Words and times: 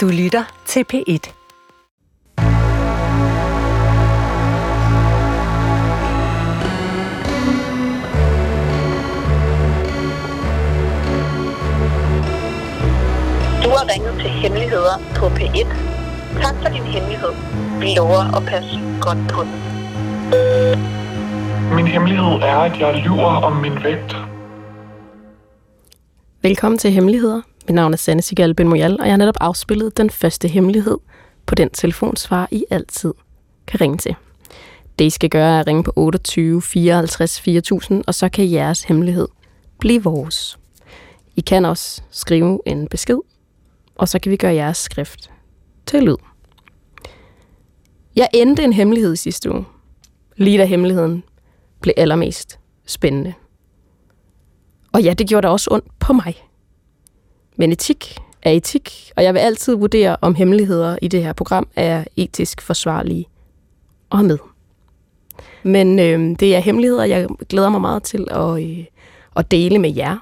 Du 0.00 0.08
lytter 0.08 0.44
til 0.66 0.84
P1. 0.92 1.32
Du 13.64 13.68
har 13.76 13.94
ringet 13.94 14.14
til 14.20 14.30
Hemmeligheder 14.30 14.96
på 15.16 15.26
P1. 15.26 15.66
Tak 16.42 16.54
for 16.62 16.68
din 16.68 16.82
hemmelighed. 16.82 17.32
Vi 17.80 17.94
lover 17.96 18.36
at 18.36 18.42
passe 18.46 18.80
godt 19.00 19.18
på 19.32 19.42
den. 19.42 19.52
Min 21.76 21.86
hemmelighed 21.86 22.26
er, 22.26 22.58
at 22.58 22.80
jeg 22.80 22.94
lyver 23.04 23.42
om 23.44 23.52
min 23.52 23.84
vægt. 23.84 24.16
Velkommen 26.42 26.78
til 26.78 26.90
Hemmeligheder. 26.90 27.49
Mit 27.68 27.74
navn 27.74 27.92
er 27.92 27.96
Sanne 27.96 28.22
Sigal 28.22 28.54
Ben 28.54 28.68
Moyal, 28.68 29.00
og 29.00 29.06
jeg 29.06 29.12
har 29.12 29.16
netop 29.16 29.36
afspillet 29.40 29.96
den 29.96 30.10
første 30.10 30.48
hemmelighed 30.48 30.98
på 31.46 31.54
den 31.54 31.70
telefonsvar, 31.70 32.48
I 32.50 32.64
altid 32.70 33.14
kan 33.66 33.80
ringe 33.80 33.98
til. 33.98 34.14
Det, 34.98 35.04
I 35.04 35.10
skal 35.10 35.30
gøre, 35.30 35.56
er 35.56 35.60
at 35.60 35.66
ringe 35.66 35.82
på 35.82 35.92
28 35.96 36.62
54 36.62 37.40
4000, 37.40 38.04
og 38.06 38.14
så 38.14 38.28
kan 38.28 38.50
jeres 38.50 38.82
hemmelighed 38.82 39.28
blive 39.78 40.02
vores. 40.02 40.58
I 41.36 41.40
kan 41.40 41.64
også 41.64 42.02
skrive 42.10 42.60
en 42.66 42.88
besked, 42.88 43.18
og 43.94 44.08
så 44.08 44.18
kan 44.18 44.32
vi 44.32 44.36
gøre 44.36 44.54
jeres 44.54 44.78
skrift 44.78 45.30
til 45.86 46.02
lyd. 46.02 46.16
Jeg 48.16 48.28
endte 48.34 48.64
en 48.64 48.72
hemmelighed 48.72 49.12
i 49.12 49.16
sidste 49.16 49.52
uge, 49.52 49.64
lige 50.36 50.58
da 50.58 50.64
hemmeligheden 50.64 51.24
blev 51.80 51.94
allermest 51.96 52.58
spændende. 52.86 53.34
Og 54.92 55.02
ja, 55.02 55.14
det 55.14 55.28
gjorde 55.28 55.46
da 55.46 55.52
også 55.52 55.68
ondt 55.70 55.98
på 55.98 56.12
mig. 56.12 56.49
Men 57.60 57.72
etik 57.72 58.18
er 58.42 58.50
etik, 58.50 59.12
og 59.16 59.24
jeg 59.24 59.34
vil 59.34 59.40
altid 59.40 59.74
vurdere, 59.74 60.16
om 60.20 60.34
hemmeligheder 60.34 60.98
i 61.02 61.08
det 61.08 61.22
her 61.22 61.32
program 61.32 61.68
er 61.76 62.04
etisk 62.16 62.60
forsvarlige 62.60 63.26
og 64.10 64.18
have 64.18 64.28
med. 64.28 64.38
Men 65.62 65.98
øh, 65.98 66.36
det 66.40 66.56
er 66.56 66.60
hemmeligheder, 66.60 67.04
jeg 67.04 67.26
glæder 67.48 67.68
mig 67.68 67.80
meget 67.80 68.02
til 68.02 68.26
at, 68.30 68.62
øh, 68.62 68.84
at 69.36 69.50
dele 69.50 69.78
med 69.78 69.94
jer, 69.94 70.16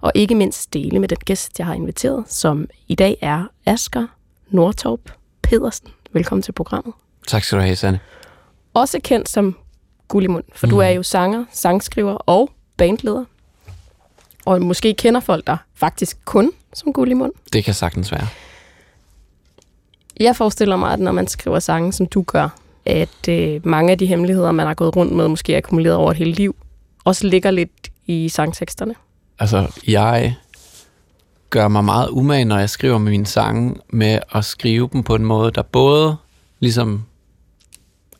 og 0.00 0.12
ikke 0.14 0.34
mindst 0.34 0.74
dele 0.74 0.98
med 0.98 1.08
den 1.08 1.18
gæst, 1.24 1.58
jeg 1.58 1.66
har 1.66 1.74
inviteret, 1.74 2.24
som 2.28 2.68
i 2.88 2.94
dag 2.94 3.16
er 3.20 3.44
Asger 3.66 4.06
Nordtorp 4.50 5.00
Pedersen. 5.42 5.88
Velkommen 6.12 6.42
til 6.42 6.52
programmet. 6.52 6.94
Tak 7.26 7.44
skal 7.44 7.58
du 7.58 7.62
have, 7.62 7.76
Sanne. 7.76 8.00
Også 8.74 9.00
kendt 9.04 9.28
som 9.28 9.56
Gullimund, 10.08 10.44
for 10.54 10.66
mm. 10.66 10.70
du 10.70 10.78
er 10.78 10.88
jo 10.88 11.02
sanger, 11.02 11.44
sangskriver 11.52 12.14
og 12.14 12.50
bandleder. 12.76 13.24
Og 14.46 14.62
måske 14.62 14.94
kender 14.94 15.20
folk 15.20 15.46
dig 15.46 15.56
faktisk 15.74 16.24
kun 16.24 16.52
som 16.74 16.92
Gullimund. 16.92 17.32
Det 17.52 17.64
kan 17.64 17.74
sagtens 17.74 18.12
være. 18.12 18.26
Jeg 20.20 20.36
forestiller 20.36 20.76
mig, 20.76 20.92
at 20.92 21.00
når 21.00 21.12
man 21.12 21.26
skriver 21.26 21.58
sange, 21.58 21.92
som 21.92 22.06
du 22.06 22.22
gør, 22.22 22.48
at 22.86 23.28
øh, 23.28 23.66
mange 23.66 23.92
af 23.92 23.98
de 23.98 24.06
hemmeligheder, 24.06 24.52
man 24.52 24.66
har 24.66 24.74
gået 24.74 24.96
rundt 24.96 25.12
med, 25.12 25.28
måske 25.28 25.52
er 25.52 25.56
akkumuleret 25.56 25.96
over 25.96 26.10
et 26.10 26.16
helt 26.16 26.36
liv, 26.36 26.56
også 27.04 27.26
ligger 27.26 27.50
lidt 27.50 27.88
i 28.06 28.28
sangteksterne. 28.28 28.94
Altså, 29.38 29.80
jeg 29.86 30.36
gør 31.50 31.68
mig 31.68 31.84
meget 31.84 32.08
umage, 32.08 32.44
når 32.44 32.58
jeg 32.58 32.70
skriver 32.70 32.98
med 32.98 33.10
mine 33.10 33.26
sange, 33.26 33.76
med 33.90 34.18
at 34.34 34.44
skrive 34.44 34.88
dem 34.92 35.02
på 35.02 35.14
en 35.14 35.24
måde, 35.24 35.50
der 35.50 35.62
både 35.62 36.16
ligesom 36.60 37.04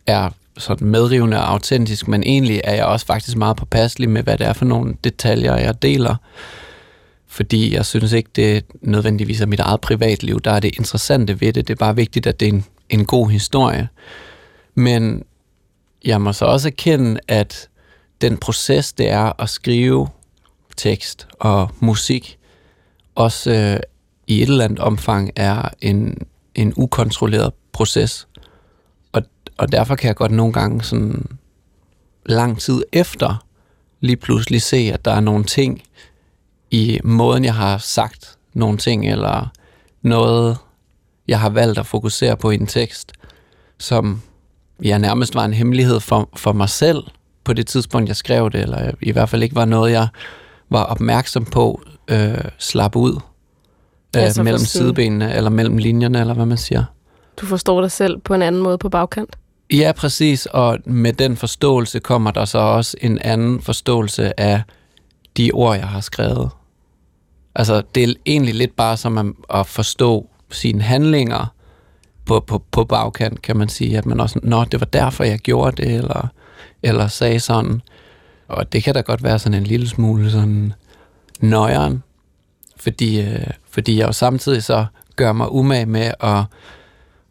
er 0.07 0.31
sådan 0.59 0.89
medrivende 0.89 1.37
og 1.37 1.51
autentisk, 1.51 2.09
men 2.09 2.23
egentlig 2.23 2.61
er 2.65 2.75
jeg 2.75 2.85
også 2.85 3.07
faktisk 3.07 3.37
meget 3.37 3.57
påpasselig 3.57 4.11
med, 4.11 4.23
hvad 4.23 4.39
det 4.39 4.47
er 4.47 4.53
for 4.53 4.65
nogle 4.65 4.97
detaljer, 5.05 5.57
jeg 5.57 5.83
deler. 5.83 6.17
Fordi 7.29 7.75
jeg 7.75 7.87
synes 7.87 8.12
ikke, 8.12 8.31
det 8.37 8.65
nødvendigvis 8.81 9.41
er 9.41 9.47
mit 9.47 9.61
eget 9.61 9.81
privatliv, 9.81 10.41
der 10.41 10.51
er 10.51 10.61
det 10.61 10.75
interessante 10.75 11.41
ved 11.41 11.53
det. 11.53 11.69
Det 11.69 11.75
er 11.75 11.79
bare 11.79 11.97
vigtigt, 11.97 12.27
at 12.27 12.41
det 12.41 12.48
er 12.48 12.53
en, 12.53 12.65
en 12.89 13.05
god 13.05 13.31
historie. 13.31 13.89
Men 14.75 15.25
jeg 16.05 16.20
må 16.20 16.33
så 16.33 16.45
også 16.45 16.69
erkende, 16.69 17.20
at 17.29 17.69
den 18.20 18.36
proces, 18.36 18.92
det 18.92 19.11
er 19.11 19.42
at 19.42 19.48
skrive 19.48 20.08
tekst 20.77 21.27
og 21.41 21.70
musik, 21.80 22.39
også 23.14 23.51
øh, 23.51 23.81
i 24.27 24.42
et 24.42 24.48
eller 24.48 24.64
andet 24.64 24.79
omfang 24.79 25.31
er 25.36 25.69
en, 25.81 26.27
en 26.55 26.73
ukontrolleret 26.77 27.52
proces. 27.73 28.29
Og, 29.13 29.23
og 29.57 29.73
derfor 29.73 29.97
kan 29.97 30.08
jeg 30.08 30.17
godt 30.17 30.33
nogle 30.33 30.52
gange 30.52 30.83
sådan 30.83 31.39
lang 32.27 32.61
tid 32.61 32.83
efter 32.92 33.45
lige 34.01 34.17
pludselig 34.17 34.63
se, 34.63 34.91
at 34.95 35.05
der 35.05 35.11
er 35.11 35.20
nogle 35.20 35.45
ting 35.45 35.83
i 36.70 37.01
måden, 37.05 37.45
jeg 37.45 37.55
har 37.55 37.79
sagt 37.79 38.36
nogle 38.55 38.79
ting, 38.79 39.11
eller 39.11 39.52
noget, 40.02 40.56
jeg 41.29 41.40
har 41.40 41.51
valgt 41.51 41.79
at 41.79 41.86
fokusere 41.86 42.36
på 42.36 42.51
i 42.51 42.55
en 42.55 42.67
tekst, 42.67 43.12
som 43.79 44.23
ja, 44.84 44.98
nærmest 44.98 45.34
var 45.34 45.45
en 45.45 45.52
hemmelighed 45.52 46.01
for, 46.01 46.28
for 46.36 46.52
mig 46.52 46.68
selv 46.68 47.02
på 47.45 47.52
det 47.52 47.67
tidspunkt, 47.67 48.08
jeg 48.08 48.17
skrev 48.17 48.51
det, 48.51 48.61
eller 48.61 48.90
i 49.01 49.12
hvert 49.12 49.28
fald 49.28 49.42
ikke 49.42 49.55
var 49.55 49.64
noget, 49.64 49.92
jeg 49.92 50.08
var 50.70 50.83
opmærksom 50.84 51.45
på 51.45 51.83
øh, 52.08 52.39
slap 52.58 52.96
ud 52.96 53.14
øh, 54.17 54.23
Altså 54.23 54.42
mellem 54.42 54.61
sidebenene, 54.61 55.34
eller 55.34 55.51
mellem 55.51 55.77
linjerne, 55.77 56.20
eller 56.20 56.34
hvad 56.34 56.46
man 56.46 56.58
siger. 56.58 56.84
Du 57.40 57.46
forstår 57.46 57.80
dig 57.80 57.90
selv 57.90 58.18
på 58.18 58.34
en 58.34 58.42
anden 58.42 58.62
måde 58.62 58.78
på 58.78 58.89
bagkant. 58.89 59.36
Ja, 59.73 59.92
præcis, 59.96 60.46
og 60.46 60.78
med 60.84 61.12
den 61.12 61.36
forståelse 61.36 61.98
kommer 61.98 62.30
der 62.30 62.45
så 62.45 62.58
også 62.58 62.96
en 63.01 63.18
anden 63.18 63.61
forståelse 63.61 64.40
af 64.40 64.62
de 65.36 65.51
ord, 65.52 65.77
jeg 65.77 65.89
har 65.89 66.01
skrevet. 66.01 66.51
Altså, 67.58 67.83
det 67.95 68.02
er 68.11 68.14
egentlig 68.27 68.55
lidt 68.55 68.77
bare 68.77 68.96
som 68.96 69.19
at- 69.19 69.58
at 69.61 69.67
forstå 69.67 70.29
sine 70.51 70.83
handlinger 70.83 71.46
på, 72.24 72.41
på, 72.41 72.63
på 72.70 72.85
bagkant, 72.85 73.42
kan 73.42 73.57
man 73.57 73.69
sige, 73.69 73.98
at 73.98 74.07
man 74.07 74.20
også, 74.20 74.39
nå, 74.42 74.64
det 74.64 74.80
var 74.80 74.86
derfor, 74.86 75.24
jeg 75.24 75.39
gjorde 75.39 75.83
det, 75.83 75.95
eller, 75.95 76.29
eller 76.83 77.08
sagde 77.08 77.41
sådan. 77.41 77.80
Og 78.48 78.73
det 78.73 78.83
kan 78.83 78.95
da 78.95 79.01
godt 79.01 79.23
være 79.23 79.39
sådan 79.39 79.58
en 79.58 79.64
lille 79.64 79.89
smule 79.89 80.30
sådan 80.30 80.73
nøjeren, 81.41 82.02
fordi, 82.77 83.20
øh, 83.20 83.46
fordi 83.70 83.98
jeg 83.98 84.07
jo 84.07 84.13
samtidig 84.13 84.63
så 84.63 84.86
gør 85.17 85.33
mig 85.33 85.52
umage 85.52 85.86
med 85.86 86.13
at, 86.20 86.42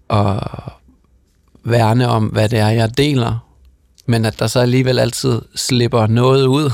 at 0.09 0.43
værne 1.63 2.07
om, 2.07 2.25
hvad 2.25 2.49
det 2.49 2.59
er, 2.59 2.67
jeg 2.69 2.97
deler, 2.97 3.47
men 4.05 4.25
at 4.25 4.39
der 4.39 4.47
så 4.47 4.59
alligevel 4.59 4.99
altid 4.99 5.41
slipper 5.55 6.07
noget 6.07 6.45
ud, 6.45 6.71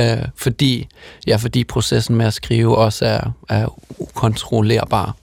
øh, 0.00 0.18
fordi, 0.36 0.88
ja, 1.26 1.36
fordi 1.36 1.64
processen 1.64 2.16
med 2.16 2.26
at 2.26 2.34
skrive 2.34 2.76
også 2.76 3.04
er, 3.06 3.20
er 3.48 3.78
ukontrollerbar. 3.98 5.16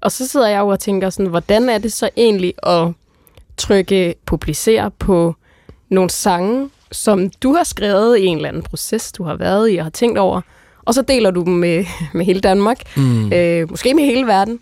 Og 0.00 0.12
så 0.12 0.28
sidder 0.28 0.48
jeg 0.48 0.58
jo 0.60 0.68
og 0.68 0.80
tænker 0.80 1.10
sådan, 1.10 1.26
hvordan 1.26 1.68
er 1.68 1.78
det 1.78 1.92
så 1.92 2.10
egentlig 2.16 2.54
at 2.62 2.88
trykke 3.56 4.14
publicere 4.26 4.90
på 4.90 5.34
nogle 5.88 6.10
sange, 6.10 6.70
som 6.92 7.30
du 7.30 7.52
har 7.54 7.64
skrevet 7.64 8.18
i 8.18 8.26
en 8.26 8.36
eller 8.36 8.48
anden 8.48 8.62
proces, 8.62 9.12
du 9.12 9.22
har 9.24 9.34
været 9.34 9.72
i 9.72 9.76
og 9.76 9.84
har 9.84 9.90
tænkt 9.90 10.18
over, 10.18 10.40
og 10.84 10.94
så 10.94 11.02
deler 11.02 11.30
du 11.30 11.44
dem 11.44 11.52
med, 11.52 11.84
med 12.14 12.24
hele 12.24 12.40
Danmark, 12.40 12.96
Mm. 12.96 13.32
øh, 13.32 13.70
måske 13.70 13.94
med 13.94 14.04
hele 14.04 14.26
verden. 14.26 14.60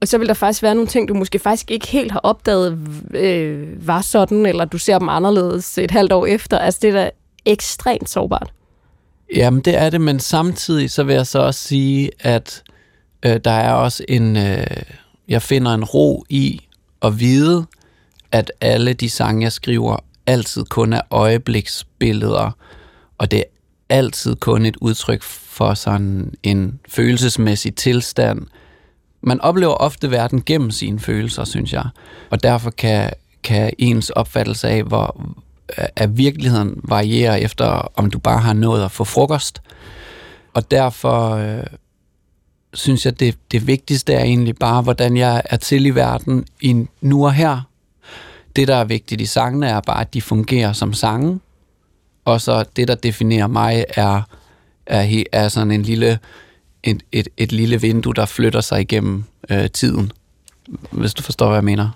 Og 0.00 0.08
så 0.08 0.18
vil 0.18 0.28
der 0.28 0.34
faktisk 0.34 0.62
være 0.62 0.74
nogle 0.74 0.88
ting, 0.88 1.08
du 1.08 1.14
måske 1.14 1.38
faktisk 1.38 1.70
ikke 1.70 1.86
helt 1.86 2.12
har 2.12 2.20
opdaget, 2.22 2.78
øh, 3.14 3.86
var 3.86 4.00
sådan, 4.00 4.46
eller 4.46 4.64
du 4.64 4.78
ser 4.78 4.98
dem 4.98 5.08
anderledes 5.08 5.78
et 5.78 5.90
halvt 5.90 6.12
år 6.12 6.26
efter. 6.26 6.58
Altså 6.58 6.78
det 6.82 6.88
er 6.88 6.92
da 6.94 7.10
ekstremt 7.48 8.10
sårbart. 8.10 8.52
Jamen, 9.34 9.60
det 9.60 9.76
er 9.76 9.90
det, 9.90 10.00
men 10.00 10.20
samtidig 10.20 10.90
så 10.90 11.04
vil 11.04 11.14
jeg 11.14 11.26
så 11.26 11.38
også 11.38 11.60
sige, 11.60 12.10
at 12.20 12.62
øh, 13.22 13.40
der 13.44 13.50
er 13.50 13.72
også 13.72 14.04
en... 14.08 14.36
Øh, 14.36 14.66
jeg 15.28 15.42
finder 15.42 15.74
en 15.74 15.84
ro 15.84 16.24
i 16.28 16.60
at 17.02 17.20
vide, 17.20 17.66
at 18.32 18.52
alle 18.60 18.92
de 18.92 19.10
sange, 19.10 19.42
jeg 19.42 19.52
skriver, 19.52 19.96
altid 20.26 20.64
kun 20.64 20.92
er 20.92 21.00
øjebliksbilleder, 21.10 22.50
og 23.18 23.30
det 23.30 23.38
er 23.38 23.44
altid 23.88 24.36
kun 24.36 24.66
et 24.66 24.76
udtryk 24.76 25.22
for 25.22 25.74
sådan 25.74 26.34
en 26.42 26.80
følelsesmæssig 26.88 27.74
tilstand. 27.74 28.46
Man 29.20 29.40
oplever 29.40 29.74
ofte 29.74 30.10
verden 30.10 30.42
gennem 30.46 30.70
sine 30.70 31.00
følelser, 31.00 31.44
synes 31.44 31.72
jeg, 31.72 31.88
og 32.30 32.42
derfor 32.42 32.70
kan, 32.70 33.10
kan 33.42 33.72
ens 33.78 34.10
opfattelse 34.10 34.68
af, 34.68 34.82
hvor, 34.82 35.34
af 35.96 36.16
virkeligheden 36.16 36.80
varierer 36.84 37.36
efter, 37.36 37.66
om 37.96 38.10
du 38.10 38.18
bare 38.18 38.38
har 38.38 38.52
nået 38.52 38.84
at 38.84 38.90
få 38.90 39.04
frokost. 39.04 39.62
Og 40.54 40.70
derfor 40.70 41.30
øh, 41.30 41.66
synes 42.74 43.04
jeg, 43.06 43.20
det, 43.20 43.38
det 43.52 43.66
vigtigste 43.66 44.12
er 44.12 44.24
egentlig 44.24 44.56
bare, 44.56 44.82
hvordan 44.82 45.16
jeg 45.16 45.42
er 45.44 45.56
til 45.56 45.86
i 45.86 45.90
verden 45.90 46.46
i 46.60 46.86
nu 47.00 47.24
og 47.24 47.32
her. 47.32 47.60
Det, 48.56 48.68
der 48.68 48.76
er 48.76 48.84
vigtigt 48.84 49.20
i 49.20 49.26
sangene, 49.26 49.66
er 49.66 49.80
bare, 49.80 50.00
at 50.00 50.14
de 50.14 50.22
fungerer 50.22 50.72
som 50.72 50.92
sange. 50.92 51.40
Og 52.24 52.40
så 52.40 52.64
det, 52.76 52.88
der 52.88 52.94
definerer 52.94 53.46
mig, 53.46 53.84
er, 53.88 54.22
er, 54.86 55.24
er 55.32 55.48
sådan 55.48 55.70
en 55.70 55.82
lille, 55.82 56.18
et, 56.82 57.02
et, 57.12 57.28
et 57.36 57.52
lille 57.52 57.80
vindue, 57.80 58.14
der 58.14 58.26
flytter 58.26 58.60
sig 58.60 58.80
igennem 58.80 59.24
øh, 59.50 59.70
tiden. 59.70 60.12
Hvis 60.90 61.14
du 61.14 61.22
forstår, 61.22 61.46
hvad 61.46 61.56
jeg 61.56 61.64
mener. 61.64 61.90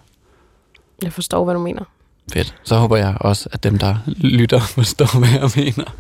Jeg 1.02 1.12
forstår, 1.12 1.44
hvad 1.44 1.54
du 1.54 1.60
mener. 1.60 1.84
Fedt. 2.32 2.54
Så 2.64 2.76
håber 2.76 2.96
jeg 2.96 3.16
også, 3.20 3.48
at 3.52 3.62
dem, 3.62 3.78
der 3.78 3.96
lytter, 4.06 4.60
forstår, 4.78 5.19
hvad 5.19 5.28
jeg 5.28 5.50
mener. 5.56 5.90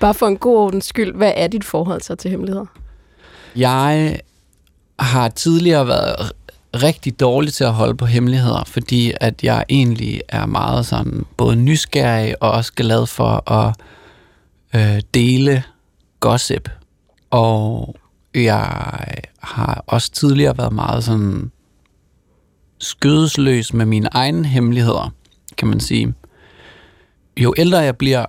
Bare 0.00 0.14
for 0.14 0.26
en 0.26 0.36
god 0.36 0.56
ordens 0.56 0.84
skyld, 0.84 1.14
hvad 1.14 1.32
er 1.36 1.46
dit 1.46 1.64
forhold 1.64 2.02
så 2.02 2.14
til 2.14 2.30
hemmeligheder? 2.30 2.66
Jeg 3.56 4.20
har 4.98 5.28
tidligere 5.28 5.86
været 5.86 6.32
rigtig 6.74 7.20
dårlig 7.20 7.52
til 7.52 7.64
at 7.64 7.72
holde 7.72 7.96
på 7.96 8.06
hemmeligheder, 8.06 8.64
fordi 8.66 9.12
at 9.20 9.44
jeg 9.44 9.64
egentlig 9.68 10.20
er 10.28 10.46
meget 10.46 10.86
sådan 10.86 11.24
både 11.36 11.56
nysgerrig 11.56 12.42
og 12.42 12.50
også 12.50 12.72
glad 12.72 13.06
for 13.06 13.52
at 13.52 13.74
øh, 14.74 15.00
dele 15.14 15.62
gossip. 16.20 16.70
Og 17.30 17.94
jeg 18.34 18.68
har 19.40 19.84
også 19.86 20.10
tidligere 20.10 20.58
været 20.58 20.72
meget 20.72 21.04
sådan 21.04 21.50
skødesløs 22.78 23.72
med 23.72 23.86
mine 23.86 24.08
egne 24.12 24.46
hemmeligheder, 24.46 25.10
kan 25.56 25.68
man 25.68 25.80
sige. 25.80 26.14
Jo 27.36 27.54
ældre 27.56 27.78
jeg 27.78 27.96
bliver, 27.96 28.26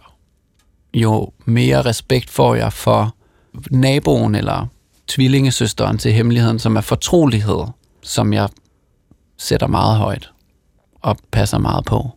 jo 0.94 1.31
mere 1.45 1.81
respekt 1.81 2.29
får 2.29 2.56
jeg 2.56 2.74
for 2.74 3.15
naboen 3.71 4.35
eller 4.35 4.65
tvillingesøsteren 5.07 5.97
til 5.97 6.13
hemmeligheden, 6.13 6.59
som 6.59 6.75
er 6.75 6.81
fortrolighed, 6.81 7.63
som 8.01 8.33
jeg 8.33 8.50
sætter 9.38 9.68
meget 9.68 9.97
højt 9.97 10.31
og 11.01 11.18
passer 11.31 11.57
meget 11.57 11.85
på. 11.85 12.09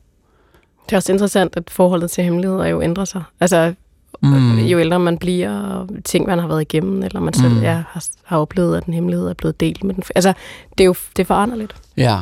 Det 0.87 0.93
er 0.93 0.97
også 0.97 1.13
interessant, 1.13 1.57
at 1.57 1.71
forholdet 1.71 2.11
til 2.11 2.25
hemmeligheder 2.25 2.67
jo 2.67 2.83
ændrer 2.83 3.05
sig. 3.05 3.23
Altså, 3.41 3.75
mm. 4.23 4.59
jo 4.59 4.79
ældre 4.79 4.99
man 4.99 5.19
bliver, 5.19 5.61
og 5.61 5.89
ting, 6.05 6.27
man 6.27 6.39
har 6.39 6.47
været 6.47 6.61
igennem, 6.61 7.03
eller 7.03 7.21
man 7.21 7.35
selv 7.35 7.53
Mm. 7.55 7.63
ja, 7.63 7.83
har, 7.89 8.05
har 8.25 8.39
oplevet, 8.39 8.77
at 8.77 8.85
en 8.85 8.95
hemmelighed 8.95 9.29
er 9.29 9.35
blevet 9.35 9.61
delt 9.61 9.85
med 9.85 9.95
den. 9.95 10.03
Altså, 10.15 10.33
det 10.79 10.85
er 10.85 10.87
jo 10.87 10.95
det 11.17 11.23
er 11.23 11.27
foranderligt. 11.27 11.75
Ja. 11.97 12.19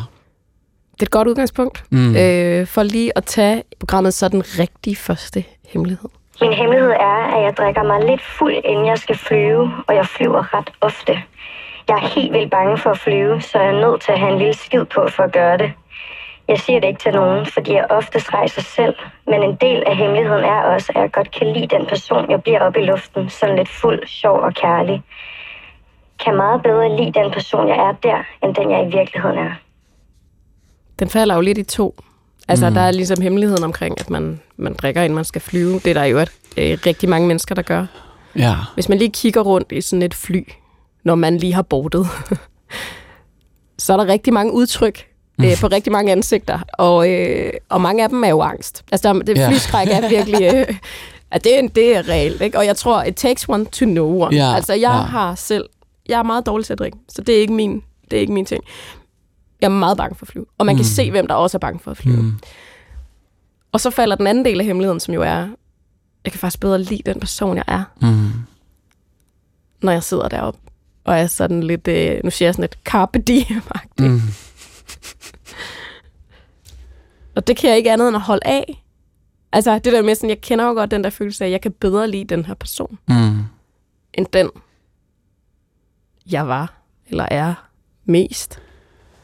Det 1.00 1.02
er 1.02 1.06
et 1.06 1.10
godt 1.10 1.28
udgangspunkt 1.28 1.84
Mm. 1.90 2.16
øh, 2.16 2.66
for 2.66 2.82
lige 2.82 3.12
at 3.16 3.24
tage 3.24 3.62
programmet 3.80 4.14
så 4.14 4.28
den 4.28 4.42
rigtige 4.58 4.96
første 4.96 5.44
hemmelighed. 5.68 6.08
Min 6.40 6.52
hemmelighed 6.52 6.90
er, 6.90 7.36
at 7.36 7.42
jeg 7.44 7.56
drikker 7.56 7.82
mig 7.82 8.04
lidt 8.10 8.22
fuld, 8.22 8.54
inden 8.64 8.86
jeg 8.86 8.98
skal 8.98 9.18
flyve, 9.18 9.70
og 9.86 9.94
jeg 9.94 10.06
flyver 10.06 10.54
ret 10.54 10.70
ofte. 10.80 11.12
Jeg 11.88 11.94
er 11.94 12.08
helt 12.14 12.32
vildt 12.32 12.50
bange 12.50 12.78
for 12.78 12.90
at 12.90 12.98
flyve, 12.98 13.40
så 13.40 13.58
jeg 13.58 13.68
er 13.68 13.80
nødt 13.80 14.00
til 14.02 14.12
at 14.12 14.18
have 14.18 14.32
en 14.32 14.38
lille 14.38 14.54
skid 14.54 14.84
på 14.84 15.08
for 15.08 15.22
at 15.22 15.32
gøre 15.32 15.58
det. 15.58 15.72
Jeg 16.48 16.58
siger 16.58 16.80
det 16.80 16.88
ikke 16.88 17.00
til 17.00 17.12
nogen, 17.12 17.46
fordi 17.46 17.72
jeg 17.72 17.86
oftest 17.90 18.34
rejser 18.34 18.62
selv, 18.62 18.94
men 19.26 19.42
en 19.42 19.56
del 19.60 19.82
af 19.86 19.96
hemmeligheden 19.96 20.44
er 20.44 20.60
også, 20.62 20.92
at 20.94 21.00
jeg 21.02 21.12
godt 21.12 21.30
kan 21.30 21.52
lide 21.52 21.66
den 21.76 21.86
person, 21.86 22.30
jeg 22.30 22.42
bliver 22.42 22.60
oppe 22.60 22.80
i 22.80 22.84
luften, 22.84 23.30
sådan 23.30 23.56
lidt 23.56 23.68
fuld, 23.68 24.06
sjov 24.06 24.38
og 24.40 24.54
kærlig. 24.54 25.02
Kan 26.24 26.36
meget 26.36 26.62
bedre 26.62 26.96
lide 26.96 27.12
den 27.20 27.30
person, 27.32 27.68
jeg 27.68 27.76
er 27.76 27.92
der, 28.02 28.22
end 28.42 28.54
den 28.54 28.70
jeg 28.70 28.88
i 28.88 28.96
virkeligheden 28.96 29.38
er. 29.38 29.52
Den 30.98 31.08
falder 31.08 31.34
jo 31.34 31.40
lidt 31.40 31.58
i 31.58 31.62
to. 31.62 32.00
Altså, 32.48 32.68
mm. 32.68 32.74
der 32.74 32.80
er 32.80 32.90
ligesom 32.90 33.20
hemmeligheden 33.20 33.64
omkring, 33.64 34.00
at 34.00 34.10
man, 34.10 34.40
man 34.56 34.74
drikker, 34.74 35.02
inden 35.02 35.14
man 35.14 35.24
skal 35.24 35.40
flyve. 35.40 35.74
Det 35.74 35.86
er 35.86 35.94
der 35.94 36.04
jo 36.04 36.18
et, 36.18 36.32
øh, 36.56 36.78
rigtig 36.86 37.08
mange 37.08 37.28
mennesker, 37.28 37.54
der 37.54 37.62
gør. 37.62 37.86
Ja. 38.36 38.54
Hvis 38.74 38.88
man 38.88 38.98
lige 38.98 39.10
kigger 39.10 39.40
rundt 39.40 39.72
i 39.72 39.80
sådan 39.80 40.02
et 40.02 40.14
fly, 40.14 40.48
når 41.04 41.14
man 41.14 41.36
lige 41.38 41.54
har 41.54 41.62
bordet, 41.62 42.06
så 43.78 43.92
er 43.92 43.96
der 43.96 44.06
rigtig 44.06 44.32
mange 44.32 44.52
udtryk 44.52 45.06
øh, 45.40 45.60
på 45.60 45.66
rigtig 45.66 45.92
mange 45.92 46.12
ansigter, 46.12 46.58
og, 46.72 47.10
øh, 47.10 47.52
og 47.68 47.80
mange 47.80 48.02
af 48.02 48.08
dem 48.08 48.24
er 48.24 48.28
jo 48.28 48.40
angst. 48.40 48.84
Altså, 48.92 49.12
der, 49.12 49.20
det 49.22 49.36
Ja. 49.38 49.48
flyskræk 49.48 49.88
er 49.88 50.08
virkelig... 50.08 50.54
Øh, 50.54 50.74
at 51.30 51.44
det, 51.44 51.58
er, 51.58 51.68
det 51.68 51.96
er 51.96 52.08
reelt, 52.08 52.42
ikke? 52.42 52.58
Og 52.58 52.66
jeg 52.66 52.76
tror, 52.76 53.02
it 53.02 53.14
takes 53.16 53.48
one 53.48 53.64
to 53.64 53.84
know 53.84 54.24
one. 54.24 54.36
Ja, 54.36 54.54
altså, 54.54 54.72
jeg 54.72 54.80
ja. 54.80 54.88
har 54.90 55.34
selv... 55.34 55.68
Jeg 56.08 56.18
er 56.18 56.22
meget 56.22 56.46
dårlig 56.46 56.66
til 56.66 56.72
at 56.72 56.78
drikke, 56.78 56.98
så 57.08 57.22
det 57.22 57.36
er 57.36 57.40
ikke 57.40 57.52
min, 57.52 57.82
det 58.10 58.16
er 58.16 58.20
ikke 58.20 58.32
min 58.32 58.46
ting. 58.46 58.64
Jeg 59.60 59.66
er 59.66 59.70
meget 59.70 59.96
bange 59.96 60.14
for 60.14 60.24
at 60.26 60.28
flyve. 60.32 60.46
Og 60.58 60.66
man 60.66 60.76
kan 60.76 60.84
se, 60.84 61.10
hvem 61.10 61.26
der 61.26 61.34
også 61.34 61.56
er 61.56 61.58
bange 61.58 61.80
for 61.80 61.90
at 61.90 61.96
flyve. 61.96 62.22
Mm. 62.22 62.38
Og 63.72 63.80
så 63.80 63.90
falder 63.90 64.16
den 64.16 64.26
anden 64.26 64.44
del 64.44 64.60
af 64.60 64.66
hemmeligheden, 64.66 65.00
som 65.00 65.14
jo 65.14 65.22
er, 65.22 65.48
jeg 66.24 66.32
kan 66.32 66.38
faktisk 66.38 66.60
bedre 66.60 66.82
lide 66.82 67.02
den 67.06 67.20
person, 67.20 67.56
jeg 67.56 67.64
er, 67.66 67.84
Mm. 68.02 68.30
når 69.82 69.92
jeg 69.92 70.02
sidder 70.02 70.28
deroppe. 70.28 70.60
Og 71.04 71.18
er 71.18 71.26
sådan 71.26 71.62
lidt, 71.62 71.88
øh, 71.88 72.20
nu 72.24 72.30
siger 72.30 72.46
jeg 72.46 72.54
sådan 72.54 72.62
lidt 72.62 72.78
carpe 72.84 73.18
diem 73.18 73.62
Mm. 73.98 74.20
Og 77.36 77.46
det 77.46 77.56
kan 77.56 77.70
jeg 77.70 77.76
ikke 77.78 77.92
andet 77.92 78.08
end 78.08 78.16
at 78.16 78.22
holde 78.22 78.46
af. 78.46 78.84
Altså 79.52 79.74
det 79.78 79.92
der 79.92 80.02
med 80.02 80.14
sådan, 80.14 80.30
jeg 80.30 80.40
kender 80.40 80.64
jo 80.64 80.72
godt 80.72 80.90
den 80.90 81.04
der 81.04 81.10
følelse 81.10 81.44
af, 81.44 81.48
at 81.48 81.52
jeg 81.52 81.60
kan 81.60 81.72
bedre 81.72 82.08
lide 82.10 82.24
den 82.24 82.44
her 82.44 82.54
person, 82.54 82.98
Mm. 83.08 83.38
end 84.14 84.26
den, 84.32 84.50
jeg 86.30 86.48
var, 86.48 86.74
eller 87.08 87.26
er 87.30 87.54
mest. 88.04 88.60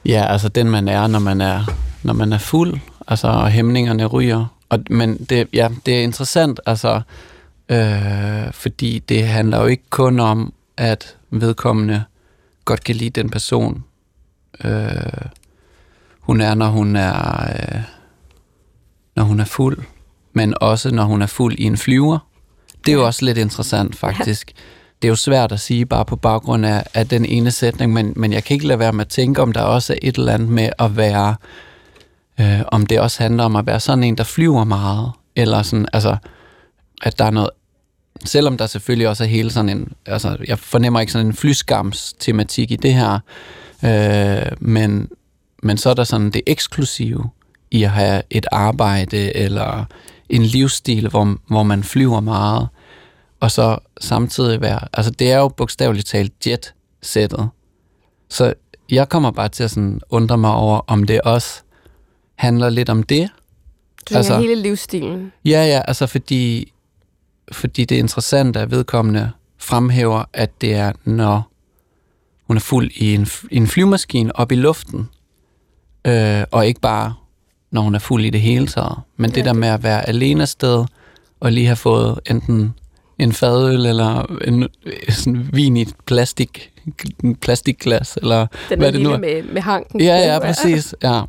Ja, 0.06 0.26
altså 0.28 0.48
den 0.48 0.70
man 0.70 0.88
er, 0.88 1.06
når 1.06 1.18
man 1.18 1.40
er, 1.40 1.64
når 2.02 2.12
man 2.12 2.32
er 2.32 2.38
fuld, 2.38 2.80
altså 3.08 3.28
og 3.28 3.50
hæmningerne 3.50 4.06
ryger. 4.06 4.46
Og, 4.68 4.78
men 4.90 5.16
det, 5.16 5.48
ja, 5.52 5.68
det 5.86 5.98
er 5.98 6.02
interessant, 6.02 6.60
altså, 6.66 7.00
øh, 7.68 8.52
fordi 8.52 8.98
det 8.98 9.26
handler 9.26 9.60
jo 9.60 9.66
ikke 9.66 9.84
kun 9.90 10.20
om, 10.20 10.52
at 10.76 11.16
vedkommende 11.30 12.04
godt 12.64 12.84
kan 12.84 12.96
lide 12.96 13.10
den 13.10 13.30
person, 13.30 13.84
øh, 14.64 15.28
hun 16.20 16.40
er, 16.40 16.54
når 16.54 16.68
hun 16.68 16.96
er, 16.96 17.42
øh, 17.50 17.80
når 19.16 19.24
hun 19.24 19.40
er 19.40 19.44
fuld, 19.44 19.78
men 20.32 20.54
også 20.60 20.94
når 20.94 21.04
hun 21.04 21.22
er 21.22 21.26
fuld 21.26 21.58
i 21.58 21.64
en 21.64 21.76
flyver. 21.76 22.18
Det 22.86 22.92
er 22.92 22.96
jo 22.96 23.06
også 23.06 23.24
lidt 23.24 23.38
interessant, 23.38 23.96
faktisk. 23.96 24.52
Det 25.04 25.08
er 25.08 25.12
jo 25.12 25.16
svært 25.16 25.52
at 25.52 25.60
sige 25.60 25.86
bare 25.86 26.04
på 26.04 26.16
baggrund 26.16 26.66
af, 26.66 26.86
af 26.94 27.08
den 27.08 27.24
ene 27.24 27.50
sætning, 27.50 27.92
men, 27.92 28.12
men 28.16 28.32
jeg 28.32 28.44
kan 28.44 28.54
ikke 28.54 28.66
lade 28.66 28.78
være 28.78 28.92
med 28.92 29.04
at 29.04 29.10
tænke, 29.10 29.42
om 29.42 29.52
der 29.52 29.60
også 29.60 29.92
er 29.92 29.96
et 30.02 30.16
eller 30.16 30.32
andet 30.32 30.48
med 30.48 30.70
at 30.78 30.96
være, 30.96 31.36
øh, 32.40 32.60
om 32.66 32.86
det 32.86 33.00
også 33.00 33.22
handler 33.22 33.44
om 33.44 33.56
at 33.56 33.66
være 33.66 33.80
sådan 33.80 34.04
en, 34.04 34.16
der 34.18 34.24
flyver 34.24 34.64
meget, 34.64 35.12
eller 35.36 35.62
sådan, 35.62 35.86
altså, 35.92 36.16
at 37.02 37.18
der 37.18 37.24
er 37.24 37.30
noget, 37.30 37.50
selvom 38.24 38.56
der 38.56 38.66
selvfølgelig 38.66 39.08
også 39.08 39.24
er 39.24 39.28
hele 39.28 39.50
sådan 39.50 39.68
en, 39.68 39.92
altså, 40.06 40.36
jeg 40.48 40.58
fornemmer 40.58 41.00
ikke 41.00 41.12
sådan 41.12 41.26
en 41.26 41.34
flyskams 41.34 42.12
tematik 42.18 42.70
i 42.70 42.76
det 42.76 42.94
her, 42.94 43.18
øh, 43.84 44.52
men, 44.60 45.08
men 45.62 45.76
så 45.76 45.90
er 45.90 45.94
der 45.94 46.04
sådan 46.04 46.30
det 46.30 46.42
eksklusive 46.46 47.30
i 47.70 47.82
at 47.82 47.90
have 47.90 48.22
et 48.30 48.46
arbejde, 48.52 49.36
eller 49.36 49.84
en 50.28 50.42
livsstil, 50.42 51.08
hvor, 51.08 51.36
hvor 51.48 51.62
man 51.62 51.84
flyver 51.84 52.20
meget, 52.20 52.68
og 53.44 53.50
så 53.50 53.78
samtidig 54.00 54.60
være, 54.60 54.80
altså 54.92 55.10
det 55.10 55.32
er 55.32 55.38
jo 55.38 55.48
bogstaveligt 55.48 56.06
talt 56.06 56.32
jet-sættet. 56.46 57.48
Så 58.30 58.54
jeg 58.90 59.08
kommer 59.08 59.30
bare 59.30 59.48
til 59.48 59.64
at 59.64 59.70
sådan 59.70 60.00
undre 60.10 60.38
mig 60.38 60.54
over, 60.54 60.80
om 60.86 61.04
det 61.04 61.20
også 61.20 61.62
handler 62.34 62.68
lidt 62.70 62.88
om 62.88 63.02
det. 63.02 63.28
Du 64.10 64.16
Altså- 64.16 64.38
hele 64.40 64.54
livsstilen. 64.54 65.32
Ja, 65.44 65.64
ja, 65.66 65.80
altså 65.88 66.06
fordi, 66.06 66.72
fordi 67.52 67.84
det 67.84 67.94
er 67.94 67.98
interessant, 67.98 68.56
at 68.56 68.70
vedkommende 68.70 69.30
fremhæver, 69.58 70.24
at 70.32 70.60
det 70.60 70.74
er, 70.74 70.92
når 71.04 71.50
hun 72.46 72.56
er 72.56 72.60
fuld 72.60 72.90
i 72.96 73.14
en, 73.14 73.26
i 73.50 73.56
en 73.56 73.66
flyvemaskine 73.66 74.36
op 74.36 74.52
i 74.52 74.54
luften, 74.54 75.08
øh, 76.06 76.42
og 76.50 76.66
ikke 76.66 76.80
bare, 76.80 77.14
når 77.70 77.80
hun 77.80 77.94
er 77.94 77.98
fuld 77.98 78.24
i 78.24 78.30
det 78.30 78.40
hele 78.40 78.66
taget. 78.66 78.98
Men 79.16 79.30
det 79.30 79.36
Ja, 79.36 79.42
der 79.42 79.52
med 79.52 79.68
at 79.68 79.82
være 79.82 80.08
alene 80.08 80.42
afsted, 80.42 80.84
og 81.40 81.52
lige 81.52 81.66
have 81.66 81.76
fået 81.76 82.20
enten 82.30 82.74
en 83.18 83.32
fadøl, 83.32 83.86
eller 83.86 84.38
en 84.44 84.68
sådan 85.08 85.48
vin 85.52 85.76
i 85.76 85.82
et 85.82 85.94
plastik, 86.06 86.70
en 87.24 87.36
plastikglas, 87.36 88.18
eller 88.22 88.46
Den 88.68 88.78
hvad 88.78 88.88
er 88.88 88.92
det 88.92 89.02
nu 89.02 89.10
er. 89.10 89.18
med, 89.18 89.42
med 89.42 89.62
hanken. 89.62 90.00
Ja, 90.00 90.32
ja, 90.32 90.38
præcis. 90.38 90.94
Ja. 91.02 91.22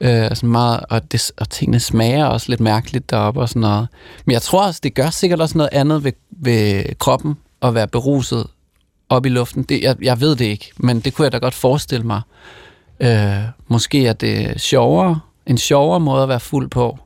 Øh, 0.00 0.36
sådan 0.36 0.50
meget, 0.50 0.80
og, 0.90 1.12
det, 1.12 1.30
og 1.36 1.50
tingene 1.50 1.80
smager 1.80 2.24
også 2.26 2.46
lidt 2.48 2.60
mærkeligt 2.60 3.10
deroppe 3.10 3.40
og 3.40 3.48
sådan 3.48 3.60
noget. 3.60 3.88
Men 4.24 4.32
jeg 4.32 4.42
tror 4.42 4.66
også, 4.66 4.80
det 4.82 4.94
gør 4.94 5.10
sikkert 5.10 5.40
også 5.40 5.58
noget 5.58 5.70
andet 5.72 6.04
ved, 6.04 6.12
ved 6.30 6.84
kroppen 6.98 7.34
at 7.62 7.74
være 7.74 7.88
beruset 7.88 8.46
op 9.08 9.26
i 9.26 9.28
luften. 9.28 9.62
Det, 9.62 9.82
jeg, 9.82 9.96
jeg 10.02 10.20
ved 10.20 10.36
det 10.36 10.44
ikke, 10.44 10.72
men 10.76 11.00
det 11.00 11.14
kunne 11.14 11.24
jeg 11.24 11.32
da 11.32 11.38
godt 11.38 11.54
forestille 11.54 12.06
mig. 12.06 12.20
Øh, 13.00 13.36
måske 13.68 14.06
er 14.06 14.12
det 14.12 14.60
sjovere, 14.60 15.20
en 15.46 15.58
sjovere 15.58 16.00
måde 16.00 16.22
at 16.22 16.28
være 16.28 16.40
fuld 16.40 16.70
på, 16.70 16.98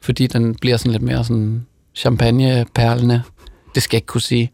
fordi 0.00 0.26
den 0.26 0.54
bliver 0.54 0.76
sådan 0.76 0.92
lidt 0.92 1.02
mere 1.02 1.24
sådan 1.24 1.66
champagneperlende. 1.94 3.22
Det 3.74 3.82
skal 3.82 3.96
jeg 3.96 3.98
ikke 3.98 4.06
kunne 4.06 4.20
sige. 4.20 4.52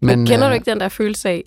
Men, 0.00 0.18
men 0.18 0.26
kender 0.26 0.46
øh, 0.46 0.50
du 0.50 0.54
ikke 0.54 0.70
den 0.70 0.80
der 0.80 0.88
følelse 0.88 1.28
af 1.28 1.44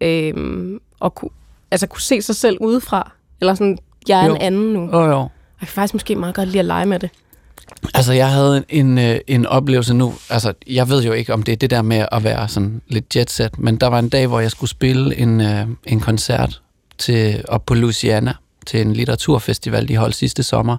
øhm, 0.00 0.80
at 1.04 1.14
kunne, 1.14 1.30
altså 1.70 1.86
kunne 1.86 2.00
se 2.00 2.22
sig 2.22 2.36
selv 2.36 2.58
udefra? 2.60 3.12
Eller 3.40 3.54
sådan, 3.54 3.78
jeg 4.08 4.20
er 4.20 4.26
Jo. 4.26 4.34
en 4.34 4.40
anden 4.40 4.72
nu. 4.72 4.80
Åh, 4.92 5.08
jo. 5.08 5.18
Jeg 5.60 5.68
kan 5.68 5.68
faktisk 5.68 5.94
måske 5.94 6.16
meget 6.16 6.34
godt 6.34 6.48
lide 6.48 6.58
at 6.58 6.64
lege 6.64 6.86
med 6.86 6.98
det. 6.98 7.10
Altså, 7.94 8.12
jeg 8.12 8.30
havde 8.32 8.64
en, 8.68 8.98
øh, 8.98 9.18
en 9.26 9.46
oplevelse 9.46 9.94
nu, 9.94 10.14
altså, 10.30 10.52
jeg 10.66 10.88
ved 10.88 11.02
jo 11.04 11.12
ikke, 11.12 11.32
om 11.32 11.42
det 11.42 11.52
er 11.52 11.56
det 11.56 11.70
der 11.70 11.82
med 11.82 12.06
at 12.12 12.24
være 12.24 12.48
sådan 12.48 12.82
lidt 12.88 13.16
jetset, 13.16 13.58
men 13.58 13.76
der 13.76 13.86
var 13.86 13.98
en 13.98 14.08
dag, 14.08 14.26
hvor 14.26 14.40
jeg 14.40 14.50
skulle 14.50 14.70
spille 14.70 15.16
en, 15.16 15.40
øh, 15.40 15.66
en 15.84 16.00
koncert 16.00 16.62
til, 16.98 17.44
op 17.48 17.66
på 17.66 17.74
Louisiana 17.74 18.34
til 18.66 18.80
en 18.80 18.92
litteraturfestival, 18.92 19.88
de 19.88 19.96
holdt 19.96 20.14
sidste 20.14 20.42
sommer, 20.42 20.76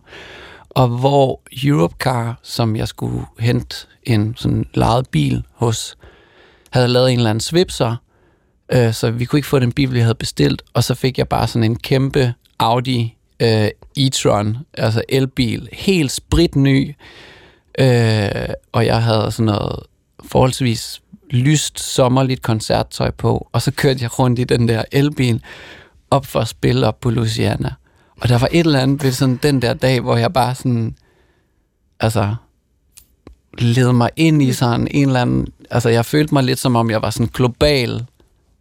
og 0.75 0.87
hvor 0.87 1.41
Europcar, 1.63 2.39
som 2.43 2.75
jeg 2.75 2.87
skulle 2.87 3.25
hente 3.39 3.75
en 4.03 4.35
sådan 4.37 4.65
lejet 4.73 5.09
bil 5.09 5.43
hos, 5.53 5.97
havde 6.69 6.87
lavet 6.87 7.11
en 7.11 7.17
eller 7.17 7.29
anden 7.29 7.41
svipser, 7.41 7.95
øh, 8.71 8.93
så 8.93 9.11
vi 9.11 9.25
kunne 9.25 9.39
ikke 9.39 9.47
få 9.47 9.59
den 9.59 9.71
bil, 9.71 9.93
vi 9.93 9.99
havde 9.99 10.15
bestilt, 10.15 10.61
og 10.73 10.83
så 10.83 10.95
fik 10.95 11.17
jeg 11.17 11.27
bare 11.27 11.47
sådan 11.47 11.63
en 11.63 11.75
kæmpe 11.75 12.33
Audi 12.59 13.17
øh, 13.39 13.67
e-tron, 13.99 14.57
altså 14.73 15.03
elbil, 15.09 15.69
helt 15.73 16.11
spritny, 16.11 16.95
øh, 17.79 18.49
og 18.71 18.85
jeg 18.85 19.03
havde 19.03 19.31
sådan 19.31 19.45
noget 19.45 19.79
forholdsvis 20.25 21.01
lyst 21.29 21.79
sommerligt 21.79 22.41
koncerttøj 22.41 23.11
på, 23.11 23.47
og 23.51 23.61
så 23.61 23.71
kørte 23.71 23.99
jeg 24.01 24.19
rundt 24.19 24.39
i 24.39 24.43
den 24.43 24.67
der 24.67 24.83
elbil 24.91 25.43
op 26.11 26.25
for 26.25 26.39
at 26.39 26.47
spille 26.47 26.87
op 26.87 26.99
på 26.99 27.09
Louisiana. 27.09 27.73
Og 28.23 28.29
der 28.29 28.37
var 28.37 28.47
et 28.51 28.65
eller 28.65 28.79
andet 28.79 29.03
ved 29.03 29.11
sådan 29.11 29.39
den 29.43 29.61
der 29.61 29.73
dag, 29.73 29.99
hvor 29.99 30.17
jeg 30.17 30.33
bare 30.33 30.55
sådan, 30.55 30.95
altså, 31.99 32.35
led 33.57 33.91
mig 33.91 34.09
ind 34.15 34.41
i 34.41 34.53
sådan 34.53 34.87
en 34.91 35.07
eller 35.07 35.21
anden, 35.21 35.47
altså 35.71 35.89
jeg 35.89 36.05
følte 36.05 36.33
mig 36.33 36.43
lidt 36.43 36.59
som 36.59 36.75
om 36.75 36.91
jeg 36.91 37.01
var 37.01 37.09
sådan 37.09 37.29
global 37.33 38.05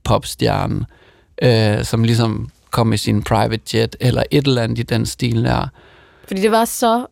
popstjerne, 0.05 0.85
øh, 1.43 1.85
som 1.85 2.05
ligesom 2.05 2.51
kom 2.71 2.87
med 2.87 2.99
sin 2.99 3.23
private 3.23 3.79
jet, 3.79 3.97
eller 4.01 4.23
et 4.31 4.47
eller 4.47 4.63
andet 4.63 4.79
i 4.79 4.83
den 4.83 5.07
stil 5.07 5.45
der. 5.45 5.67
Fordi 6.27 6.41
det 6.41 6.51
var 6.51 6.65
så 6.65 7.07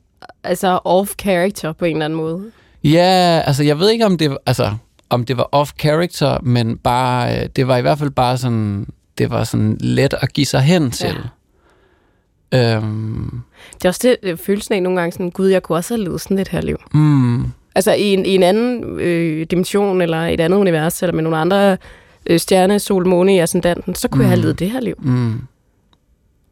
altså 0.44 0.78
off-character 0.84 1.72
på 1.72 1.84
en 1.84 1.96
eller 1.96 2.04
anden 2.04 2.16
måde. 2.16 2.50
Ja, 2.84 3.42
altså 3.46 3.62
jeg 3.62 3.78
ved 3.78 3.90
ikke, 3.90 4.06
om 4.06 4.18
det, 4.18 4.36
altså, 4.46 4.74
om 5.10 5.24
det 5.24 5.36
var 5.36 5.48
off-character, 5.52 6.38
men 6.42 6.78
bare, 6.78 7.42
øh, 7.42 7.48
det 7.56 7.68
var 7.68 7.76
i 7.76 7.80
hvert 7.80 7.98
fald 7.98 8.10
bare 8.10 8.38
sådan, 8.38 8.86
det 9.18 9.30
var 9.30 9.44
sådan 9.44 9.76
let 9.80 10.14
at 10.20 10.32
give 10.32 10.46
sig 10.46 10.60
hen 10.60 10.90
til. 10.90 11.06
Ja. 11.06 11.28
Øhm, 12.54 13.40
Det 13.74 13.84
er 13.84 13.88
også 13.88 14.16
det, 14.22 14.38
følelsen 14.40 14.74
af 14.74 14.82
nogle 14.82 15.00
gange 15.00 15.12
sådan, 15.12 15.30
gud, 15.30 15.48
jeg 15.48 15.62
kunne 15.62 15.78
også 15.78 15.94
have 15.94 16.04
levet 16.04 16.20
sådan 16.20 16.38
et 16.38 16.48
her 16.48 16.60
liv. 16.60 16.76
mm, 16.94 17.44
Altså 17.74 17.92
i 17.92 18.02
en, 18.02 18.26
i 18.26 18.34
en 18.34 18.42
anden 18.42 19.00
øh, 19.00 19.46
dimension, 19.50 20.00
eller 20.02 20.18
et 20.26 20.40
andet 20.40 20.58
univers, 20.58 21.02
eller 21.02 21.12
med 21.14 21.22
nogle 21.22 21.38
andre 21.38 21.76
øh, 22.26 22.38
stjerne, 22.40 22.78
sol, 22.78 23.06
måne 23.06 23.34
i 23.34 23.38
ascendanten, 23.38 23.94
så 23.94 24.08
kunne 24.08 24.18
mm. 24.18 24.22
jeg 24.22 24.28
have 24.30 24.40
levet 24.40 24.58
det 24.58 24.70
her 24.70 24.80
liv. 24.80 24.94
mm, 24.98 25.40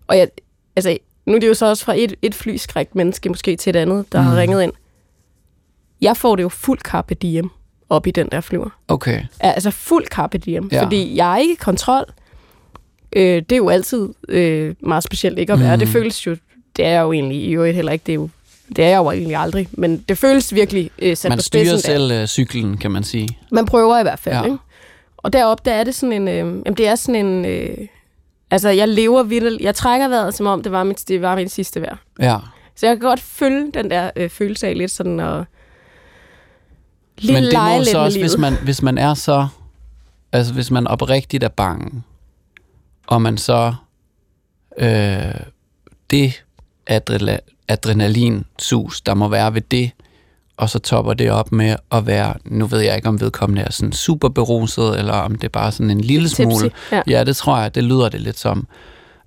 Og 0.08 0.18
jeg, 0.18 0.28
altså, 0.76 0.98
nu 1.26 1.34
er 1.34 1.38
det 1.40 1.48
jo 1.48 1.54
så 1.54 1.66
også 1.66 1.84
fra 1.84 1.94
et, 1.96 2.14
et 2.22 2.34
flyskrækt 2.34 2.94
menneske 2.94 3.28
måske 3.28 3.56
til 3.56 3.70
et 3.70 3.76
andet, 3.76 4.12
der 4.12 4.20
mm. 4.20 4.26
har 4.26 4.36
ringet 4.36 4.62
ind. 4.62 4.72
Jeg 6.00 6.16
får 6.16 6.36
det 6.36 6.42
jo 6.42 6.48
fuld 6.48 6.78
carpe 6.78 7.14
diem 7.14 7.50
op 7.90 8.06
i 8.06 8.10
den 8.10 8.28
der 8.32 8.40
flyver. 8.40 8.70
okay. 8.88 9.22
Altså 9.40 9.70
fuld 9.70 10.06
carpe 10.06 10.38
diem, 10.38 10.68
ja. 10.72 10.82
fordi 10.82 11.16
jeg 11.16 11.32
er 11.32 11.36
ikke 11.36 11.52
i 11.52 11.56
kontrol. 11.56 12.04
Øh, 13.16 13.22
det 13.42 13.52
er 13.52 13.56
jo 13.56 13.68
altid 13.68 14.08
øh, 14.28 14.74
meget 14.80 15.04
specielt 15.04 15.38
ikke 15.38 15.52
at 15.52 15.60
være. 15.60 15.76
Mm. 15.76 15.80
Det 15.80 15.88
føles 15.88 16.26
jo, 16.26 16.36
det 16.76 16.84
er 16.84 16.88
jeg 16.90 17.02
jo 17.02 17.12
egentlig 17.12 17.38
i 17.42 17.52
øvrigt 17.54 17.74
heller 17.76 17.92
ikke, 17.92 18.02
det 18.06 18.12
er 18.12 18.16
jo 18.16 18.28
det 18.76 18.84
er 18.84 18.88
jeg 18.88 18.96
jo 18.98 19.10
egentlig 19.10 19.36
aldrig, 19.36 19.68
men 19.72 20.04
det 20.08 20.18
føles 20.18 20.54
virkelig 20.54 20.90
øh, 20.98 21.16
sat 21.16 21.28
Man 21.28 21.38
på 21.38 21.42
styrer 21.42 21.64
spidsen. 21.64 21.90
der. 21.92 21.98
selv 21.98 22.10
øh, 22.12 22.26
cyklen, 22.26 22.76
kan 22.76 22.90
man 22.90 23.04
sige. 23.04 23.28
Man 23.52 23.66
prøver 23.66 23.98
i 23.98 24.02
hvert 24.02 24.18
fald, 24.18 24.34
Ja. 24.36 24.44
ikke? 24.44 24.56
Og 25.16 25.32
deroppe, 25.32 25.62
der 25.64 25.72
er 25.76 25.84
det 25.84 25.94
sådan 25.94 26.12
en... 26.12 26.28
Øh, 26.28 26.36
jamen, 26.36 26.74
det 26.76 26.88
er 26.88 26.94
sådan 26.94 27.26
en... 27.26 27.44
Øh, 27.44 27.76
altså, 28.50 28.68
jeg 28.68 28.88
lever 28.88 29.22
vildt... 29.22 29.60
Jeg 29.62 29.74
trækker 29.74 30.08
vejret, 30.08 30.34
som 30.34 30.46
om 30.46 30.62
det 30.62 30.72
var 30.72 30.84
mit, 30.84 31.04
det 31.08 31.22
var 31.22 31.36
mit 31.36 31.50
sidste 31.50 31.80
vejr. 31.80 31.96
Ja. 32.20 32.36
Så 32.76 32.86
jeg 32.86 32.96
kan 32.96 33.08
godt 33.08 33.20
følge 33.20 33.70
den 33.74 33.90
der 33.90 34.10
øh, 34.16 34.30
følelse 34.30 34.66
af 34.66 34.78
lidt 34.78 34.90
sådan 34.90 35.20
at... 35.20 35.44
Lige 37.18 37.32
Men 37.34 37.44
det 37.44 37.52
må 37.54 37.78
lidt 37.78 37.88
så 37.88 37.98
også, 37.98 38.18
hvis 38.20 38.36
man, 38.38 38.54
hvis 38.64 38.82
man 38.82 38.98
er 38.98 39.14
så, 39.14 39.46
altså 40.32 40.52
hvis 40.54 40.70
man 40.70 40.86
oprigtigt 40.86 41.44
er 41.44 41.48
bange, 41.48 42.02
og 43.08 43.22
man 43.22 43.38
så, 43.38 43.74
øh, 44.78 45.40
det 46.10 46.44
adrela, 46.86 47.38
adrenalinsus, 47.68 49.00
der 49.00 49.14
må 49.14 49.28
være 49.28 49.54
ved 49.54 49.62
det, 49.70 49.90
og 50.56 50.70
så 50.70 50.78
topper 50.78 51.14
det 51.14 51.30
op 51.30 51.52
med 51.52 51.76
at 51.92 52.06
være, 52.06 52.34
nu 52.44 52.66
ved 52.66 52.80
jeg 52.80 52.96
ikke, 52.96 53.08
om 53.08 53.20
vedkommende 53.20 53.62
er 53.62 53.72
sådan 53.72 53.92
super 53.92 54.28
beruset, 54.28 54.98
eller 54.98 55.12
om 55.12 55.34
det 55.34 55.44
er 55.44 55.48
bare 55.48 55.72
sådan 55.72 55.90
en 55.90 56.00
lille 56.00 56.28
Tipsy, 56.28 56.42
smule. 56.42 56.70
ja. 56.92 57.02
ja, 57.06 57.24
det 57.24 57.36
tror 57.36 57.58
jeg, 57.58 57.74
det 57.74 57.84
lyder 57.84 58.08
det 58.08 58.20
lidt 58.20 58.38
som. 58.38 58.66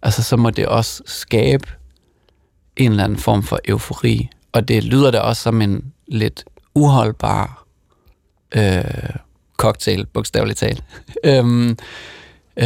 Altså, 0.01 0.23
så 0.23 0.37
må 0.37 0.49
det 0.49 0.67
også 0.67 1.03
skabe 1.05 1.67
en 2.77 2.91
eller 2.91 3.03
anden 3.03 3.17
form 3.19 3.43
for 3.43 3.59
eufori. 3.65 4.29
Og 4.51 4.67
det 4.67 4.83
lyder 4.83 5.11
da 5.11 5.19
også 5.19 5.41
som 5.41 5.61
en 5.61 5.93
lidt 6.07 6.43
uholdbar 6.75 7.65
øh, 8.55 8.83
cocktail, 9.57 10.05
bogstaveligt 10.05 10.59
talt. 10.59 10.83
øhm, 11.23 11.77
øh, 12.57 12.65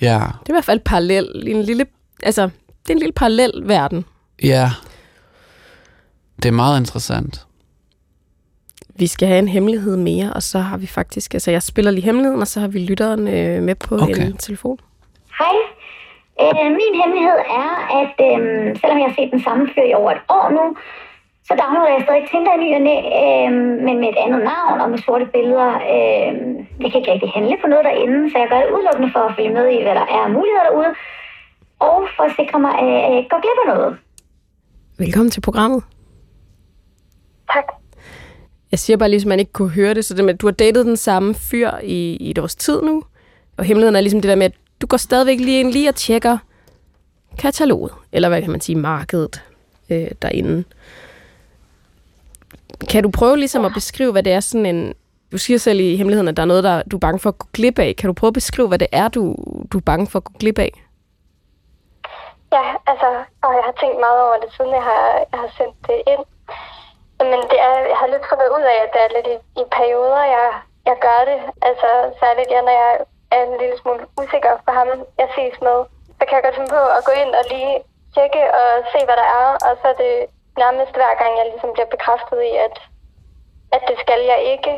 ja, 0.00 0.18
Det 0.40 0.48
er 0.48 0.48
i 0.48 0.52
hvert 0.52 0.64
fald 0.64 0.80
parallel. 0.80 1.44
En 1.48 1.62
lille, 1.62 1.86
altså, 2.22 2.42
det 2.82 2.90
er 2.90 2.92
en 2.94 2.98
lille 2.98 3.12
parallel 3.12 3.52
verden. 3.64 4.04
ja. 4.42 4.70
Det 6.42 6.48
er 6.48 6.52
meget 6.52 6.80
interessant. 6.80 7.46
Vi 8.94 9.06
skal 9.06 9.28
have 9.28 9.38
en 9.38 9.48
hemmelighed 9.48 9.96
mere, 9.96 10.32
og 10.32 10.42
så 10.42 10.58
har 10.58 10.76
vi 10.76 10.86
faktisk... 10.86 11.34
Altså, 11.34 11.50
jeg 11.50 11.62
spiller 11.62 11.90
lige 11.90 12.04
hemmeligheden, 12.04 12.40
og 12.40 12.46
så 12.48 12.60
har 12.60 12.68
vi 12.68 12.78
lytteren 12.78 13.28
øh, 13.28 13.62
med 13.62 13.74
på 13.74 13.94
Okay. 14.02 14.26
en 14.26 14.36
telefon. 14.36 14.78
Hej. 15.38 15.56
Øh, 16.40 16.66
min 16.80 16.94
hemmelighed 17.02 17.38
er, 17.64 17.70
at 18.00 18.14
øh, 18.28 18.76
selvom 18.80 18.98
jeg 18.98 19.06
har 19.08 19.14
set 19.18 19.30
den 19.32 19.42
samme 19.42 19.68
fyr 19.74 19.82
i 19.90 19.94
over 19.94 20.10
et 20.10 20.20
år 20.28 20.50
nu, 20.50 20.76
så 21.50 21.54
downloader 21.62 21.94
jeg 21.96 22.02
stadig 22.06 22.24
Tinder 22.30 22.52
i 22.56 22.60
ny 22.64 22.68
og 22.78 22.82
næ, 22.88 22.96
øh, 23.22 23.50
men 23.86 23.94
med 24.02 24.08
et 24.12 24.18
andet 24.24 24.42
navn 24.52 24.76
og 24.82 24.88
med 24.92 24.98
sorte 25.06 25.26
billeder. 25.34 25.70
Øh, 25.94 26.30
jeg 26.82 26.88
kan 26.88 26.98
ikke 27.00 27.12
rigtig 27.14 27.30
handle 27.36 27.56
på 27.62 27.66
noget 27.72 27.84
derinde, 27.88 28.20
så 28.30 28.36
jeg 28.42 28.48
gør 28.50 28.60
det 28.62 28.70
udelukkende 28.74 29.10
for 29.14 29.22
at 29.28 29.32
følge 29.36 29.52
med 29.58 29.66
i, 29.76 29.78
hvad 29.84 29.94
der 30.00 30.06
er 30.16 30.22
af 30.26 30.32
muligheder 30.36 30.66
derude, 30.68 30.92
og 31.88 31.98
for 32.16 32.24
at 32.28 32.32
sikre 32.38 32.58
mig, 32.64 32.72
at 32.80 32.86
jeg 32.94 33.16
ikke 33.18 33.30
går 33.32 33.40
glip 33.44 33.58
af 33.62 33.68
noget. 33.72 33.90
Velkommen 35.02 35.30
til 35.34 35.40
programmet. 35.48 35.80
Tak. 37.54 37.66
Jeg 38.72 38.78
siger 38.78 38.96
bare 38.96 39.10
lige, 39.10 39.20
så 39.20 39.28
man 39.28 39.42
ikke 39.42 39.56
kunne 39.58 39.76
høre 39.80 39.94
det, 39.94 40.04
så 40.04 40.14
det 40.14 40.24
med, 40.24 40.34
at 40.34 40.40
du 40.40 40.46
har 40.46 40.56
datet 40.64 40.86
den 40.86 40.96
samme 40.96 41.34
fyr 41.34 41.70
i, 41.82 42.00
i 42.24 42.30
et 42.30 42.38
års 42.38 42.56
tid 42.56 42.82
nu, 42.82 43.02
og 43.58 43.64
hemmeligheden 43.64 43.96
er 43.96 44.00
ligesom 44.00 44.20
det 44.20 44.28
der 44.28 44.42
med, 44.42 44.46
at 44.46 44.56
du 44.80 44.86
går 44.86 44.96
stadigvæk 44.96 45.38
lige 45.40 45.60
ind 45.60 45.72
lige 45.72 45.88
og 45.88 45.94
tjekker 45.94 46.38
kataloget, 47.38 47.92
eller 48.12 48.28
hvad 48.28 48.42
kan 48.42 48.50
man 48.50 48.60
sige, 48.60 48.76
markedet 48.76 49.44
øh, 49.90 50.10
derinde. 50.22 50.64
Kan 52.88 53.02
du 53.02 53.10
prøve 53.10 53.36
ligesom 53.36 53.64
at 53.64 53.72
beskrive, 53.74 54.12
hvad 54.12 54.22
det 54.22 54.32
er 54.32 54.40
sådan 54.40 54.66
en... 54.66 54.94
Du 55.32 55.38
siger 55.38 55.58
selv 55.58 55.80
i 55.80 55.96
hemmeligheden, 55.96 56.28
at 56.28 56.36
der 56.36 56.42
er 56.42 56.52
noget, 56.52 56.64
der 56.64 56.82
du 56.82 56.96
er 56.96 57.00
bange 57.00 57.18
for 57.18 57.28
at 57.28 57.38
gå 57.38 57.46
glip 57.52 57.78
af. 57.78 57.94
Kan 57.98 58.08
du 58.08 58.12
prøve 58.12 58.28
at 58.28 58.40
beskrive, 58.40 58.68
hvad 58.68 58.78
det 58.78 58.90
er, 58.92 59.08
du, 59.08 59.22
du 59.72 59.76
er 59.78 59.86
bange 59.90 60.06
for 60.06 60.18
at 60.18 60.24
gå 60.24 60.32
glip 60.40 60.58
af? 60.58 60.72
Ja, 62.56 62.64
altså, 62.90 63.08
og 63.44 63.50
jeg 63.58 63.64
har 63.68 63.74
tænkt 63.80 63.98
meget 64.06 64.20
over 64.26 64.36
det, 64.42 64.50
siden 64.56 64.72
jeg 64.78 64.84
har, 64.90 65.04
jeg 65.32 65.38
har 65.44 65.50
sendt 65.58 65.76
det 65.88 65.98
ind. 66.12 66.24
Men 67.30 67.40
det 67.50 67.58
er, 67.68 67.74
jeg 67.92 67.98
har 68.00 68.08
lidt 68.10 68.28
fundet 68.30 68.48
ud 68.56 68.64
af, 68.72 68.78
at 68.84 68.90
det 68.94 69.00
er 69.06 69.14
lidt 69.16 69.28
i, 69.34 69.36
i 69.62 69.64
perioder, 69.78 70.24
jeg, 70.36 70.48
jeg 70.88 70.96
gør 71.06 71.20
det. 71.30 71.40
Altså, 71.68 71.88
særligt 72.20 72.50
ja, 72.54 72.60
når 72.68 72.76
jeg 72.82 72.92
er 73.36 73.42
en 73.48 73.54
lille 73.62 73.76
smule 73.80 74.02
usikker 74.20 74.52
på 74.66 74.70
ham, 74.78 74.88
jeg 75.20 75.28
ses 75.36 75.56
med. 75.66 75.78
Så 76.18 76.22
kan 76.24 76.36
jeg 76.36 76.44
godt 76.44 76.58
finde 76.58 76.74
på 76.78 76.82
at 76.96 77.02
gå 77.08 77.12
ind 77.22 77.32
og 77.40 77.44
lige 77.54 77.74
tjekke 78.14 78.42
og 78.60 78.68
se, 78.92 78.98
hvad 79.06 79.16
der 79.22 79.28
er. 79.42 79.48
Og 79.66 79.72
så 79.80 79.86
er 79.92 79.98
det 80.04 80.14
nærmest 80.64 80.94
hver 80.98 81.14
gang, 81.20 81.32
jeg 81.38 81.46
ligesom 81.52 81.70
bliver 81.74 81.90
bekræftet 81.94 82.40
i, 82.50 82.52
at, 82.66 82.76
at 83.74 83.82
det 83.88 83.96
skal 84.04 84.20
jeg 84.32 84.40
ikke. 84.54 84.72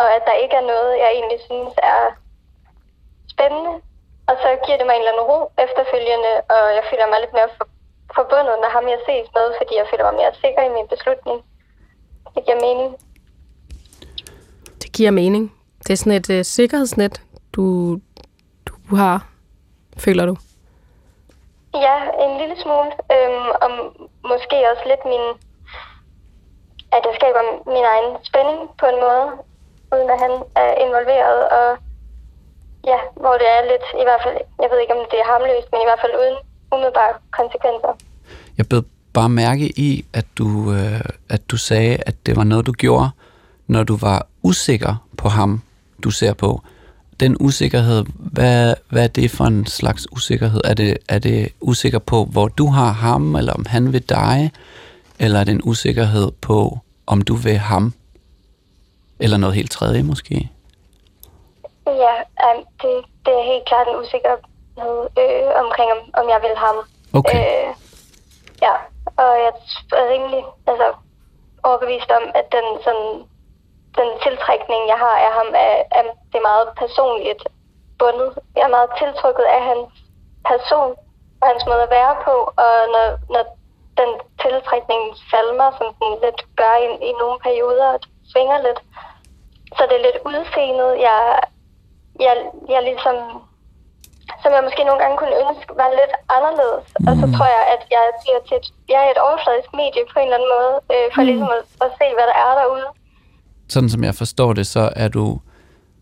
Og 0.00 0.08
at 0.16 0.22
der 0.28 0.42
ikke 0.42 0.56
er 0.60 0.70
noget, 0.74 1.00
jeg 1.02 1.10
egentlig 1.18 1.40
synes 1.48 1.74
er 1.92 2.02
spændende. 3.34 3.74
Og 4.28 4.34
så 4.42 4.48
giver 4.64 4.78
det 4.78 4.86
mig 4.86 4.94
en 4.94 5.02
eller 5.02 5.14
anden 5.14 5.28
ro 5.30 5.38
efterfølgende, 5.64 6.32
og 6.54 6.62
jeg 6.76 6.84
føler 6.90 7.06
mig 7.10 7.18
lidt 7.20 7.34
mere 7.38 7.50
for, 7.56 7.66
forbundet 8.18 8.56
med 8.62 8.70
ham, 8.76 8.84
jeg 8.94 9.00
ses 9.08 9.26
med, 9.38 9.46
fordi 9.58 9.72
jeg 9.80 9.86
føler 9.90 10.04
mig 10.06 10.16
mere 10.20 10.34
sikker 10.42 10.62
i 10.68 10.74
min 10.76 10.88
beslutning. 10.94 11.38
Det 12.34 12.42
giver 12.46 12.60
mening. 12.66 12.90
Det 14.82 14.90
giver 14.96 15.10
mening. 15.10 15.44
Det 15.84 15.90
er 15.92 16.00
sådan 16.02 16.20
et 16.20 16.30
øh, 16.30 16.44
sikkerhedsnet, 16.44 17.14
du, 17.56 17.64
du 18.66 18.96
har, 18.96 19.26
føler 20.04 20.26
du. 20.26 20.36
Ja, 21.74 21.96
en 22.24 22.38
lille 22.40 22.56
smule. 22.62 22.90
Øhm, 23.14 23.48
og 23.64 23.70
måske 24.32 24.56
også 24.70 24.84
lidt 24.90 25.04
min... 25.12 25.24
At 26.96 27.02
jeg 27.08 27.14
skaber 27.18 27.42
min 27.74 27.86
egen 27.92 28.10
spænding 28.28 28.60
på 28.80 28.86
en 28.92 28.98
måde, 29.06 29.26
uden 29.94 30.08
at 30.14 30.18
han 30.24 30.32
er 30.64 30.70
involveret. 30.84 31.40
Og 31.58 31.68
ja, 32.90 32.98
hvor 33.22 33.34
det 33.40 33.48
er 33.56 33.62
lidt, 33.72 33.86
i 34.02 34.04
hvert 34.06 34.22
fald, 34.24 34.36
jeg 34.62 34.68
ved 34.70 34.78
ikke 34.80 34.94
om 34.98 35.02
det 35.10 35.18
er 35.20 35.30
harmløst, 35.32 35.68
men 35.72 35.80
i 35.84 35.88
hvert 35.88 36.02
fald 36.04 36.14
uden 36.20 36.36
umiddelbare 36.72 37.12
konsekvenser. 37.38 37.92
Jeg 38.58 38.66
bed 38.70 38.82
bare 39.12 39.28
mærke 39.28 39.66
i, 39.88 40.04
at 40.12 40.26
du, 40.38 40.72
øh, 40.72 41.00
at 41.28 41.42
du 41.50 41.56
sagde, 41.56 41.96
at 42.06 42.14
det 42.26 42.36
var 42.36 42.44
noget, 42.44 42.66
du 42.66 42.72
gjorde, 42.72 43.10
når 43.66 43.82
du 43.82 43.96
var 43.96 44.26
usikker 44.42 44.92
på 45.16 45.28
ham, 45.28 45.62
du 46.04 46.10
ser 46.10 46.34
på. 46.34 46.60
Den 47.20 47.36
usikkerhed, 47.40 48.04
hvad, 48.14 48.74
hvad 48.90 49.04
er 49.04 49.08
det 49.08 49.30
for 49.30 49.44
en 49.44 49.66
slags 49.66 50.12
usikkerhed? 50.12 50.60
Er 50.64 50.74
det, 50.74 50.98
er 51.08 51.18
det 51.18 51.52
usikker 51.60 51.98
på, 51.98 52.24
hvor 52.24 52.48
du 52.48 52.66
har 52.66 52.92
ham, 52.92 53.36
eller 53.36 53.52
om 53.52 53.66
han 53.66 53.92
vil 53.92 54.08
dig? 54.08 54.52
Eller 55.18 55.40
er 55.40 55.44
det 55.44 55.52
en 55.52 55.60
usikkerhed 55.64 56.30
på, 56.30 56.78
om 57.06 57.22
du 57.22 57.34
vil 57.34 57.58
ham? 57.58 57.92
Eller 59.20 59.36
noget 59.36 59.54
helt 59.54 59.70
tredje 59.70 60.02
måske? 60.02 60.50
Ja, 61.86 62.14
um, 62.46 62.64
det, 62.82 62.94
det 63.24 63.32
er 63.40 63.44
helt 63.52 63.66
klart 63.70 63.86
en 63.88 64.00
usikkerhed 64.02 64.98
øh, 65.22 65.48
omkring, 65.64 65.88
om, 65.96 66.00
om 66.20 66.26
jeg 66.34 66.40
vil 66.46 66.56
ham. 66.56 66.76
Okay. 67.18 67.38
Øh, 67.38 67.68
ja, 68.62 68.74
og 69.22 69.30
jeg 69.44 69.52
er 70.00 70.06
rimelig 70.14 70.42
altså, 70.70 70.88
overbevist 71.62 72.10
om, 72.18 72.24
at 72.40 72.46
den, 72.56 72.66
sådan, 72.86 73.08
den 74.00 74.10
tiltrækning, 74.24 74.82
jeg 74.92 74.98
har 75.04 75.16
af 75.26 75.32
ham, 75.38 75.48
er, 75.66 75.76
er 75.98 76.02
det 76.32 76.40
meget 76.50 76.66
personligt 76.82 77.42
bundet. 77.98 78.30
Jeg 78.56 78.64
er 78.66 78.76
meget 78.76 78.90
tiltrukket 79.00 79.46
af 79.56 79.62
hans 79.70 79.88
person 80.50 80.92
og 81.40 81.46
hans 81.52 81.64
måde 81.70 81.82
at 81.86 81.94
være 81.98 82.14
på, 82.26 82.34
og 82.64 82.74
når, 82.94 83.06
når 83.34 83.44
den 84.00 84.10
tiltrækning 84.42 85.02
falmer, 85.32 85.68
som 85.78 85.88
den 86.00 86.12
lidt 86.24 86.40
gør 86.60 86.74
i, 86.84 86.86
i 87.08 87.12
nogle 87.20 87.38
perioder, 87.46 87.88
og 87.94 87.98
det 88.02 88.10
svinger 88.32 88.58
lidt, 88.66 88.80
så 89.76 89.82
det 89.88 89.96
er 89.96 90.06
lidt 90.06 90.20
udseendet, 90.30 90.90
jeg, 91.06 91.20
jeg, 92.26 92.34
jeg 92.74 92.82
ligesom, 92.90 93.16
som 94.42 94.50
jeg 94.52 94.62
måske 94.66 94.84
nogle 94.84 95.02
gange 95.02 95.16
kunne 95.18 95.38
ønske, 95.44 95.70
var 95.80 95.88
lidt 96.00 96.14
anderledes. 96.36 96.86
Mm. 97.00 97.08
Og 97.08 97.14
så 97.20 97.26
tror 97.34 97.48
jeg, 97.56 97.64
at 97.74 97.82
jeg 97.94 98.02
bliver 98.22 98.40
til 98.48 98.56
et, 98.60 98.66
jeg 98.92 99.00
er 99.06 99.10
et 99.10 99.24
overfladisk 99.26 99.70
medie 99.80 100.02
på 100.12 100.16
en 100.18 100.26
eller 100.26 100.38
anden 100.38 100.54
måde, 100.56 100.74
øh, 100.94 101.06
for 101.14 101.22
mm. 101.22 101.28
ligesom 101.28 101.50
at, 101.58 101.64
at 101.84 101.90
se, 101.98 102.06
hvad 102.16 102.26
der 102.30 102.38
er 102.46 102.52
derude. 102.60 102.88
Sådan 103.68 103.88
som 103.88 104.04
jeg 104.04 104.14
forstår 104.14 104.52
det, 104.52 104.66
så 104.66 104.90
er 104.96 105.08
du 105.08 105.40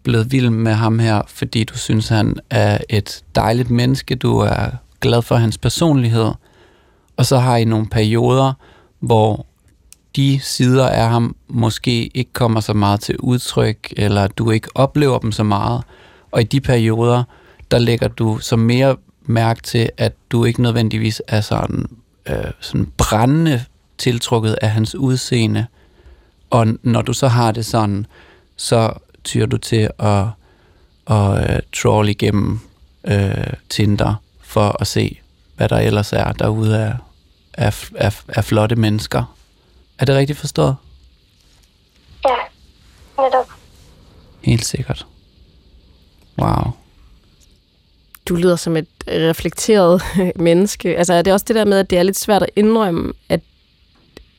blevet 0.02 0.32
vild 0.32 0.50
med 0.50 0.72
ham 0.72 0.98
her, 0.98 1.22
fordi 1.28 1.64
du 1.64 1.78
synes, 1.78 2.08
han 2.08 2.36
er 2.50 2.78
et 2.88 3.24
dejligt 3.34 3.70
menneske. 3.70 4.14
Du 4.14 4.38
er 4.38 4.70
glad 5.00 5.22
for 5.22 5.36
hans 5.36 5.58
personlighed. 5.58 6.32
Og 7.16 7.26
så 7.26 7.38
har 7.38 7.56
I 7.56 7.64
nogle 7.64 7.86
perioder, 7.86 8.52
hvor 9.00 9.46
de 10.16 10.40
sider 10.42 10.88
af 10.88 11.08
ham 11.08 11.36
måske 11.48 12.06
ikke 12.06 12.32
kommer 12.32 12.60
så 12.60 12.72
meget 12.72 13.00
til 13.00 13.16
udtryk, 13.18 13.92
eller 13.96 14.26
du 14.26 14.50
ikke 14.50 14.68
oplever 14.74 15.18
dem 15.18 15.32
så 15.32 15.42
meget. 15.42 15.82
Og 16.30 16.40
i 16.40 16.44
de 16.44 16.60
perioder, 16.60 17.24
der 17.70 17.78
lægger 17.78 18.08
du 18.08 18.38
så 18.38 18.56
mere 18.56 18.96
mærke 19.22 19.62
til, 19.62 19.90
at 19.96 20.12
du 20.30 20.44
ikke 20.44 20.62
nødvendigvis 20.62 21.22
er 21.28 21.40
sådan, 21.40 21.86
øh, 22.28 22.50
sådan 22.60 22.92
brændende 22.96 23.64
tiltrukket 23.98 24.56
af 24.62 24.70
hans 24.70 24.94
udseende. 24.94 25.66
Og 26.50 26.66
når 26.82 27.02
du 27.02 27.12
så 27.12 27.28
har 27.28 27.52
det 27.52 27.66
sådan, 27.66 28.06
så 28.56 28.92
tyr 29.24 29.46
du 29.46 29.56
til 29.58 29.90
at, 29.98 30.26
at 31.06 31.54
uh, 31.54 31.58
troll 31.72 32.08
igennem 32.08 32.60
uh, 33.04 33.52
Tinder 33.68 34.14
for 34.40 34.76
at 34.80 34.86
se, 34.86 35.20
hvad 35.56 35.68
der 35.68 35.78
ellers 35.78 36.12
er 36.12 36.32
derude 36.32 36.78
af, 36.78 36.92
af, 37.54 37.90
af, 37.94 38.22
af 38.28 38.44
flotte 38.44 38.76
mennesker. 38.76 39.36
Er 39.98 40.04
det 40.04 40.16
rigtigt 40.16 40.38
forstået? 40.38 40.76
Ja, 42.24 42.36
netop. 43.22 43.50
Helt 44.42 44.64
sikkert. 44.64 45.06
Wow. 46.38 46.72
Du 48.28 48.34
lyder 48.34 48.56
som 48.56 48.76
et 48.76 48.88
reflekteret 49.08 50.02
menneske. 50.36 50.96
Altså, 50.96 51.12
er 51.14 51.22
det 51.22 51.32
også 51.32 51.44
det 51.48 51.56
der 51.56 51.64
med, 51.64 51.78
at 51.78 51.90
det 51.90 51.98
er 51.98 52.02
lidt 52.02 52.18
svært 52.18 52.42
at 52.42 52.50
indrømme, 52.56 53.12
at, 53.28 53.40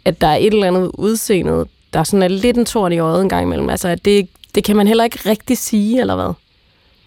at 0.06 0.22
der 0.22 0.28
er 0.28 0.36
et 0.36 0.54
eller 0.54 0.68
andet 0.68 0.92
udseende, 0.94 1.66
der 1.94 2.04
sådan 2.04 2.24
er 2.24 2.28
lidt 2.28 2.58
en 2.58 2.66
tårn 2.66 2.92
i 2.92 3.00
øjet 3.00 3.22
en 3.22 3.30
gang 3.30 3.44
imellem? 3.44 3.70
Altså, 3.70 3.88
at 3.88 4.06
det, 4.06 4.30
det 4.56 4.64
kan 4.64 4.76
man 4.76 4.88
heller 4.88 5.04
ikke 5.04 5.20
rigtig 5.30 5.58
sige, 5.58 6.02
eller 6.02 6.16
hvad? 6.16 6.32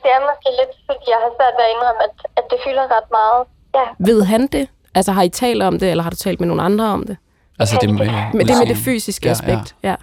Det 0.03 0.11
er 0.17 0.21
måske 0.31 0.49
lidt, 0.61 0.73
fordi 0.87 1.05
jeg 1.15 1.19
har 1.25 1.31
svært 1.39 1.55
ved 1.59 1.65
at 1.69 1.73
indrømme, 1.75 2.01
at, 2.07 2.15
at 2.39 2.45
det 2.51 2.59
fylder 2.67 2.85
ret 2.97 3.09
meget. 3.19 3.41
Ja. 3.79 3.87
Ved 4.13 4.23
han 4.33 4.43
det? 4.47 4.69
Altså, 4.95 5.13
har 5.13 5.23
I 5.23 5.29
talt 5.29 5.63
om 5.63 5.75
det, 5.79 5.91
eller 5.91 6.03
har 6.07 6.11
du 6.11 6.17
talt 6.17 6.41
med 6.41 6.49
nogle 6.49 6.63
andre 6.63 6.85
om 6.97 7.03
det? 7.09 7.17
Altså 7.61 7.75
det 7.81 7.89
med, 7.91 8.07
Men 8.39 8.45
det 8.49 8.55
med 8.61 8.69
det 8.73 8.81
fysiske 8.89 9.27
Ja, 9.29 9.33
aspekt, 9.37 9.69
ja. 9.89 9.97